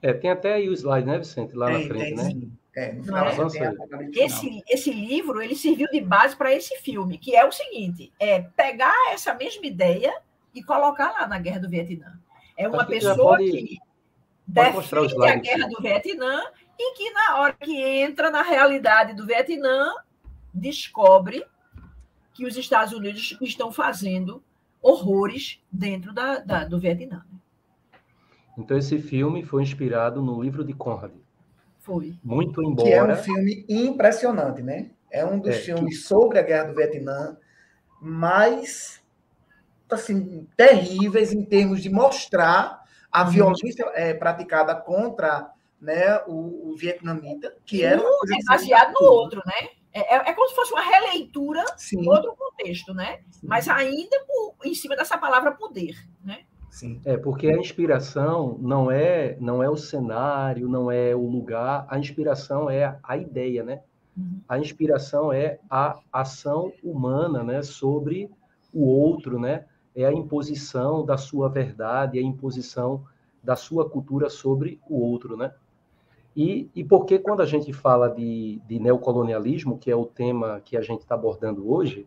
É, 0.00 0.12
tem 0.12 0.30
até 0.30 0.54
aí 0.54 0.68
o 0.68 0.72
slide, 0.72 1.06
né, 1.06 1.18
Vicente, 1.18 1.54
lá 1.54 1.66
tem, 1.66 1.78
na 1.78 1.86
frente, 1.88 2.04
tem, 2.04 2.14
né? 2.14 2.24
Sim. 2.24 2.58
É, 2.76 2.92
no 2.92 3.04
final 3.04 3.26
é? 3.26 4.10
esse, 4.12 4.62
esse 4.68 4.92
livro 4.92 5.40
ele 5.40 5.56
serviu 5.56 5.88
de 5.90 5.98
base 5.98 6.36
para 6.36 6.52
esse 6.52 6.76
filme, 6.80 7.16
que 7.16 7.34
é 7.34 7.42
o 7.42 7.50
seguinte: 7.50 8.12
é 8.20 8.40
pegar 8.42 8.94
essa 9.12 9.32
mesma 9.32 9.64
ideia 9.64 10.14
e 10.54 10.62
colocar 10.62 11.12
lá 11.12 11.26
na 11.26 11.38
Guerra 11.38 11.60
do 11.60 11.70
Vietnã. 11.70 12.20
É 12.54 12.68
uma 12.68 12.84
que 12.84 12.92
pessoa 12.92 13.16
pode, 13.16 13.50
que 13.50 13.78
defende 14.46 15.24
a 15.26 15.36
Guerra 15.36 15.68
do 15.68 15.80
Vietnã 15.80 16.42
e 16.78 16.94
que, 16.94 17.10
na 17.12 17.38
hora 17.38 17.54
que 17.54 17.82
entra 17.82 18.30
na 18.30 18.42
realidade 18.42 19.14
do 19.14 19.24
Vietnã, 19.24 19.94
descobre 20.52 21.46
que 22.34 22.44
os 22.44 22.58
Estados 22.58 22.92
Unidos 22.92 23.38
estão 23.40 23.72
fazendo 23.72 24.42
horrores 24.82 25.62
dentro 25.72 26.12
da, 26.12 26.40
da 26.40 26.64
do 26.64 26.78
Vietnã. 26.78 27.24
Então, 28.58 28.76
esse 28.76 28.98
filme 28.98 29.42
foi 29.42 29.62
inspirado 29.62 30.20
no 30.20 30.42
livro 30.42 30.62
de 30.62 30.74
Conrad. 30.74 31.12
Foi. 31.86 32.18
Muito 32.22 32.60
embora. 32.60 32.88
Que 32.88 32.92
é 32.92 33.02
um 33.02 33.16
filme 33.16 33.64
impressionante, 33.68 34.60
né? 34.60 34.90
É 35.08 35.24
um 35.24 35.38
dos 35.38 35.54
é, 35.54 35.58
filmes 35.58 35.98
que... 35.98 36.04
sobre 36.04 36.40
a 36.40 36.42
Guerra 36.42 36.64
do 36.64 36.74
Vietnã 36.74 37.36
mais 38.02 39.00
assim, 39.88 40.48
terríveis 40.56 41.32
em 41.32 41.44
termos 41.44 41.80
de 41.80 41.88
mostrar 41.88 42.82
a 43.10 43.22
uhum. 43.22 43.30
violência 43.30 43.84
é, 43.94 44.12
praticada 44.12 44.74
contra 44.74 45.48
né, 45.80 46.18
o, 46.26 46.72
o 46.72 46.76
vietnamita, 46.76 47.56
que 47.64 47.84
era. 47.84 48.00
Um 48.00 48.04
é 48.04 48.44
baseado 48.44 48.92
no 48.92 49.06
outro, 49.06 49.40
né? 49.46 49.68
É, 49.92 50.16
é, 50.16 50.30
é, 50.30 50.32
como 50.32 50.48
se 50.48 50.56
fosse 50.56 50.72
uma 50.72 50.82
releitura 50.82 51.64
de 51.64 52.08
outro 52.08 52.34
contexto, 52.34 52.92
né? 52.92 53.20
Sim. 53.30 53.46
Mas 53.46 53.68
ainda 53.68 54.20
por, 54.26 54.56
em 54.64 54.74
cima 54.74 54.96
dessa 54.96 55.16
palavra 55.16 55.52
poder, 55.52 55.96
né? 56.24 56.40
Sim. 56.70 57.00
É, 57.04 57.16
porque 57.16 57.48
a 57.48 57.56
inspiração 57.56 58.58
não 58.60 58.90
é 58.90 59.36
não 59.40 59.62
é 59.62 59.70
o 59.70 59.76
cenário, 59.76 60.68
não 60.68 60.90
é 60.90 61.14
o 61.14 61.26
lugar, 61.26 61.86
a 61.88 61.98
inspiração 61.98 62.68
é 62.68 62.98
a 63.02 63.16
ideia, 63.16 63.62
né? 63.62 63.80
Uhum. 64.16 64.40
A 64.48 64.58
inspiração 64.58 65.32
é 65.32 65.58
a 65.70 65.98
ação 66.12 66.72
humana, 66.82 67.42
né, 67.42 67.62
sobre 67.62 68.30
o 68.72 68.86
outro, 68.86 69.38
né? 69.38 69.64
É 69.94 70.04
a 70.04 70.12
imposição 70.12 71.04
da 71.04 71.16
sua 71.16 71.48
verdade, 71.48 72.18
é 72.18 72.22
a 72.22 72.24
imposição 72.24 73.04
da 73.42 73.56
sua 73.56 73.88
cultura 73.88 74.28
sobre 74.28 74.80
o 74.88 75.00
outro, 75.00 75.36
né? 75.36 75.52
E, 76.36 76.68
e 76.74 76.84
porque 76.84 77.18
quando 77.18 77.40
a 77.40 77.46
gente 77.46 77.72
fala 77.72 78.10
de, 78.10 78.60
de 78.68 78.78
neocolonialismo, 78.78 79.78
que 79.78 79.90
é 79.90 79.96
o 79.96 80.04
tema 80.04 80.60
que 80.62 80.76
a 80.76 80.82
gente 80.82 81.00
está 81.00 81.14
abordando 81.14 81.72
hoje, 81.72 82.06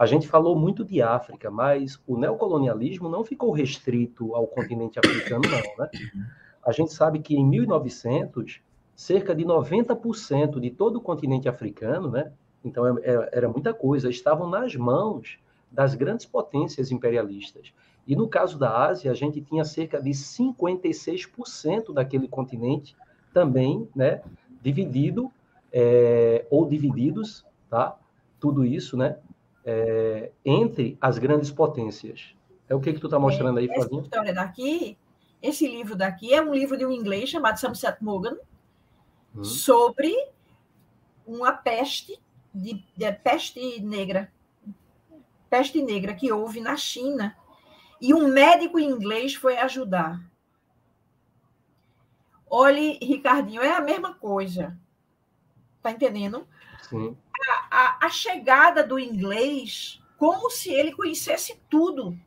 a 0.00 0.06
gente 0.06 0.26
falou 0.26 0.58
muito 0.58 0.82
de 0.82 1.02
África, 1.02 1.50
mas 1.50 2.00
o 2.06 2.16
neocolonialismo 2.16 3.06
não 3.06 3.22
ficou 3.22 3.52
restrito 3.52 4.34
ao 4.34 4.46
continente 4.46 4.98
africano, 4.98 5.42
não, 5.46 5.84
né? 5.84 5.90
A 6.64 6.72
gente 6.72 6.90
sabe 6.90 7.18
que 7.18 7.36
em 7.36 7.44
1900, 7.44 8.62
cerca 8.96 9.34
de 9.34 9.44
90% 9.44 10.58
de 10.58 10.70
todo 10.70 10.96
o 10.96 11.00
continente 11.02 11.50
africano, 11.50 12.10
né? 12.10 12.32
Então 12.64 12.86
era, 13.02 13.28
era 13.30 13.48
muita 13.50 13.74
coisa, 13.74 14.08
estavam 14.08 14.48
nas 14.48 14.74
mãos 14.74 15.38
das 15.70 15.94
grandes 15.94 16.24
potências 16.24 16.90
imperialistas. 16.90 17.70
E 18.06 18.16
no 18.16 18.26
caso 18.26 18.58
da 18.58 18.86
Ásia, 18.86 19.10
a 19.10 19.14
gente 19.14 19.42
tinha 19.42 19.66
cerca 19.66 20.00
de 20.00 20.12
56% 20.12 21.92
daquele 21.92 22.26
continente 22.26 22.96
também, 23.34 23.86
né, 23.94 24.22
dividido 24.62 25.30
é, 25.70 26.46
ou 26.50 26.66
divididos, 26.66 27.44
tá? 27.68 27.98
Tudo 28.40 28.64
isso, 28.64 28.96
né, 28.96 29.18
é, 29.64 30.30
entre 30.44 30.96
as 31.00 31.18
grandes 31.18 31.50
potências. 31.50 32.34
É 32.68 32.74
o 32.74 32.80
que, 32.80 32.92
que 32.92 33.00
tu 33.00 33.06
está 33.06 33.18
mostrando 33.18 33.58
aí, 33.58 33.66
Flavinha? 33.66 34.00
Essa 34.00 34.08
história 34.08 34.34
daqui, 34.34 34.98
esse 35.42 35.66
livro 35.66 35.96
daqui 35.96 36.32
é 36.32 36.40
um 36.40 36.54
livro 36.54 36.76
de 36.76 36.84
um 36.84 36.92
inglês 36.92 37.28
chamado 37.28 37.58
Somerset 37.58 38.02
Morgan 38.02 38.36
hum. 39.34 39.44
sobre 39.44 40.14
uma 41.26 41.52
peste 41.52 42.20
de, 42.54 42.84
de, 42.96 43.12
peste 43.12 43.80
negra, 43.80 44.32
peste 45.48 45.82
negra 45.82 46.14
que 46.14 46.32
houve 46.32 46.60
na 46.60 46.76
China 46.76 47.36
e 48.00 48.14
um 48.14 48.28
médico 48.28 48.78
inglês 48.78 49.34
foi 49.34 49.56
ajudar. 49.58 50.20
Olhe, 52.48 52.98
Ricardinho, 53.00 53.62
é 53.62 53.76
a 53.76 53.80
mesma 53.80 54.14
coisa. 54.14 54.76
Tá 55.82 55.92
entendendo? 55.92 56.46
Sim 56.90 57.16
a, 57.70 58.06
a, 58.06 58.10
chegada 58.10 58.82
do 58.82 58.98
inglês 58.98 60.00
como 60.18 60.50
se 60.50 60.72
ele 60.72 60.92
conhecesse 60.92 61.60
tudo. 61.70 62.18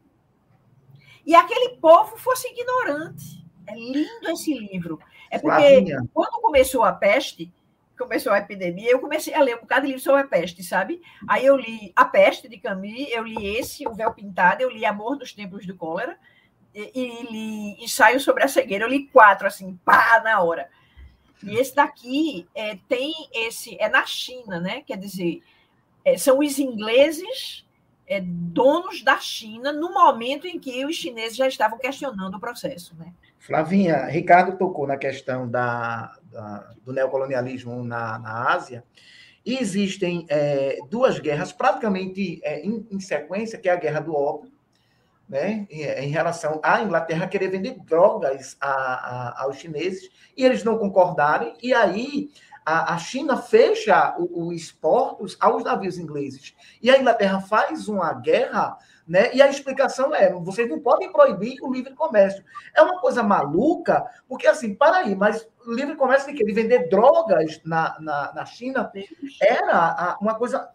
E 1.25 1.35
aquele 1.35 1.77
povo 1.77 2.17
fosse 2.17 2.47
ignorante. 2.47 3.43
É 3.67 3.75
lindo 3.75 4.29
esse 4.29 4.53
livro. 4.53 4.99
É 5.29 5.37
porque 5.37 5.55
Flavinha. 5.55 6.09
quando 6.13 6.41
começou 6.41 6.83
a 6.83 6.91
peste, 6.91 7.53
começou 7.97 8.33
a 8.33 8.39
epidemia, 8.39 8.89
eu 8.89 8.99
comecei 8.99 9.33
a 9.33 9.41
ler 9.41 9.55
um 9.55 9.61
bocado 9.61 9.81
de 9.81 9.87
livro 9.87 10.01
sobre 10.01 10.21
a 10.21 10.27
peste, 10.27 10.63
sabe? 10.63 11.01
Aí 11.27 11.45
eu 11.45 11.55
li 11.55 11.93
A 11.95 12.03
Peste, 12.03 12.49
de 12.49 12.57
Camus, 12.57 13.07
eu 13.09 13.23
li 13.23 13.55
esse, 13.55 13.87
O 13.87 13.93
Véu 13.93 14.11
Pintado, 14.13 14.61
eu 14.61 14.69
li 14.69 14.85
Amor 14.85 15.15
dos 15.15 15.31
Tempos 15.31 15.65
do 15.65 15.75
Cólera, 15.75 16.17
e, 16.73 16.91
e 16.93 17.31
li 17.31 17.83
Ensaio 17.83 18.19
sobre 18.19 18.43
a 18.43 18.47
Cegueira, 18.47 18.83
eu 18.83 18.89
li 18.89 19.07
quatro, 19.07 19.47
assim, 19.47 19.79
pá, 19.85 20.19
na 20.23 20.41
hora. 20.41 20.69
E 21.41 21.55
esse 21.55 21.75
daqui 21.75 22.47
é, 22.53 22.77
tem 22.87 23.13
esse, 23.33 23.77
é 23.79 23.89
na 23.89 24.05
China, 24.05 24.59
né? 24.59 24.81
Quer 24.81 24.97
dizer, 24.97 25.41
é, 26.05 26.17
são 26.17 26.39
os 26.39 26.59
ingleses 26.59 27.65
é, 28.07 28.21
donos 28.21 29.01
da 29.01 29.19
China 29.19 29.71
no 29.71 29.93
momento 29.93 30.47
em 30.47 30.59
que 30.59 30.85
os 30.85 30.95
chineses 30.95 31.35
já 31.35 31.47
estavam 31.47 31.77
questionando 31.77 32.35
o 32.35 32.39
processo, 32.39 32.95
né? 32.95 33.13
Flavinha, 33.39 34.05
Ricardo 34.05 34.57
tocou 34.57 34.87
na 34.87 34.95
questão 34.95 35.49
da, 35.49 36.17
da 36.31 36.73
do 36.85 36.93
neocolonialismo 36.93 37.83
na, 37.83 38.17
na 38.19 38.53
Ásia. 38.53 38.83
E 39.45 39.57
existem 39.57 40.25
é, 40.29 40.79
duas 40.89 41.19
guerras 41.19 41.51
praticamente 41.51 42.39
é, 42.43 42.61
em, 42.65 42.87
em, 42.89 42.99
sequência, 42.99 43.59
que 43.59 43.67
é 43.67 43.73
a 43.73 43.77
Guerra 43.77 43.99
do 43.99 44.15
Ópio, 44.15 44.49
né, 45.27 45.65
em 45.69 46.09
relação 46.09 46.59
à 46.63 46.81
Inglaterra 46.81 47.27
querer 47.27 47.49
vender 47.49 47.79
drogas 47.79 48.57
a, 48.59 48.69
a, 48.69 49.43
aos 49.43 49.57
chineses 49.57 50.09
e 50.35 50.45
eles 50.45 50.63
não 50.63 50.77
concordarem, 50.77 51.55
e 51.61 51.73
aí 51.73 52.29
a, 52.65 52.93
a 52.93 52.97
China 52.97 53.37
fecha 53.37 54.15
os 54.17 54.71
portos 54.71 55.37
aos 55.39 55.63
navios 55.63 55.97
ingleses. 55.97 56.55
E 56.81 56.89
a 56.89 56.97
Inglaterra 56.97 57.41
faz 57.41 57.87
uma 57.87 58.13
guerra, 58.13 58.77
né? 59.07 59.33
E 59.33 59.41
a 59.41 59.49
explicação 59.49 60.13
é: 60.15 60.31
vocês 60.31 60.69
não 60.69 60.79
podem 60.79 61.11
proibir 61.11 61.61
o 61.61 61.71
livre 61.71 61.93
comércio. 61.93 62.43
É 62.75 62.81
uma 62.81 62.99
coisa 62.99 63.21
maluca, 63.21 64.05
porque 64.27 64.47
assim, 64.47 64.73
para 64.73 64.97
aí, 64.97 65.15
mas 65.15 65.47
o 65.65 65.73
livre 65.73 65.95
comércio 65.95 66.33
de? 66.33 66.43
De 66.43 66.53
vender 66.53 66.89
drogas 66.89 67.61
na, 67.65 67.97
na, 67.99 68.33
na 68.33 68.45
China 68.45 68.91
era 69.41 70.17
uma 70.21 70.35
coisa 70.35 70.69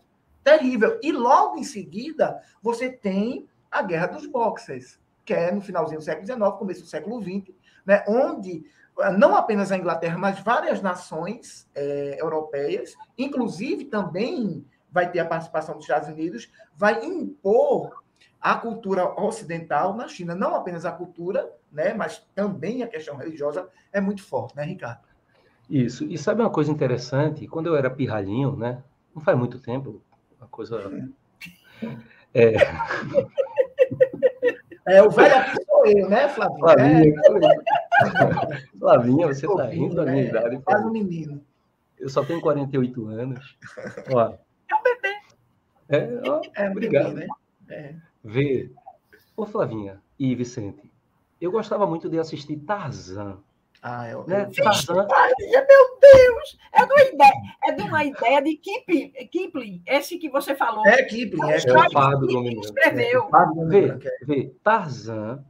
terrível. 0.45 0.99
E 1.03 1.13
logo 1.13 1.59
em 1.59 1.65
seguida, 1.65 2.41
você 2.63 2.91
tem 2.91 3.49
a 3.71 3.83
Guerra 3.83 4.07
dos 4.07 4.27
Boxers, 4.27 4.99
que 5.25 5.35
é 5.35 5.53
no 5.53 5.61
finalzinho 5.61 6.01
do 6.01 6.05
século 6.05 6.27
XIX, 6.27 6.59
começo 6.59 6.81
do 6.83 6.87
século 6.87 7.23
XX, 7.23 7.55
né, 7.85 8.05
onde 8.09 8.65
eh, 8.99 9.11
não 9.13 9.37
apenas 9.37 9.71
a 9.71 9.77
Inglaterra, 9.77 10.17
mas 10.19 10.41
várias 10.41 10.81
nações 10.81 11.69
é, 11.75 12.17
europeias, 12.21 12.95
inclusive 13.17 13.87
também 13.87 14.65
vai 14.91 15.11
ter 15.11 15.19
a 15.21 15.27
participação 15.27 15.75
dos 15.75 15.85
Estados 15.85 16.09
Unidos, 16.09 16.51
vai 16.75 17.05
impor 17.05 18.03
a 18.41 18.55
cultura 18.55 19.21
ocidental 19.21 19.95
na 19.95 20.09
China. 20.09 20.35
Não 20.35 20.55
apenas 20.55 20.85
a 20.85 20.93
cultura, 20.93 21.51
né, 21.71 21.93
mas 21.93 22.27
também 22.35 22.83
a 22.83 22.89
questão 22.89 23.17
religiosa 23.17 23.69
é 23.93 24.01
muito 24.01 24.23
forte, 24.23 24.57
né, 24.57 24.65
Ricardo? 24.65 25.07
Isso. 25.69 26.05
E 26.05 26.17
sabe 26.17 26.41
uma 26.41 26.51
coisa 26.51 26.71
interessante? 26.71 27.47
Quando 27.47 27.67
eu 27.67 27.77
era 27.77 27.91
pirralhinho, 27.91 28.57
né? 28.57 28.83
Não 29.15 29.23
faz 29.23 29.37
muito 29.37 29.61
tempo, 29.61 30.01
uma 30.39 30.49
coisa. 30.49 30.91
É, 32.33 32.55
é 32.57 33.48
o 35.03 35.11
velho 35.11 35.37
aqui 35.37 35.65
sou 35.65 35.87
eu, 35.87 36.09
né, 36.09 36.29
Flavinha? 36.29 36.59
Flavinha, 36.59 37.15
é. 38.05 38.69
Flavinha 38.79 39.27
você 39.27 39.47
está 39.47 39.67
rindo 39.67 39.95
da 39.95 40.05
minha 40.05 40.25
é, 40.25 40.29
idade. 40.29 40.63
Faz 40.63 40.85
um 40.85 40.91
menino. 40.91 41.45
Eu 41.99 42.09
só 42.09 42.25
tenho 42.25 42.41
48 42.41 43.07
anos. 43.09 43.59
Ó, 44.13 44.21
é 44.21 44.75
um 44.75 44.83
bebê. 44.83 45.17
É, 45.89 46.21
ó, 46.29 46.41
é 46.55 46.71
obrigado. 46.71 47.15
Bebê, 47.15 47.27
né? 47.27 47.29
É. 47.69 47.95
Vê. 48.25 48.71
Ô, 49.37 49.47
Flavinha 49.47 50.01
e 50.19 50.35
Vicente, 50.35 50.91
eu 51.41 51.51
gostava 51.51 51.87
muito 51.87 52.09
de 52.09 52.19
assistir 52.19 52.57
Tarzan. 52.59 53.39
Ah, 53.83 54.09
eu, 54.09 54.27
né? 54.27 54.49
Tarzan. 54.57 55.07
Maria, 55.07 55.67
meu 55.69 55.88
Deus! 56.13 56.59
É 56.73 56.87
de 56.87 56.93
uma 56.93 57.03
ideia, 57.03 57.33
é 57.65 57.73
de, 57.73 57.83
uma 57.83 58.05
ideia 58.05 58.43
de 58.43 58.57
Kipling, 58.57 59.11
Kipling, 59.31 59.83
esse 59.87 60.19
que 60.19 60.29
você 60.29 60.55
falou. 60.55 60.87
É 60.87 61.03
Kipling, 61.05 61.51
é, 61.51 61.57
é 61.57 61.73
o 61.73 61.91
Fado 61.91 62.27
do 62.27 62.41
Menino. 62.43 62.61
Escreveu. 62.61 63.29
É, 63.35 63.67
vê, 63.67 63.99
vê, 64.23 64.53
Tarzan 64.63 65.45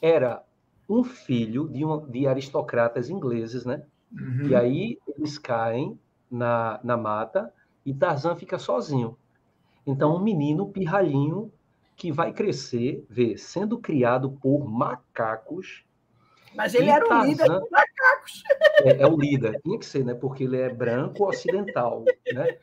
era 0.00 0.42
um 0.88 1.02
filho 1.02 1.68
de, 1.68 1.84
um, 1.84 2.06
de 2.06 2.26
aristocratas 2.26 3.10
ingleses, 3.10 3.64
né? 3.64 3.82
Uhum. 4.12 4.48
E 4.48 4.54
aí 4.54 4.98
eles 5.08 5.38
caem 5.38 5.98
na, 6.30 6.80
na 6.82 6.96
mata 6.96 7.52
e 7.84 7.92
Tarzan 7.92 8.36
fica 8.36 8.58
sozinho. 8.58 9.16
Então, 9.86 10.16
um 10.16 10.20
menino 10.20 10.68
pirralhinho 10.68 11.52
que 11.96 12.12
vai 12.12 12.32
crescer, 12.32 13.04
vê, 13.08 13.38
sendo 13.38 13.78
criado 13.78 14.30
por 14.30 14.68
macacos. 14.68 15.84
Mas 16.56 16.74
ele 16.74 16.90
era 16.90 17.06
Tarzan, 17.06 17.22
o 17.22 17.28
líder 17.28 17.48
dos 17.48 17.70
macacos. 17.70 18.42
É, 18.84 19.02
é, 19.02 19.06
o 19.06 19.16
líder, 19.16 19.60
tinha 19.62 19.78
que 19.78 19.86
ser, 19.86 20.04
né? 20.04 20.14
Porque 20.14 20.44
ele 20.44 20.58
é 20.58 20.72
branco 20.72 21.28
ocidental, 21.28 22.04
né? 22.32 22.56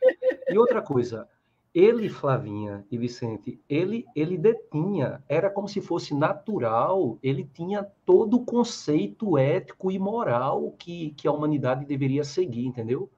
E 0.48 0.58
outra 0.58 0.82
coisa, 0.82 1.28
ele, 1.74 2.08
Flavinha 2.08 2.86
e 2.90 2.96
Vicente, 2.96 3.60
ele, 3.68 4.04
ele 4.14 4.38
detinha, 4.38 5.22
era 5.28 5.50
como 5.50 5.68
se 5.68 5.80
fosse 5.80 6.14
natural, 6.14 7.18
ele 7.22 7.48
tinha 7.52 7.84
todo 8.06 8.36
o 8.36 8.44
conceito 8.44 9.36
ético 9.36 9.90
e 9.90 9.98
moral 9.98 10.72
que, 10.78 11.10
que 11.16 11.26
a 11.26 11.32
humanidade 11.32 11.84
deveria 11.84 12.22
seguir, 12.22 12.64
entendeu? 12.64 13.10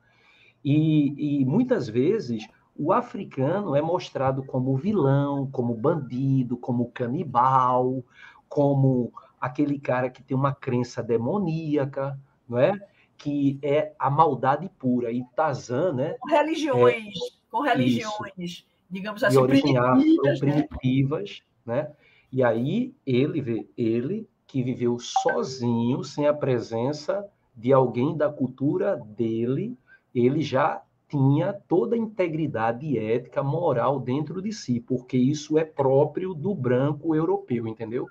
E, 0.64 1.41
e 1.41 1.45
muitas 1.45 1.89
vezes 1.89 2.49
o 2.74 2.93
africano 2.93 3.77
é 3.77 3.83
mostrado 3.83 4.43
como 4.43 4.77
vilão, 4.77 5.49
como 5.51 5.74
bandido, 5.74 6.57
como 6.57 6.91
canibal, 6.91 8.03
como 8.49 9.12
aquele 9.41 9.78
cara 9.78 10.11
que 10.11 10.22
tem 10.22 10.37
uma 10.37 10.55
crença 10.55 11.03
demoníaca, 11.03 12.18
não 12.49 12.59
é? 12.59 12.72
Que 13.16 13.59
é 13.62 13.93
a 13.99 14.11
maldade 14.11 14.70
pura. 14.78 15.12
E 15.12 15.24
Tazan, 15.34 15.93
né? 15.93 16.16
Com 16.20 16.28
religiões, 16.28 17.07
é, 17.07 17.11
com 17.51 17.61
religiões, 17.61 18.32
isso, 18.37 18.66
digamos 18.91 19.22
assim, 19.22 19.47
primitivas, 19.47 20.39
primitivas 20.39 21.43
né? 21.64 21.82
né? 21.82 21.93
E 22.32 22.43
aí 22.43 22.95
ele 23.07 23.41
vê 23.41 23.68
ele 23.76 24.28
que 24.47 24.62
viveu 24.62 24.99
sozinho, 24.99 26.03
sem 26.05 26.26
a 26.26 26.34
presença 26.34 27.26
de 27.55 27.72
alguém 27.72 28.16
da 28.16 28.28
cultura 28.28 28.97
dele, 28.97 29.76
ele 30.14 30.43
já 30.43 30.82
tinha 31.09 31.52
toda 31.52 31.94
a 31.94 31.98
integridade 31.98 32.98
ética, 32.98 33.42
moral 33.42 34.00
dentro 34.00 34.42
de 34.42 34.52
si, 34.52 34.80
porque 34.80 35.16
isso 35.16 35.57
é 35.57 35.64
próprio 35.64 36.34
do 36.34 36.54
branco 36.54 37.14
europeu, 37.14 37.66
entendeu? 37.66 38.09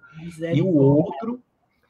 E 0.53 0.61
o 0.61 0.73
outro, 0.75 1.41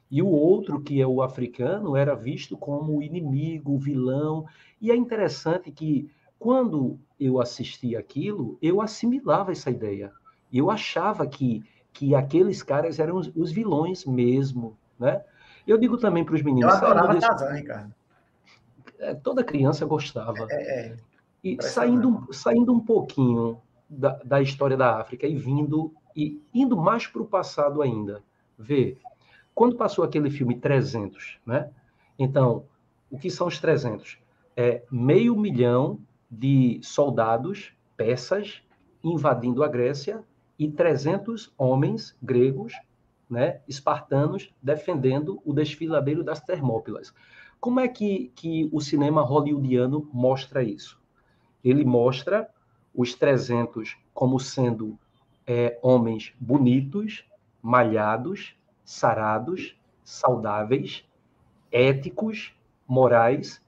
e 0.09 0.21
o 0.21 0.27
outro 0.27 0.81
que 0.81 0.99
é 0.99 1.05
o 1.05 1.21
africano 1.21 1.95
era 1.95 2.15
visto 2.15 2.57
como 2.57 2.97
o 2.97 3.03
inimigo, 3.03 3.77
vilão. 3.77 4.45
E 4.81 4.89
é 4.89 4.95
interessante 4.95 5.71
que 5.71 6.09
quando 6.39 6.99
eu 7.19 7.39
assisti 7.39 7.95
aquilo, 7.95 8.57
eu 8.61 8.81
assimilava 8.81 9.51
essa 9.51 9.69
ideia. 9.69 10.11
Eu 10.51 10.71
achava 10.71 11.25
que 11.27 11.63
que 11.95 12.13
aqueles 12.13 12.61
caras 12.61 12.99
eram 12.99 13.15
os, 13.15 13.31
os 13.33 13.51
vilões 13.53 14.05
mesmo, 14.05 14.77
né? 14.99 15.23
Eu 15.65 15.77
digo 15.77 15.97
também 15.97 16.25
para 16.25 16.35
os 16.35 16.41
meninos. 16.41 16.73
Eu 16.73 16.77
adorava 16.77 17.13
desse... 17.13 17.25
Tarzan, 17.25 17.53
Ricardo. 17.53 17.94
É, 18.99 19.13
toda 19.13 19.43
criança 19.43 19.85
gostava. 19.85 20.47
É, 20.49 20.87
é. 20.87 20.97
E 21.43 21.61
saindo, 21.61 22.27
saindo 22.31 22.73
um 22.73 22.79
pouquinho 22.79 23.61
da, 23.89 24.19
da 24.23 24.41
história 24.41 24.75
da 24.75 24.99
África 24.99 25.27
e 25.27 25.35
vindo 25.35 25.93
e 26.15 26.41
indo 26.53 26.77
mais 26.77 27.07
para 27.07 27.21
o 27.21 27.27
passado 27.27 27.81
ainda. 27.81 28.23
Vê, 28.57 28.97
quando 29.53 29.75
passou 29.75 30.03
aquele 30.03 30.29
filme 30.29 30.55
300, 30.55 31.39
né? 31.45 31.69
Então, 32.17 32.65
o 33.11 33.17
que 33.17 33.29
são 33.29 33.47
os 33.47 33.59
300? 33.59 34.17
É 34.55 34.83
meio 34.89 35.35
milhão 35.35 35.99
de 36.31 36.79
soldados 36.81 37.73
persas 37.97 38.61
invadindo 39.03 39.63
a 39.63 39.67
Grécia 39.67 40.23
e 40.57 40.69
300 40.69 41.53
homens 41.57 42.17
gregos, 42.21 42.73
né, 43.29 43.61
espartanos, 43.67 44.53
defendendo 44.61 45.41
o 45.45 45.53
desfiladeiro 45.53 46.23
das 46.23 46.39
Termópilas. 46.39 47.13
Como 47.65 47.79
é 47.79 47.87
que, 47.87 48.31
que 48.35 48.69
o 48.71 48.79
cinema 48.79 49.23
hollywoodiano 49.23 50.07
mostra 50.13 50.61
isso? 50.61 51.01
Ele 51.63 51.83
mostra 51.83 52.47
os 52.93 53.15
300 53.15 53.97
como 54.13 54.39
sendo 54.39 54.99
é, 55.47 55.79
homens 55.81 56.31
bonitos, 56.39 57.25
malhados, 57.63 58.55
sarados, 58.83 59.75
saudáveis, 60.03 61.09
éticos, 61.71 62.53
morais. 62.87 63.59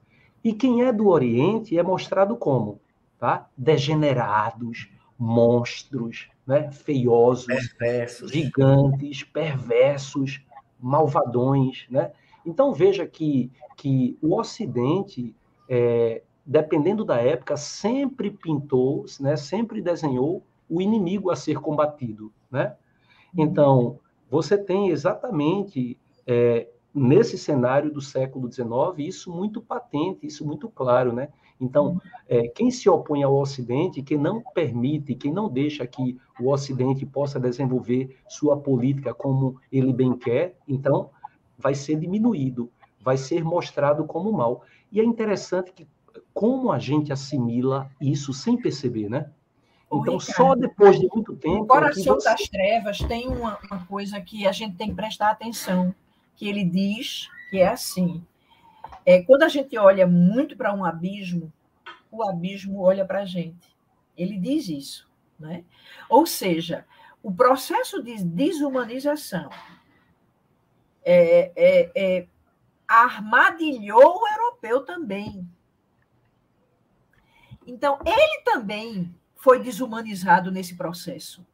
E 0.44 0.52
quem 0.52 0.84
é 0.84 0.92
do 0.92 1.08
Oriente 1.08 1.76
é 1.76 1.82
mostrado 1.82 2.36
como 2.36 2.80
tá? 3.18 3.48
degenerados, 3.56 4.88
monstros, 5.18 6.28
né? 6.46 6.70
feiosos, 6.70 7.46
perversos. 7.46 8.30
gigantes, 8.30 9.24
perversos, 9.24 10.40
malvadões. 10.78 11.84
Né? 11.90 12.12
Então 12.48 12.72
veja 12.72 13.06
que, 13.06 13.52
que 13.76 14.16
o 14.22 14.34
Ocidente, 14.34 15.36
é, 15.68 16.22
dependendo 16.46 17.04
da 17.04 17.18
época, 17.18 17.58
sempre 17.58 18.30
pintou, 18.30 19.04
né? 19.20 19.36
sempre 19.36 19.82
desenhou 19.82 20.42
o 20.66 20.80
inimigo 20.80 21.30
a 21.30 21.36
ser 21.36 21.60
combatido. 21.60 22.32
Né? 22.50 22.74
Então, 23.36 24.00
você 24.30 24.56
tem 24.56 24.88
exatamente 24.88 25.98
é, 26.26 26.68
nesse 26.94 27.36
cenário 27.36 27.92
do 27.92 28.00
século 28.00 28.50
XIX 28.50 28.70
isso 28.98 29.30
muito 29.30 29.60
patente, 29.60 30.26
isso 30.26 30.46
muito 30.46 30.70
claro, 30.70 31.12
né? 31.12 31.28
Então, 31.60 32.00
é, 32.28 32.46
quem 32.48 32.70
se 32.70 32.88
opõe 32.88 33.24
ao 33.24 33.34
Ocidente, 33.34 34.02
quem 34.02 34.16
não 34.16 34.40
permite, 34.54 35.14
quem 35.14 35.32
não 35.32 35.48
deixa 35.48 35.86
que 35.86 36.16
o 36.40 36.50
Ocidente 36.50 37.04
possa 37.04 37.38
desenvolver 37.40 38.16
sua 38.28 38.56
política 38.56 39.12
como 39.12 39.56
ele 39.72 39.92
bem 39.92 40.16
quer, 40.16 40.56
então 40.68 41.10
vai 41.58 41.74
ser 41.74 41.96
diminuído, 41.96 42.70
vai 43.00 43.16
ser 43.16 43.44
mostrado 43.44 44.04
como 44.04 44.32
mal. 44.32 44.64
E 44.92 45.00
é 45.00 45.04
interessante 45.04 45.72
que 45.72 45.86
como 46.32 46.70
a 46.70 46.78
gente 46.78 47.12
assimila 47.12 47.90
isso 48.00 48.32
sem 48.32 48.56
perceber, 48.56 49.08
né? 49.08 49.30
Então, 49.86 50.18
Ricardo, 50.18 50.22
só 50.22 50.54
depois 50.54 50.98
de 50.98 51.08
muito 51.08 51.34
tempo. 51.36 51.62
O 51.62 51.64
é 51.64 51.66
Coração 51.66 52.14
você... 52.14 52.28
das 52.28 52.42
Trevas 52.48 52.98
tem 52.98 53.26
uma, 53.26 53.58
uma 53.70 53.84
coisa 53.86 54.20
que 54.20 54.46
a 54.46 54.52
gente 54.52 54.76
tem 54.76 54.90
que 54.90 54.94
prestar 54.94 55.30
atenção, 55.30 55.94
que 56.36 56.46
ele 56.46 56.62
diz 56.62 57.28
que 57.50 57.58
é 57.58 57.68
assim: 57.68 58.22
é, 59.04 59.22
quando 59.22 59.42
a 59.42 59.48
gente 59.48 59.76
olha 59.78 60.06
muito 60.06 60.56
para 60.56 60.74
um 60.74 60.84
abismo, 60.84 61.52
o 62.10 62.22
abismo 62.28 62.80
olha 62.80 63.04
para 63.04 63.20
a 63.20 63.24
gente. 63.24 63.74
Ele 64.16 64.38
diz 64.38 64.68
isso. 64.68 65.08
Né? 65.38 65.64
Ou 66.08 66.26
seja, 66.26 66.84
o 67.22 67.32
processo 67.32 68.02
de 68.02 68.22
desumanização 68.22 69.48
é, 71.10 71.52
é, 71.56 71.90
é, 71.94 72.28
armadilhou 72.86 74.20
o 74.20 74.28
europeu 74.28 74.84
também. 74.84 75.48
Então, 77.66 77.98
ele 78.04 78.42
também 78.42 79.14
foi 79.36 79.58
desumanizado 79.58 80.50
nesse 80.50 80.76
processo. 80.76 81.46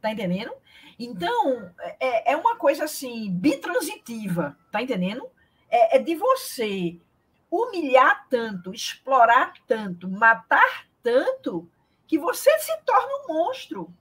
Tá 0.00 0.10
entendendo? 0.10 0.52
Então, 0.98 1.72
é, 2.00 2.32
é 2.32 2.36
uma 2.36 2.56
coisa 2.56 2.84
assim, 2.84 3.30
bitransitiva, 3.30 4.58
tá 4.72 4.82
entendendo? 4.82 5.28
É, 5.68 5.96
é 5.96 5.98
de 6.00 6.16
você 6.16 7.00
humilhar 7.48 8.26
tanto, 8.28 8.74
explorar 8.74 9.52
tanto, 9.68 10.08
matar 10.08 10.88
tanto, 11.00 11.70
que 12.08 12.18
você 12.18 12.58
se 12.58 12.76
torna 12.82 13.24
um 13.24 13.34
monstro. 13.34 13.94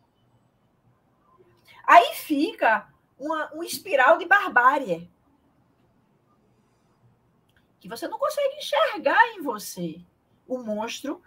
Aí 1.86 2.16
fica 2.16 2.91
uma, 3.20 3.49
espiral 3.63 4.18
de 4.18 4.26
barbárie. 4.26 5.09
Que 7.80 7.88
você 7.88 8.07
não 8.07 8.18
consegue 8.18 8.55
enxergar 8.57 9.28
em 9.34 9.41
você 9.41 10.01
o 10.47 10.57
monstro 10.57 11.22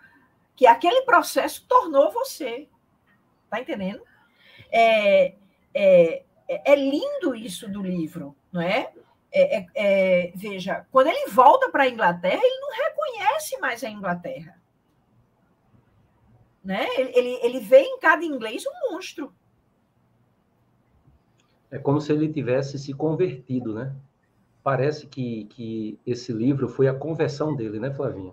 que 0.57 0.67
aquele 0.67 1.03
processo 1.03 1.65
tornou 1.69 2.11
você. 2.11 2.69
Tá 3.49 3.61
entendendo? 3.61 4.03
É, 4.71 5.35
é, 5.73 6.25
é 6.49 6.75
lindo 6.75 7.35
isso 7.35 7.69
do 7.69 7.83
livro, 7.83 8.37
não 8.53 8.61
é? 8.61 8.93
É, 9.31 9.59
é, 9.59 9.67
é, 9.75 10.33
veja, 10.35 10.87
quando 10.91 11.09
ele 11.09 11.31
volta 11.31 11.71
para 11.71 11.85
a 11.85 11.89
Inglaterra, 11.89 12.41
ele 12.43 12.61
não 12.61 12.71
reconhece 12.73 13.59
mais 13.59 13.85
a 13.85 13.91
Inglaterra. 13.91 14.61
Né? 16.65 16.87
Ele, 16.97 17.13
ele, 17.15 17.41
ele 17.43 17.61
vê 17.61 17.83
em 17.83 17.99
cada 17.99 18.25
inglês 18.25 18.65
um 18.67 18.93
monstro. 18.93 19.35
É 21.71 21.79
como 21.79 22.01
se 22.01 22.13
ele 22.13 22.29
tivesse 22.29 22.79
se 22.79 22.93
convertido, 22.93 23.75
né? 23.75 23.95
Parece 24.63 25.07
que, 25.07 25.45
que 25.47 25.99
esse 26.07 26.33
livro 26.33 26.69
foi 26.69 26.89
a 26.89 26.95
conversão 26.95 27.55
dele, 27.55 27.79
né, 27.79 27.93
Flavinha? 27.93 28.33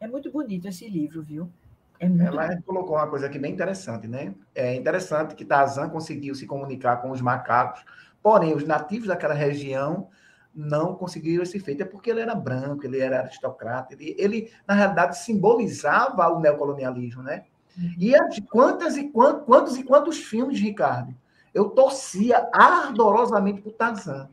É 0.00 0.06
muito 0.06 0.30
bonito 0.30 0.66
esse 0.68 0.88
livro, 0.88 1.22
viu? 1.22 1.50
É 1.98 2.06
Ela 2.06 2.48
bonito. 2.48 2.62
colocou 2.64 2.96
uma 2.96 3.06
coisa 3.06 3.26
aqui 3.26 3.38
bem 3.38 3.52
interessante, 3.52 4.06
né? 4.06 4.34
É 4.54 4.74
interessante 4.74 5.34
que 5.34 5.44
Tarzan 5.44 5.88
conseguiu 5.88 6.34
se 6.34 6.46
comunicar 6.46 6.98
com 6.98 7.10
os 7.10 7.20
macacos 7.20 7.84
Porém, 8.26 8.56
os 8.56 8.64
nativos 8.64 9.06
daquela 9.06 9.34
região 9.34 10.08
não 10.52 10.96
conseguiram 10.96 11.44
esse 11.44 11.60
feito. 11.60 11.84
É 11.84 11.86
porque 11.86 12.10
ele 12.10 12.18
era 12.18 12.34
branco, 12.34 12.84
ele 12.84 12.98
era 12.98 13.20
aristocrata, 13.20 13.94
ele, 13.94 14.16
ele 14.18 14.52
na 14.66 14.74
realidade, 14.74 15.18
simbolizava 15.18 16.26
o 16.30 16.40
neocolonialismo, 16.40 17.22
né? 17.22 17.44
Uhum. 17.78 17.94
E 17.96 18.42
quantas 18.50 18.96
e 18.96 19.10
quantos, 19.10 19.44
quantos 19.44 19.76
e 19.76 19.84
quantos 19.84 20.18
filmes, 20.18 20.58
Ricardo, 20.58 21.14
eu 21.56 21.70
torcia 21.70 22.48
ardorosamente 22.52 23.62
por 23.62 23.72
Tarzan. 23.72 24.28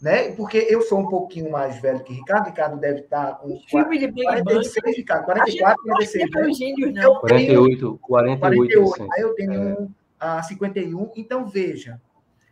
Né? 0.00 0.32
Porque 0.32 0.56
eu 0.70 0.80
sou 0.82 1.00
um 1.00 1.08
pouquinho 1.08 1.50
mais 1.50 1.80
velho 1.80 2.02
que 2.02 2.14
Ricardo. 2.14 2.46
Ricardo 2.46 2.76
deve 2.78 3.00
estar 3.00 3.34
com 3.34 3.60
filme 3.68 3.98
de 3.98 4.10
46, 4.12 4.96
Ricardo, 4.96 5.24
44, 5.26 5.82
46. 5.82 6.30
Né? 6.30 6.92
Não. 7.02 7.20
48, 7.20 7.98
48. 8.00 8.40
48 8.40 9.08
aí 9.12 9.22
eu 9.22 9.34
tenho 9.34 9.72
é. 9.72 9.86
a 10.18 10.42
51. 10.42 11.12
Então, 11.16 11.46
veja, 11.46 12.00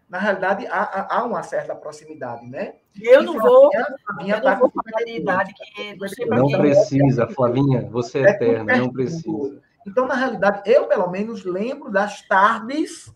na 0.09 0.19
realidade, 0.19 0.67
há, 0.67 1.17
há 1.17 1.25
uma 1.25 1.43
certa 1.43 1.75
proximidade, 1.75 2.47
né? 2.47 2.75
Eu 3.01 3.23
não 3.23 3.39
vou, 3.39 3.71
Flavinha, 4.07 4.37
eu 4.37 4.43
não 4.43 4.59
vou 4.59 4.71
falar 4.71 5.05
de 5.05 5.17
idade 5.17 5.55
que 5.55 5.97
não 6.27 6.49
precisa, 6.49 7.27
Flavinha, 7.29 7.89
você 7.91 8.21
é, 8.21 8.23
é 8.23 8.31
eterna, 8.31 8.77
não 8.77 8.93
precisa. 8.93 9.61
Então, 9.87 10.07
na 10.07 10.15
realidade, 10.15 10.63
eu 10.67 10.87
pelo 10.87 11.11
menos 11.11 11.45
lembro 11.45 11.91
das 11.91 12.23
tardes 12.27 13.13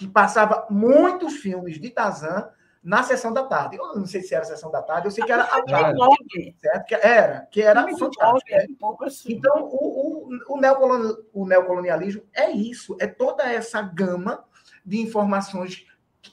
que 0.00 0.08
passava 0.08 0.66
muitos 0.70 1.34
filmes 1.36 1.78
de 1.78 1.90
Tarzan 1.90 2.48
na 2.82 3.02
sessão 3.02 3.34
da 3.34 3.42
tarde. 3.44 3.76
Eu 3.76 3.94
não 3.96 4.06
sei 4.06 4.22
se 4.22 4.34
era 4.34 4.42
a 4.42 4.46
sessão 4.46 4.70
da 4.70 4.80
tarde, 4.80 5.08
eu 5.08 5.10
sei 5.10 5.22
que 5.22 5.30
era 5.30 5.42
a 5.42 5.62
tarde. 5.62 6.56
Certo? 6.58 6.86
Que 6.86 6.94
era, 6.94 7.40
que 7.50 7.60
era 7.60 7.82
fantástico. 7.82 8.50
Né? 8.50 8.66
Assim. 9.02 9.34
Então, 9.34 9.68
o, 9.70 10.30
o, 10.48 10.60
o 11.34 11.46
neocolonialismo 11.46 12.22
é 12.32 12.50
isso, 12.50 12.96
é 12.98 13.06
toda 13.06 13.42
essa 13.42 13.82
gama 13.82 14.42
de 14.86 15.02
informações 15.02 15.86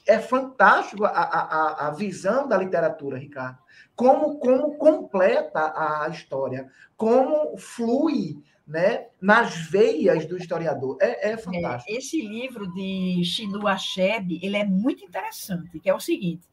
é 0.06 0.18
fantástico 0.18 1.04
a, 1.04 1.10
a, 1.10 1.88
a 1.88 1.90
visão 1.90 2.48
da 2.48 2.56
literatura, 2.56 3.18
Ricardo. 3.18 3.58
Como, 3.94 4.38
como 4.38 4.78
completa 4.78 5.74
a 5.76 6.08
história, 6.08 6.70
como 6.96 7.58
flui 7.58 8.42
né, 8.68 9.06
nas 9.18 9.56
veias 9.70 10.26
do 10.26 10.36
historiador. 10.36 10.98
É, 11.00 11.30
é 11.30 11.36
fantástico. 11.38 11.90
É, 11.90 11.96
esse 11.96 12.20
livro 12.20 12.70
de 12.74 13.22
Chinua 13.24 13.72
Achebe, 13.72 14.38
ele 14.42 14.58
é 14.58 14.64
muito 14.64 15.02
interessante, 15.02 15.80
que 15.80 15.88
é 15.88 15.94
o 15.94 15.98
seguinte, 16.00 16.46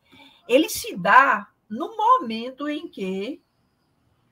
ele 0.47 0.69
se 0.69 0.95
dá 0.95 1.49
no 1.69 1.97
momento 1.97 2.69
em 2.69 2.87
que, 2.87 3.43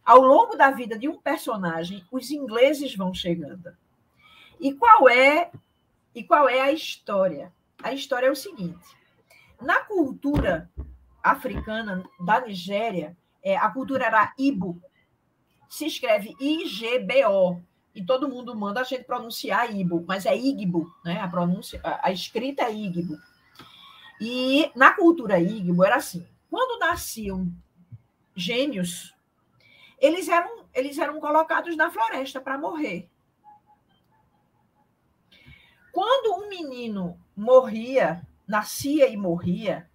ao 0.05 0.21
longo 0.21 0.55
da 0.55 0.71
vida 0.71 0.97
de 0.97 1.09
um 1.09 1.19
personagem, 1.19 2.05
os 2.09 2.31
ingleses 2.31 2.95
vão 2.95 3.13
chegando. 3.13 3.75
E 4.61 4.73
qual 4.73 5.09
é, 5.09 5.51
e 6.15 6.23
qual 6.23 6.47
é 6.47 6.61
a 6.61 6.71
história? 6.71 7.51
A 7.83 7.91
história 7.91 8.27
é 8.27 8.31
o 8.31 8.35
seguinte: 8.35 8.85
na 9.61 9.81
cultura 9.81 10.71
africana 11.21 12.01
da 12.21 12.39
Nigéria, 12.39 13.17
é, 13.41 13.57
a 13.57 13.69
cultura 13.69 14.05
era 14.05 14.33
Ibo, 14.37 14.81
se 15.67 15.85
escreve 15.85 16.33
I-G-B-O, 16.39 17.61
e 17.95 18.03
todo 18.03 18.27
mundo 18.27 18.55
manda 18.55 18.81
a 18.81 18.83
gente 18.83 19.03
pronunciar 19.03 19.73
Ibo, 19.73 20.03
mas 20.07 20.25
é 20.25 20.35
Igbo, 20.35 20.91
né? 21.05 21.19
A 21.19 21.27
pronúncia, 21.27 21.79
a, 21.83 22.07
a 22.07 22.11
escrita 22.11 22.63
é 22.63 22.73
Igbo. 22.73 23.17
E 24.19 24.71
na 24.75 24.93
cultura 24.93 25.39
Igbo 25.39 25.83
era 25.83 25.97
assim: 25.97 26.27
quando 26.49 26.79
nasciam 26.79 27.51
gêmeos, 28.35 29.15
eles 29.99 30.27
eram, 30.27 30.65
eles 30.73 30.97
eram 30.97 31.19
colocados 31.19 31.75
na 31.77 31.91
floresta 31.91 32.41
para 32.41 32.57
morrer. 32.57 33.09
Quando 35.91 36.41
um 36.41 36.49
menino 36.49 37.19
morria, 37.37 38.25
nascia 38.47 39.07
e 39.07 39.15
morria, 39.15 39.87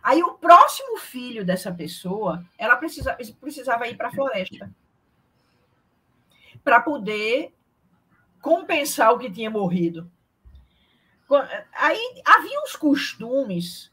aí 0.00 0.22
o 0.22 0.34
próximo 0.34 0.96
filho 0.98 1.44
dessa 1.44 1.72
pessoa, 1.74 2.46
ela 2.56 2.76
precisa, 2.76 3.18
precisava 3.40 3.88
ir 3.88 3.96
para 3.96 4.08
a 4.08 4.12
floresta 4.12 4.72
para 6.68 6.82
poder 6.82 7.54
compensar 8.42 9.10
o 9.14 9.18
que 9.18 9.30
tinha 9.30 9.50
morrido. 9.50 10.12
Aí 11.72 12.22
havia 12.26 12.60
uns 12.60 12.76
costumes 12.76 13.90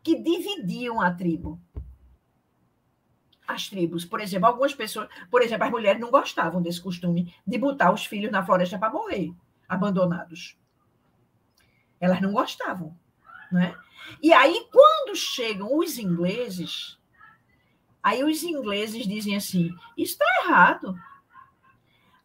que 0.00 0.14
dividiam 0.14 1.00
a 1.00 1.12
tribo. 1.12 1.60
As 3.44 3.68
tribos, 3.68 4.04
por 4.04 4.20
exemplo, 4.20 4.46
algumas 4.46 4.72
pessoas, 4.72 5.08
por 5.28 5.42
exemplo, 5.42 5.64
as 5.64 5.70
mulheres 5.72 6.00
não 6.00 6.12
gostavam 6.12 6.62
desse 6.62 6.80
costume 6.80 7.34
de 7.44 7.58
botar 7.58 7.92
os 7.92 8.06
filhos 8.06 8.30
na 8.30 8.46
floresta 8.46 8.78
para 8.78 8.92
morrer 8.92 9.34
abandonados. 9.68 10.56
Elas 11.98 12.20
não 12.20 12.32
gostavam. 12.32 12.96
Né? 13.50 13.76
E 14.22 14.32
aí, 14.32 14.68
quando 14.70 15.16
chegam 15.16 15.76
os 15.76 15.98
ingleses, 15.98 17.00
aí 18.00 18.22
os 18.22 18.44
ingleses 18.44 19.08
dizem 19.08 19.34
assim: 19.34 19.74
isso 19.96 20.12
está 20.12 20.24
errado. 20.44 20.96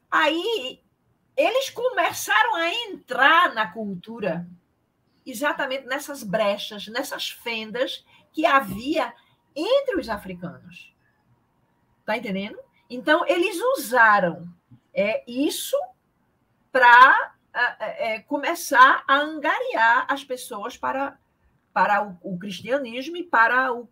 Aí 0.09 0.81
eles 1.35 1.69
começaram 1.69 2.55
a 2.55 2.69
entrar 2.69 3.53
na 3.53 3.71
cultura 3.71 4.47
exatamente 5.25 5.85
nessas 5.85 6.23
brechas, 6.23 6.87
nessas 6.87 7.29
fendas 7.29 8.05
que 8.31 8.45
havia 8.45 9.13
entre 9.55 9.97
os 9.97 10.09
africanos. 10.09 10.93
Tá 12.05 12.17
entendendo? 12.17 12.57
Então, 12.89 13.25
eles 13.27 13.57
usaram 13.77 14.51
é, 14.93 15.23
isso 15.27 15.77
para 16.71 17.33
é, 17.53 18.19
começar 18.19 19.03
a 19.07 19.17
angariar 19.17 20.05
as 20.09 20.23
pessoas 20.23 20.75
para, 20.75 21.17
para 21.71 22.03
o, 22.03 22.17
o 22.21 22.39
cristianismo 22.39 23.17
e 23.17 23.23
para, 23.23 23.71
o, 23.71 23.87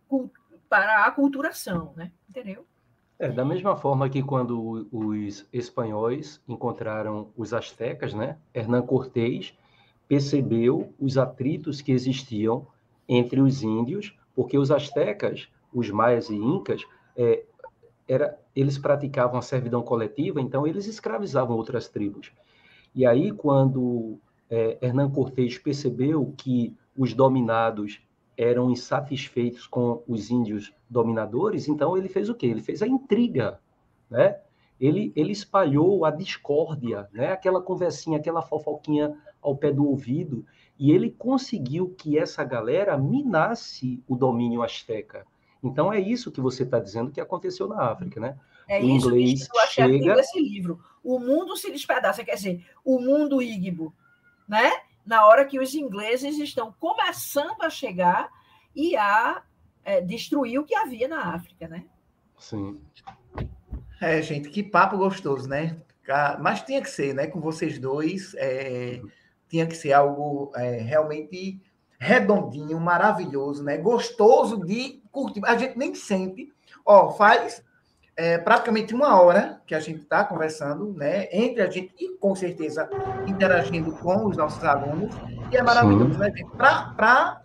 para 0.68 1.06
a 1.06 1.12
culturação, 1.12 1.94
né? 1.96 2.12
Entendeu? 2.30 2.66
É, 3.20 3.30
da 3.30 3.44
mesma 3.44 3.76
forma 3.76 4.08
que 4.10 4.22
quando 4.22 4.88
os 4.92 5.48
espanhóis 5.52 6.40
encontraram 6.48 7.30
os 7.36 7.52
astecas, 7.52 8.14
né? 8.14 8.38
Hernán 8.54 8.84
Cortés 8.84 9.58
percebeu 10.08 10.94
os 11.00 11.18
atritos 11.18 11.82
que 11.82 11.92
existiam 11.92 12.68
entre 13.10 13.42
os 13.42 13.64
índios, 13.64 14.16
porque 14.36 14.58
os 14.58 14.70
astecas, 14.70 15.48
os 15.74 15.90
maias 15.90 16.30
e 16.30 16.36
incas, 16.36 16.86
é, 17.16 17.44
era, 18.08 18.40
eles 18.56 18.78
praticavam 18.78 19.40
a 19.40 19.42
servidão 19.42 19.82
coletiva, 19.82 20.40
então 20.40 20.68
eles 20.68 20.86
escravizavam 20.86 21.58
outras 21.58 21.90
tribos. 21.90 22.32
E 22.94 23.06
aí, 23.06 23.32
quando 23.32 24.20
é, 24.50 24.78
Hernán 24.80 25.10
Cortés 25.10 25.58
percebeu 25.58 26.34
que 26.38 26.76
os 26.96 27.14
dominados 27.14 28.00
eram 28.38 28.70
insatisfeitos 28.70 29.66
com 29.66 30.04
os 30.08 30.30
índios 30.30 30.72
dominadores, 30.90 31.68
então 31.68 31.98
ele 31.98 32.08
fez 32.08 32.30
o 32.30 32.36
quê? 32.36 32.46
Ele 32.46 32.62
fez 32.62 32.82
a 32.84 32.88
intriga, 32.88 33.60
né? 34.10 34.40
Ele, 34.80 35.12
ele 35.16 35.32
espalhou 35.32 36.06
a 36.06 36.12
discórdia, 36.12 37.10
né? 37.12 37.32
Aquela 37.32 37.60
conversinha, 37.60 38.20
aquela 38.20 38.44
fofoquinha 38.44 39.18
ao 39.42 39.58
pé 39.58 39.72
do 39.72 39.88
ouvido, 39.88 40.46
e 40.78 40.92
ele 40.92 41.10
conseguiu 41.10 41.96
que 41.98 42.18
essa 42.18 42.44
galera 42.44 42.96
minasse 42.96 44.04
o 44.08 44.16
domínio 44.16 44.62
asteca. 44.62 45.26
Então 45.64 45.92
é 45.92 46.00
isso 46.00 46.32
que 46.32 46.40
você 46.40 46.62
está 46.62 46.80
dizendo 46.80 47.12
que 47.12 47.20
aconteceu 47.20 47.68
na 47.68 47.82
África, 47.82 48.20
né? 48.20 48.38
É 48.70 48.80
o 48.80 48.86
isso 48.86 49.08
inglês 49.08 49.48
que 49.48 49.58
eu 49.58 49.62
achei 49.62 50.00
chega... 50.00 50.16
desse 50.16 50.40
livro. 50.40 50.80
O 51.04 51.20
mundo 51.20 51.58
se 51.58 51.72
despedaça, 51.72 52.24
quer 52.24 52.36
dizer, 52.36 52.64
o 52.86 53.00
mundo 53.00 53.42
ígbo, 53.42 53.94
né? 54.48 54.72
Na 55.08 55.26
hora 55.26 55.46
que 55.46 55.60
os 55.60 55.74
ingleses 55.74 56.38
estão 56.38 56.72
começando 56.80 57.62
a 57.62 57.70
chegar 57.70 58.30
e 58.76 58.96
a 58.96 59.42
é, 59.84 60.02
destruir 60.02 60.60
o 60.60 60.66
que 60.66 60.76
havia 60.76 61.08
na 61.08 61.34
África, 61.34 61.68
né? 61.68 61.86
Sim. 62.38 62.80
É, 64.02 64.22
gente, 64.22 64.50
que 64.50 64.62
papo 64.62 64.98
gostoso, 64.98 65.48
né? 65.48 65.78
Mas 66.40 66.62
tinha 66.62 66.82
que 66.82 66.90
ser, 66.90 67.14
né? 67.14 67.28
Com 67.28 67.40
vocês 67.40 67.80
dois, 67.80 68.36
é, 68.36 69.02
tinha 69.50 69.66
que 69.66 69.76
ser 69.76 69.94
algo 69.94 70.52
é, 70.56 70.78
realmente 70.78 71.60
redondinho, 72.00 72.80
maravilhoso, 72.80 73.64
né? 73.64 73.78
Gostoso 73.78 74.64
de 74.64 75.02
curtir. 75.12 75.42
A 75.46 75.58
gente 75.58 75.78
nem 75.78 75.96
sente. 75.96 76.54
Ó, 76.86 77.12
faz 77.12 77.64
é, 78.18 78.40
praticamente 78.40 78.96
uma 78.96 79.22
hora 79.22 79.62
que 79.68 79.76
a 79.76 79.80
gente 79.80 80.02
está 80.02 80.24
conversando, 80.24 80.92
né? 80.94 81.28
Entre 81.32 81.62
a 81.62 81.70
gente 81.70 81.94
e, 82.00 82.18
com 82.18 82.36
certeza, 82.36 82.90
interagindo 83.28 83.92
com 83.92 84.26
os 84.26 84.36
nossos 84.36 84.64
alunos. 84.64 85.14
E 85.52 85.56
é 85.56 85.62
maravilhoso, 85.62 86.18
né, 86.18 86.34
Para 86.58 87.44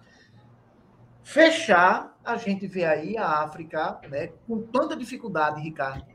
fechar, 1.22 2.16
a 2.24 2.36
gente 2.36 2.66
vê 2.66 2.86
aí 2.86 3.18
a 3.18 3.42
África 3.42 4.00
né, 4.08 4.30
com 4.46 4.62
tanta 4.62 4.96
dificuldade, 4.96 5.60
Ricardo, 5.60 6.06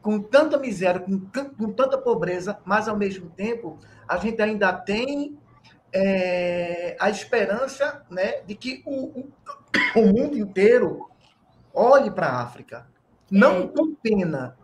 com 0.00 0.20
tanta 0.20 0.58
miséria, 0.58 1.00
com, 1.00 1.20
com 1.20 1.72
tanta 1.72 1.98
pobreza, 1.98 2.58
mas, 2.64 2.88
ao 2.88 2.96
mesmo 2.96 3.28
tempo, 3.28 3.78
a 4.08 4.16
gente 4.16 4.40
ainda 4.40 4.72
tem 4.72 5.38
é, 5.92 6.96
a 6.98 7.10
esperança 7.10 8.06
né, 8.10 8.40
de 8.40 8.54
que 8.54 8.82
o, 8.86 9.20
o, 9.20 9.32
o 10.00 10.06
mundo 10.06 10.38
inteiro 10.38 11.10
olhe 11.74 12.10
para 12.10 12.28
a 12.28 12.42
África. 12.42 12.90
Não 13.32 13.62
é, 13.62 13.66
com 13.68 13.94
pena, 13.94 14.56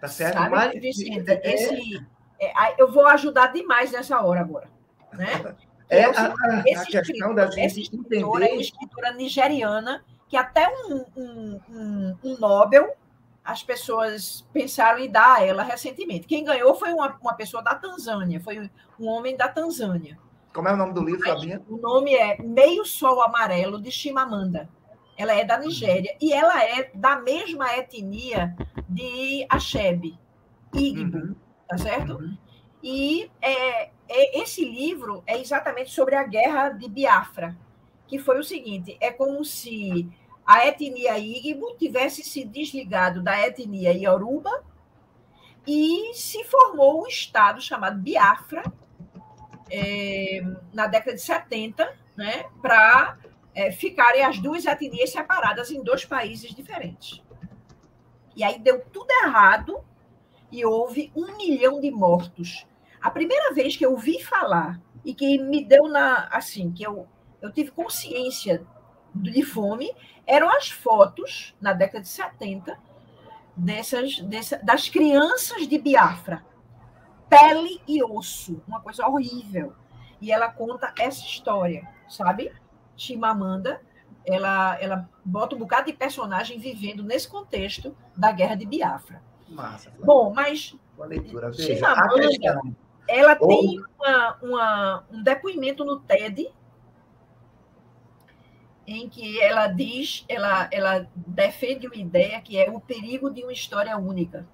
tá 0.00 0.08
certo? 0.08 0.38
Sabe, 0.38 0.50
Mas, 0.50 0.80
Vicente, 0.80 1.30
é, 1.30 1.54
esse, 1.54 2.06
é, 2.40 2.80
eu 2.80 2.90
vou 2.90 3.06
ajudar 3.08 3.48
demais 3.48 3.92
nessa 3.92 4.20
hora 4.22 4.40
agora. 4.40 4.68
Né? 5.12 5.26
É, 5.88 6.04
a, 6.04 6.10
a, 6.10 6.58
a 6.58 6.84
questão 6.84 7.32
da 7.32 7.48
gente 7.48 7.94
entender... 7.94 8.20
É 8.20 8.24
uma 8.24 8.60
escritora 8.60 9.12
nigeriana 9.12 10.04
que 10.28 10.36
até 10.36 10.68
um, 10.68 11.04
um, 11.16 11.60
um, 11.70 12.18
um 12.24 12.36
Nobel 12.40 12.92
as 13.44 13.62
pessoas 13.62 14.44
pensaram 14.52 14.98
em 14.98 15.08
dar 15.08 15.36
a 15.36 15.44
ela 15.44 15.62
recentemente. 15.62 16.26
Quem 16.26 16.42
ganhou 16.42 16.74
foi 16.74 16.92
uma, 16.92 17.16
uma 17.22 17.34
pessoa 17.34 17.62
da 17.62 17.76
Tanzânia, 17.76 18.40
foi 18.40 18.68
um 18.98 19.06
homem 19.06 19.36
da 19.36 19.46
Tanzânia. 19.46 20.18
Como 20.52 20.66
é 20.66 20.72
o 20.72 20.76
nome 20.76 20.92
do 20.92 21.04
livro, 21.04 21.22
Fabinha? 21.22 21.62
O 21.68 21.76
nome 21.76 22.16
é 22.16 22.42
Meio 22.42 22.84
Sol 22.84 23.22
Amarelo, 23.22 23.80
de 23.80 23.92
Chimamanda. 23.92 24.68
Ela 25.16 25.34
é 25.34 25.44
da 25.44 25.58
Nigéria 25.58 26.14
e 26.20 26.32
ela 26.32 26.62
é 26.62 26.90
da 26.94 27.16
mesma 27.16 27.74
etnia 27.76 28.54
de 28.88 29.46
Achebe, 29.48 30.18
Igbo, 30.74 31.16
uhum. 31.18 31.34
tá 31.68 31.78
certo? 31.78 32.14
Uhum. 32.14 32.36
E 32.82 33.30
é, 33.40 33.90
é, 34.08 34.40
esse 34.40 34.64
livro 34.64 35.22
é 35.26 35.40
exatamente 35.40 35.90
sobre 35.90 36.14
a 36.14 36.24
guerra 36.24 36.68
de 36.70 36.88
Biafra, 36.88 37.56
que 38.06 38.18
foi 38.18 38.38
o 38.38 38.44
seguinte: 38.44 38.96
é 39.00 39.10
como 39.10 39.44
se 39.44 40.08
a 40.46 40.66
etnia 40.66 41.18
Igbo 41.18 41.74
tivesse 41.76 42.22
se 42.22 42.44
desligado 42.44 43.22
da 43.22 43.40
etnia 43.46 43.92
Yoruba 43.92 44.62
e 45.66 46.12
se 46.14 46.44
formou 46.44 47.02
um 47.02 47.06
estado 47.06 47.60
chamado 47.60 47.98
Biafra, 47.98 48.62
é, 49.70 50.40
na 50.72 50.86
década 50.86 51.16
de 51.16 51.22
70, 51.22 51.92
né, 52.16 52.44
para 52.62 53.18
é, 53.56 53.72
ficarem 53.72 54.22
as 54.22 54.38
duas 54.38 54.66
etnias 54.66 55.10
separadas 55.10 55.70
em 55.70 55.82
dois 55.82 56.04
países 56.04 56.54
diferentes. 56.54 57.22
E 58.36 58.44
aí 58.44 58.58
deu 58.58 58.84
tudo 58.92 59.10
errado 59.24 59.82
e 60.52 60.64
houve 60.64 61.10
um 61.16 61.36
milhão 61.36 61.80
de 61.80 61.90
mortos. 61.90 62.66
A 63.00 63.10
primeira 63.10 63.54
vez 63.54 63.74
que 63.74 63.84
eu 63.84 63.92
ouvi 63.92 64.22
falar 64.22 64.78
e 65.02 65.14
que 65.14 65.38
me 65.38 65.64
deu 65.64 65.88
na 65.88 66.28
assim 66.30 66.70
que 66.70 66.82
eu, 66.82 67.08
eu 67.40 67.50
tive 67.50 67.70
consciência 67.70 68.64
de 69.14 69.42
fome 69.42 69.90
eram 70.26 70.50
as 70.50 70.70
fotos 70.70 71.56
na 71.58 71.72
década 71.72 72.02
de 72.02 72.08
70 72.08 72.78
dessas, 73.56 74.20
dessas 74.20 74.62
das 74.62 74.88
crianças 74.90 75.66
de 75.66 75.78
Biafra 75.78 76.44
pele 77.28 77.80
e 77.88 78.02
osso, 78.02 78.62
uma 78.68 78.80
coisa 78.80 79.06
horrível. 79.06 79.72
E 80.20 80.32
ela 80.32 80.50
conta 80.50 80.92
essa 80.98 81.24
história, 81.24 81.86
sabe? 82.08 82.52
Chimamanda, 82.96 83.80
ela, 84.24 84.80
ela 84.80 85.08
bota 85.24 85.54
um 85.54 85.58
bocado 85.58 85.86
de 85.86 85.92
personagem 85.92 86.58
vivendo 86.58 87.02
nesse 87.02 87.28
contexto 87.28 87.96
da 88.16 88.32
guerra 88.32 88.54
de 88.54 88.66
Biafra. 88.66 89.22
Massa. 89.48 89.92
Bom, 90.02 90.32
mas 90.34 90.74
leitura. 90.98 91.52
Chimamanda, 91.52 92.28
ela 93.08 93.36
Ou... 93.40 93.48
tem 93.48 93.82
uma, 93.98 94.38
uma, 94.42 95.04
um 95.12 95.22
depoimento 95.22 95.84
no 95.84 96.00
TED 96.00 96.52
em 98.86 99.08
que 99.08 99.40
ela 99.40 99.66
diz, 99.66 100.24
ela, 100.28 100.68
ela 100.70 101.08
defende 101.14 101.86
uma 101.86 101.96
ideia 101.96 102.40
que 102.40 102.56
é 102.56 102.70
o 102.70 102.80
perigo 102.80 103.30
de 103.30 103.42
uma 103.42 103.52
história 103.52 103.96
única 103.96 104.46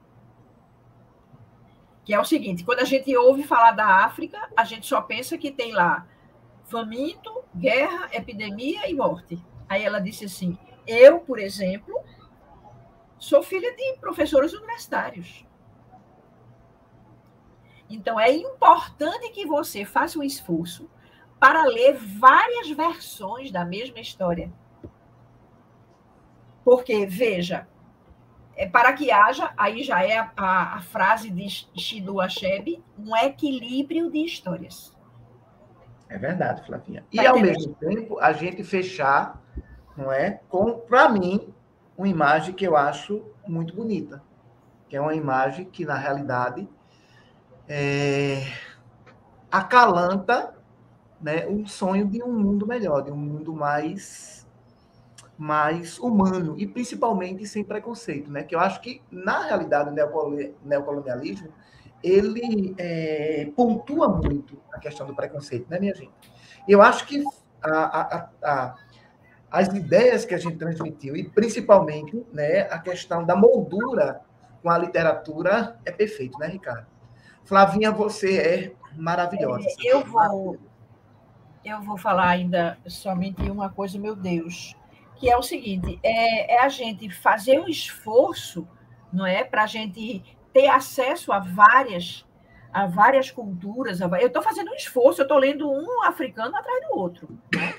que 2.04 2.12
é 2.12 2.20
o 2.20 2.24
seguinte: 2.24 2.64
quando 2.64 2.80
a 2.80 2.84
gente 2.84 3.14
ouve 3.16 3.42
falar 3.42 3.72
da 3.72 4.04
África, 4.04 4.38
a 4.56 4.64
gente 4.64 4.86
só 4.86 5.00
pensa 5.00 5.38
que 5.38 5.50
tem 5.50 5.72
lá 5.72 6.06
faminto, 6.72 7.44
guerra, 7.54 8.08
epidemia 8.12 8.88
e 8.90 8.94
morte. 8.94 9.38
Aí 9.68 9.84
ela 9.84 10.00
disse 10.00 10.24
assim: 10.24 10.56
eu, 10.86 11.20
por 11.20 11.38
exemplo, 11.38 11.94
sou 13.18 13.42
filha 13.42 13.76
de 13.76 13.98
professores 14.00 14.54
universitários. 14.54 15.46
Então 17.90 18.18
é 18.18 18.32
importante 18.32 19.28
que 19.30 19.46
você 19.46 19.84
faça 19.84 20.18
um 20.18 20.22
esforço 20.22 20.90
para 21.38 21.64
ler 21.64 21.94
várias 21.94 22.70
versões 22.70 23.52
da 23.52 23.64
mesma 23.64 24.00
história. 24.00 24.50
Porque, 26.64 27.04
veja, 27.04 27.68
é, 28.56 28.66
para 28.66 28.92
que 28.92 29.10
haja, 29.10 29.52
aí 29.58 29.82
já 29.82 30.02
é 30.04 30.16
a, 30.16 30.32
a, 30.36 30.76
a 30.76 30.80
frase 30.80 31.28
de 31.28 31.48
Shidu 31.48 32.20
Achebe, 32.20 32.82
um 32.96 33.14
equilíbrio 33.16 34.10
de 34.10 34.24
histórias. 34.24 34.96
É 36.12 36.18
verdade, 36.18 36.62
Flavinha. 36.66 37.02
E, 37.10 37.16
tá 37.16 37.30
ao 37.30 37.38
mesmo 37.38 37.74
tempo, 37.76 38.18
a 38.18 38.34
gente 38.34 38.62
fechar, 38.62 39.42
não 39.96 40.12
é, 40.12 40.40
com, 40.46 40.78
para 40.80 41.08
mim, 41.08 41.48
uma 41.96 42.06
imagem 42.06 42.54
que 42.54 42.66
eu 42.66 42.76
acho 42.76 43.24
muito 43.48 43.74
bonita, 43.74 44.22
que 44.90 44.96
é 44.96 45.00
uma 45.00 45.14
imagem 45.14 45.64
que, 45.64 45.86
na 45.86 45.94
realidade, 45.94 46.68
é, 47.66 48.42
acalanta 49.50 50.54
né, 51.18 51.46
um 51.46 51.66
sonho 51.66 52.06
de 52.06 52.22
um 52.22 52.30
mundo 52.30 52.66
melhor, 52.66 53.00
de 53.00 53.10
um 53.10 53.16
mundo 53.16 53.54
mais 53.54 54.46
mais 55.38 55.98
humano 55.98 56.54
e 56.58 56.66
principalmente 56.66 57.46
sem 57.46 57.64
preconceito, 57.64 58.30
né? 58.30 58.44
Que 58.44 58.54
eu 58.54 58.60
acho 58.60 58.80
que 58.80 59.02
na 59.10 59.46
realidade 59.46 59.90
o 59.90 60.68
neocolonialismo 60.68 61.48
ele 62.02 62.74
é, 62.78 63.50
pontua 63.56 64.08
muito 64.08 64.58
a 64.72 64.78
questão 64.78 65.06
do 65.06 65.14
preconceito, 65.14 65.68
né, 65.68 65.78
minha 65.78 65.94
gente? 65.94 66.12
Eu 66.68 66.82
acho 66.82 67.06
que 67.06 67.22
a, 67.62 67.70
a, 67.70 68.28
a, 68.42 68.74
as 69.50 69.68
ideias 69.68 70.24
que 70.24 70.34
a 70.34 70.38
gente 70.38 70.56
transmitiu 70.56 71.16
e 71.16 71.24
principalmente, 71.24 72.24
né, 72.32 72.62
a 72.62 72.78
questão 72.78 73.24
da 73.24 73.36
moldura 73.36 74.20
com 74.62 74.70
a 74.70 74.78
literatura 74.78 75.78
é 75.84 75.90
perfeito, 75.90 76.38
né, 76.38 76.46
Ricardo? 76.46 76.86
Flavinha, 77.44 77.90
você 77.90 78.38
é 78.38 78.72
maravilhosa. 78.96 79.66
É, 79.80 79.92
eu 79.92 80.04
vou 80.04 80.58
eu 81.64 81.80
vou 81.80 81.96
falar 81.96 82.28
ainda 82.28 82.76
somente 82.88 83.48
uma 83.48 83.70
coisa, 83.70 83.96
meu 83.96 84.16
Deus 84.16 84.74
que 85.22 85.30
é 85.30 85.36
o 85.36 85.42
seguinte: 85.42 86.00
é, 86.02 86.56
é 86.56 86.64
a 86.64 86.68
gente 86.68 87.08
fazer 87.08 87.60
um 87.60 87.68
esforço, 87.68 88.66
não 89.12 89.24
é, 89.24 89.44
para 89.44 89.62
a 89.62 89.66
gente 89.66 90.24
ter 90.52 90.68
acesso 90.68 91.32
a 91.32 91.38
várias 91.38 92.24
a 92.72 92.86
várias 92.86 93.30
culturas. 93.30 94.00
Eu 94.00 94.08
estou 94.26 94.42
fazendo 94.42 94.70
um 94.70 94.74
esforço, 94.74 95.20
eu 95.20 95.24
estou 95.24 95.36
lendo 95.36 95.70
um 95.70 96.02
africano 96.04 96.56
atrás 96.56 96.88
do 96.88 96.98
outro, 96.98 97.28
né? 97.54 97.74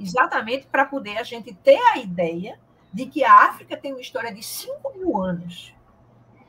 exatamente 0.00 0.66
para 0.66 0.84
poder 0.84 1.16
a 1.16 1.22
gente 1.22 1.54
ter 1.54 1.78
a 1.92 1.98
ideia 1.98 2.58
de 2.92 3.06
que 3.06 3.22
a 3.22 3.48
África 3.48 3.76
tem 3.76 3.92
uma 3.92 4.00
história 4.00 4.34
de 4.34 4.42
5 4.42 4.98
mil 4.98 5.22
anos. 5.22 5.72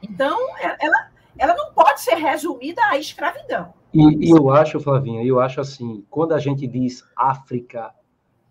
Então, 0.01 0.37
ela, 0.59 1.11
ela 1.37 1.55
não 1.55 1.71
pode 1.71 2.01
ser 2.01 2.15
resumida 2.15 2.81
à 2.85 2.97
escravidão. 2.97 3.73
E, 3.93 4.27
e 4.27 4.29
eu 4.31 4.49
acho, 4.49 4.79
Flavinha, 4.79 5.23
eu 5.23 5.39
acho 5.39 5.61
assim, 5.61 6.03
quando 6.09 6.33
a 6.33 6.39
gente 6.39 6.65
diz 6.65 7.07
África, 7.15 7.93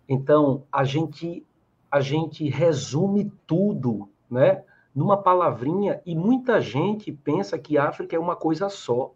então 0.07 0.63
a 0.71 0.83
gente 0.83 1.45
a 1.91 2.01
gente 2.01 2.49
resume 2.49 3.31
tudo, 3.45 4.09
né? 4.27 4.63
Numa 4.93 5.17
palavrinha, 5.17 6.01
e 6.05 6.15
muita 6.15 6.61
gente 6.61 7.11
pensa 7.11 7.57
que 7.57 7.77
África 7.77 8.15
é 8.15 8.19
uma 8.19 8.35
coisa 8.35 8.69
só. 8.69 9.11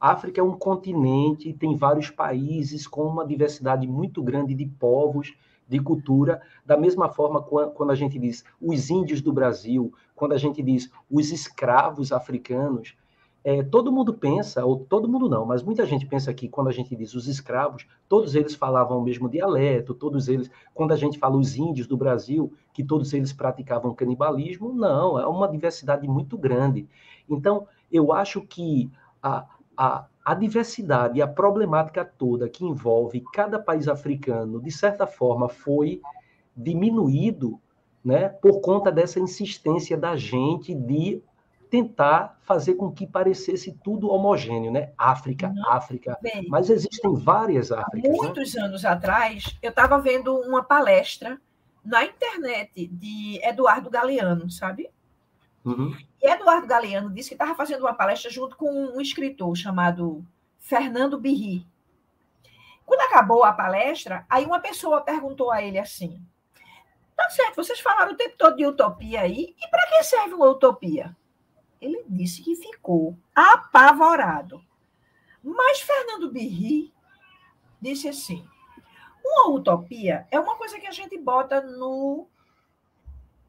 África 0.00 0.40
é 0.40 0.44
um 0.44 0.58
continente, 0.58 1.52
tem 1.52 1.76
vários 1.76 2.10
países 2.10 2.88
com 2.88 3.04
uma 3.04 3.24
diversidade 3.24 3.86
muito 3.86 4.20
grande 4.20 4.52
de 4.52 4.66
povos, 4.66 5.32
de 5.68 5.80
cultura, 5.80 6.42
da 6.66 6.76
mesma 6.76 7.08
forma 7.08 7.40
quando 7.40 7.90
a 7.90 7.94
gente 7.94 8.18
diz 8.18 8.44
os 8.60 8.90
índios 8.90 9.22
do 9.22 9.32
Brasil, 9.32 9.92
quando 10.14 10.32
a 10.32 10.38
gente 10.38 10.60
diz 10.60 10.90
os 11.08 11.30
escravos 11.30 12.12
africanos, 12.12 12.96
é, 13.44 13.62
todo 13.62 13.90
mundo 13.90 14.14
pensa, 14.14 14.64
ou 14.64 14.78
todo 14.78 15.08
mundo 15.08 15.28
não, 15.28 15.44
mas 15.44 15.62
muita 15.62 15.84
gente 15.84 16.06
pensa 16.06 16.32
que 16.32 16.48
quando 16.48 16.68
a 16.68 16.72
gente 16.72 16.94
diz 16.94 17.14
os 17.14 17.26
escravos, 17.26 17.86
todos 18.08 18.34
eles 18.34 18.54
falavam 18.54 18.98
o 18.98 19.02
mesmo 19.02 19.28
dialeto, 19.28 19.94
todos 19.94 20.28
eles, 20.28 20.50
quando 20.72 20.92
a 20.92 20.96
gente 20.96 21.18
fala 21.18 21.36
os 21.36 21.56
índios 21.56 21.86
do 21.86 21.96
Brasil, 21.96 22.52
que 22.72 22.84
todos 22.84 23.12
eles 23.12 23.32
praticavam 23.32 23.94
canibalismo, 23.94 24.72
não, 24.72 25.18
é 25.18 25.26
uma 25.26 25.48
diversidade 25.48 26.06
muito 26.06 26.38
grande. 26.38 26.88
Então, 27.28 27.66
eu 27.90 28.12
acho 28.12 28.42
que 28.42 28.90
a, 29.22 29.46
a, 29.76 30.06
a 30.24 30.34
diversidade 30.34 31.18
e 31.18 31.22
a 31.22 31.26
problemática 31.26 32.04
toda 32.04 32.48
que 32.48 32.64
envolve 32.64 33.24
cada 33.32 33.58
país 33.58 33.88
africano, 33.88 34.62
de 34.62 34.70
certa 34.70 35.06
forma, 35.06 35.48
foi 35.48 36.00
diminuído 36.56 37.60
né? 38.04 38.28
Por 38.28 38.60
conta 38.60 38.90
dessa 38.90 39.20
insistência 39.20 39.96
da 39.96 40.16
gente 40.16 40.74
de 40.74 41.22
tentar 41.72 42.38
fazer 42.42 42.74
com 42.74 42.92
que 42.92 43.06
parecesse 43.06 43.72
tudo 43.82 44.10
homogêneo, 44.10 44.70
né? 44.70 44.92
África, 44.98 45.48
Não, 45.48 45.72
África. 45.72 46.18
Bem, 46.20 46.46
mas 46.50 46.68
existem 46.68 47.14
várias 47.14 47.72
Áfricas. 47.72 48.10
Né? 48.10 48.14
muitos 48.14 48.52
né? 48.52 48.62
anos 48.62 48.84
atrás, 48.84 49.56
eu 49.62 49.70
estava 49.70 49.98
vendo 49.98 50.36
uma 50.40 50.62
palestra 50.62 51.40
na 51.82 52.04
internet 52.04 52.86
de 52.88 53.40
Eduardo 53.42 53.88
Galeano, 53.88 54.50
sabe? 54.50 54.90
Uhum. 55.64 55.96
E 56.22 56.28
Eduardo 56.28 56.66
Galeano 56.66 57.08
disse 57.08 57.30
que 57.30 57.36
estava 57.36 57.54
fazendo 57.54 57.80
uma 57.80 57.94
palestra 57.94 58.30
junto 58.30 58.54
com 58.54 58.70
um 58.70 59.00
escritor 59.00 59.56
chamado 59.56 60.22
Fernando 60.58 61.18
Birri. 61.18 61.66
Quando 62.84 63.00
acabou 63.00 63.44
a 63.44 63.52
palestra, 63.54 64.26
aí 64.28 64.44
uma 64.44 64.60
pessoa 64.60 65.00
perguntou 65.00 65.50
a 65.50 65.62
ele 65.62 65.78
assim: 65.78 66.22
Tá 67.16 67.30
certo, 67.30 67.56
vocês 67.56 67.80
falaram 67.80 68.12
o 68.12 68.16
tempo 68.16 68.34
todo 68.36 68.56
de 68.56 68.66
utopia 68.66 69.22
aí, 69.22 69.54
e 69.58 69.68
para 69.70 69.86
que 69.86 70.04
serve 70.04 70.34
uma 70.34 70.50
utopia? 70.50 71.16
Ele 71.82 72.04
disse 72.08 72.42
que 72.42 72.54
ficou 72.54 73.18
apavorado. 73.34 74.62
Mas 75.42 75.80
Fernando 75.80 76.30
Birri 76.30 76.94
disse 77.80 78.08
assim: 78.08 78.46
uma 79.24 79.50
utopia 79.50 80.26
é 80.30 80.38
uma 80.38 80.56
coisa 80.56 80.78
que 80.78 80.86
a 80.86 80.92
gente 80.92 81.18
bota 81.18 81.60
no 81.60 82.28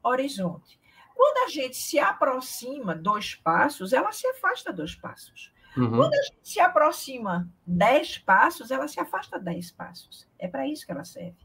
horizonte. 0.02 0.80
Quando 1.14 1.46
a 1.46 1.48
gente 1.48 1.76
se 1.76 1.96
aproxima 1.96 2.92
dois 2.92 3.36
passos, 3.36 3.92
ela 3.92 4.10
se 4.10 4.26
afasta 4.26 4.72
dois 4.72 4.96
passos. 4.96 5.52
Uhum. 5.76 5.96
Quando 5.96 6.14
a 6.14 6.22
gente 6.22 6.40
se 6.42 6.58
aproxima 6.58 7.48
dez 7.64 8.18
passos, 8.18 8.72
ela 8.72 8.88
se 8.88 8.98
afasta 8.98 9.38
dez 9.38 9.70
passos. 9.70 10.28
É 10.38 10.48
para 10.48 10.66
isso 10.66 10.84
que 10.84 10.90
ela 10.90 11.04
serve. 11.04 11.36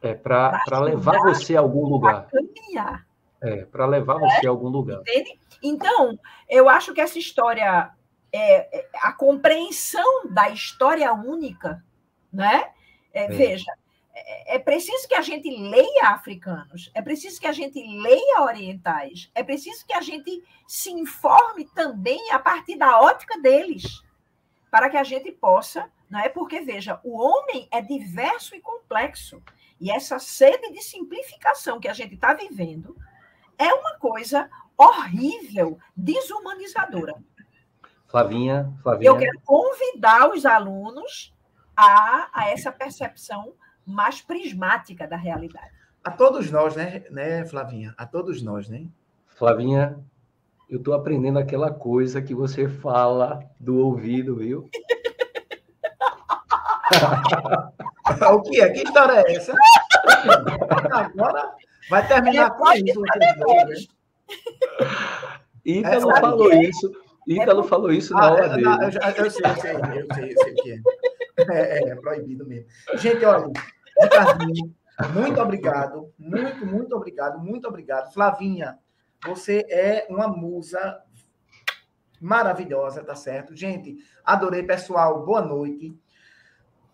É 0.00 0.12
para 0.12 0.80
levar 0.80 1.18
você 1.18 1.56
a 1.56 1.60
algum 1.60 1.86
lugar. 1.86 2.26
caminhar. 2.26 3.06
É, 3.42 3.64
para 3.64 3.86
levar 3.86 4.18
você 4.18 4.46
é? 4.46 4.46
a 4.46 4.50
algum 4.50 4.68
lugar. 4.68 5.00
Entende? 5.00 5.38
Então, 5.62 6.18
eu 6.48 6.68
acho 6.68 6.94
que 6.94 7.00
essa 7.00 7.18
história, 7.18 7.90
é, 8.32 8.78
é 8.78 8.88
a 9.00 9.12
compreensão 9.12 10.28
da 10.30 10.48
história 10.48 11.12
única, 11.12 11.84
né? 12.32 12.70
É, 13.12 13.24
é. 13.24 13.28
Veja, 13.28 13.72
é, 14.14 14.56
é 14.56 14.58
preciso 14.58 15.08
que 15.08 15.14
a 15.14 15.22
gente 15.22 15.50
leia 15.50 16.08
africanos, 16.08 16.90
é 16.94 17.02
preciso 17.02 17.40
que 17.40 17.46
a 17.46 17.52
gente 17.52 17.82
leia 17.82 18.42
orientais, 18.42 19.30
é 19.34 19.42
preciso 19.42 19.84
que 19.86 19.92
a 19.92 20.00
gente 20.00 20.42
se 20.66 20.90
informe 20.90 21.64
também 21.74 22.30
a 22.30 22.38
partir 22.38 22.76
da 22.76 23.00
ótica 23.00 23.40
deles, 23.40 24.02
para 24.70 24.88
que 24.88 24.96
a 24.96 25.04
gente 25.04 25.32
possa, 25.32 25.90
não 26.08 26.20
é? 26.20 26.28
Porque 26.28 26.60
veja, 26.60 27.00
o 27.02 27.18
homem 27.20 27.68
é 27.70 27.80
diverso 27.80 28.54
e 28.54 28.60
complexo. 28.60 29.42
E 29.80 29.90
essa 29.90 30.18
sede 30.18 30.72
de 30.72 30.80
simplificação 30.80 31.80
que 31.80 31.88
a 31.88 31.92
gente 31.92 32.14
está 32.14 32.32
vivendo 32.32 32.96
é 33.58 33.72
uma 33.72 33.96
coisa 33.98 34.48
horrível, 34.76 35.78
desumanizadora. 35.96 37.14
Flavinha, 38.08 38.72
Flavinha. 38.82 39.08
Eu 39.08 39.16
quero 39.16 39.40
convidar 39.44 40.30
os 40.30 40.44
alunos 40.44 41.32
a, 41.76 42.28
a 42.32 42.50
essa 42.50 42.70
percepção 42.70 43.54
mais 43.86 44.20
prismática 44.20 45.06
da 45.06 45.16
realidade. 45.16 45.70
A 46.04 46.10
todos 46.10 46.50
nós, 46.50 46.76
né, 46.76 47.04
né, 47.10 47.46
Flavinha? 47.46 47.94
A 47.96 48.06
todos 48.06 48.42
nós, 48.42 48.68
né? 48.68 48.86
Flavinha, 49.28 49.98
eu 50.68 50.78
estou 50.78 50.94
aprendendo 50.94 51.38
aquela 51.38 51.70
coisa 51.70 52.20
que 52.20 52.34
você 52.34 52.68
fala 52.68 53.40
do 53.58 53.78
ouvido, 53.78 54.36
viu? 54.36 54.68
o 58.32 58.42
que 58.42 58.60
é? 58.60 58.68
Que 58.70 58.82
história 58.82 59.24
é 59.26 59.36
essa? 59.36 59.54
Agora 60.92 61.54
vai 61.88 62.06
terminar 62.06 62.50
com 62.50 62.72
isso. 62.72 63.00
Né? 63.00 63.34
Ítalo 65.64 66.10
é, 66.10 66.20
falou 66.20 66.50
que... 66.50 66.56
isso. 66.56 66.92
Ítalo 67.26 67.60
é 67.60 67.68
falou 67.68 67.92
isso 67.92 68.14
na 68.14 68.24
ah, 68.24 68.32
hora 68.32 68.48
dele. 68.48 68.62
Não, 68.62 68.82
eu, 68.82 68.92
sei, 68.92 69.00
eu 69.16 69.30
sei, 69.30 69.46
eu 69.46 69.56
sei, 69.56 70.32
eu 70.32 70.36
sei 70.38 70.52
o 70.52 70.54
que 70.56 70.72
é. 70.72 70.80
É, 71.50 71.78
é, 71.78 71.88
é 71.90 71.94
proibido 71.94 72.46
mesmo. 72.46 72.68
Gente, 72.96 73.24
olha, 73.24 73.50
Ricardinho, 74.00 74.74
muito 75.14 75.40
obrigado. 75.40 76.12
Muito, 76.18 76.66
muito 76.66 76.96
obrigado, 76.96 77.38
muito 77.38 77.68
obrigado. 77.68 78.12
Flavinha, 78.12 78.78
você 79.24 79.64
é 79.68 80.06
uma 80.10 80.28
musa 80.28 81.00
maravilhosa, 82.20 83.02
tá 83.02 83.14
certo? 83.14 83.54
Gente, 83.54 83.96
adorei, 84.24 84.62
pessoal. 84.62 85.24
Boa 85.24 85.40
noite. 85.40 85.96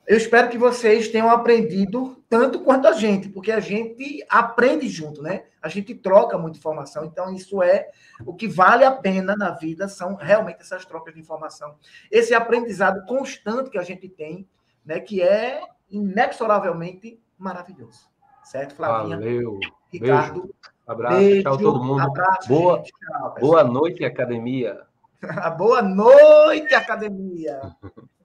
Eu 0.09 0.17
espero 0.17 0.49
que 0.49 0.57
vocês 0.57 1.09
tenham 1.09 1.29
aprendido 1.29 2.17
tanto 2.31 2.61
quanto 2.61 2.89
a 2.89 2.93
gente, 2.93 3.29
porque 3.29 3.53
a 3.53 3.61
gente 3.61 4.25
aprende 4.27 4.89
junto, 4.89 5.21
né? 5.21 5.45
A 5.61 5.69
gente 5.69 5.95
troca 5.95 6.39
muita 6.39 6.57
informação, 6.57 7.05
então 7.05 7.31
isso 7.31 7.63
é 7.63 7.91
o 8.25 8.33
que 8.33 8.49
vale 8.49 8.87
a 8.87 8.91
pena 8.91 9.37
na 9.37 9.51
vida, 9.51 9.87
são 9.87 10.15
realmente 10.15 10.63
essas 10.63 10.87
trocas 10.87 11.13
de 11.13 11.21
informação. 11.21 11.75
Esse 12.11 12.33
aprendizado 12.33 13.05
constante 13.05 13.69
que 13.69 13.77
a 13.77 13.83
gente 13.83 14.09
tem, 14.09 14.49
né, 14.83 14.99
que 14.99 15.21
é 15.21 15.61
inexoravelmente 15.91 17.21
maravilhoso. 17.37 18.09
Certo, 18.45 18.77
Flavinha? 18.77 19.19
Valeu. 19.19 19.59
Ricardo. 19.93 20.41
Beijo. 20.41 20.55
Abraço, 20.87 21.19
beijo, 21.19 21.43
tchau 21.43 21.59
todo 21.59 21.85
mundo. 21.85 22.01
Abraço, 22.01 22.49
boa, 22.49 22.79
gente, 22.79 22.93
tchau, 22.93 23.35
boa 23.41 23.63
noite, 23.63 24.03
academia. 24.07 24.81
boa 25.59 25.83
noite, 25.83 26.75
academia. 26.75 27.61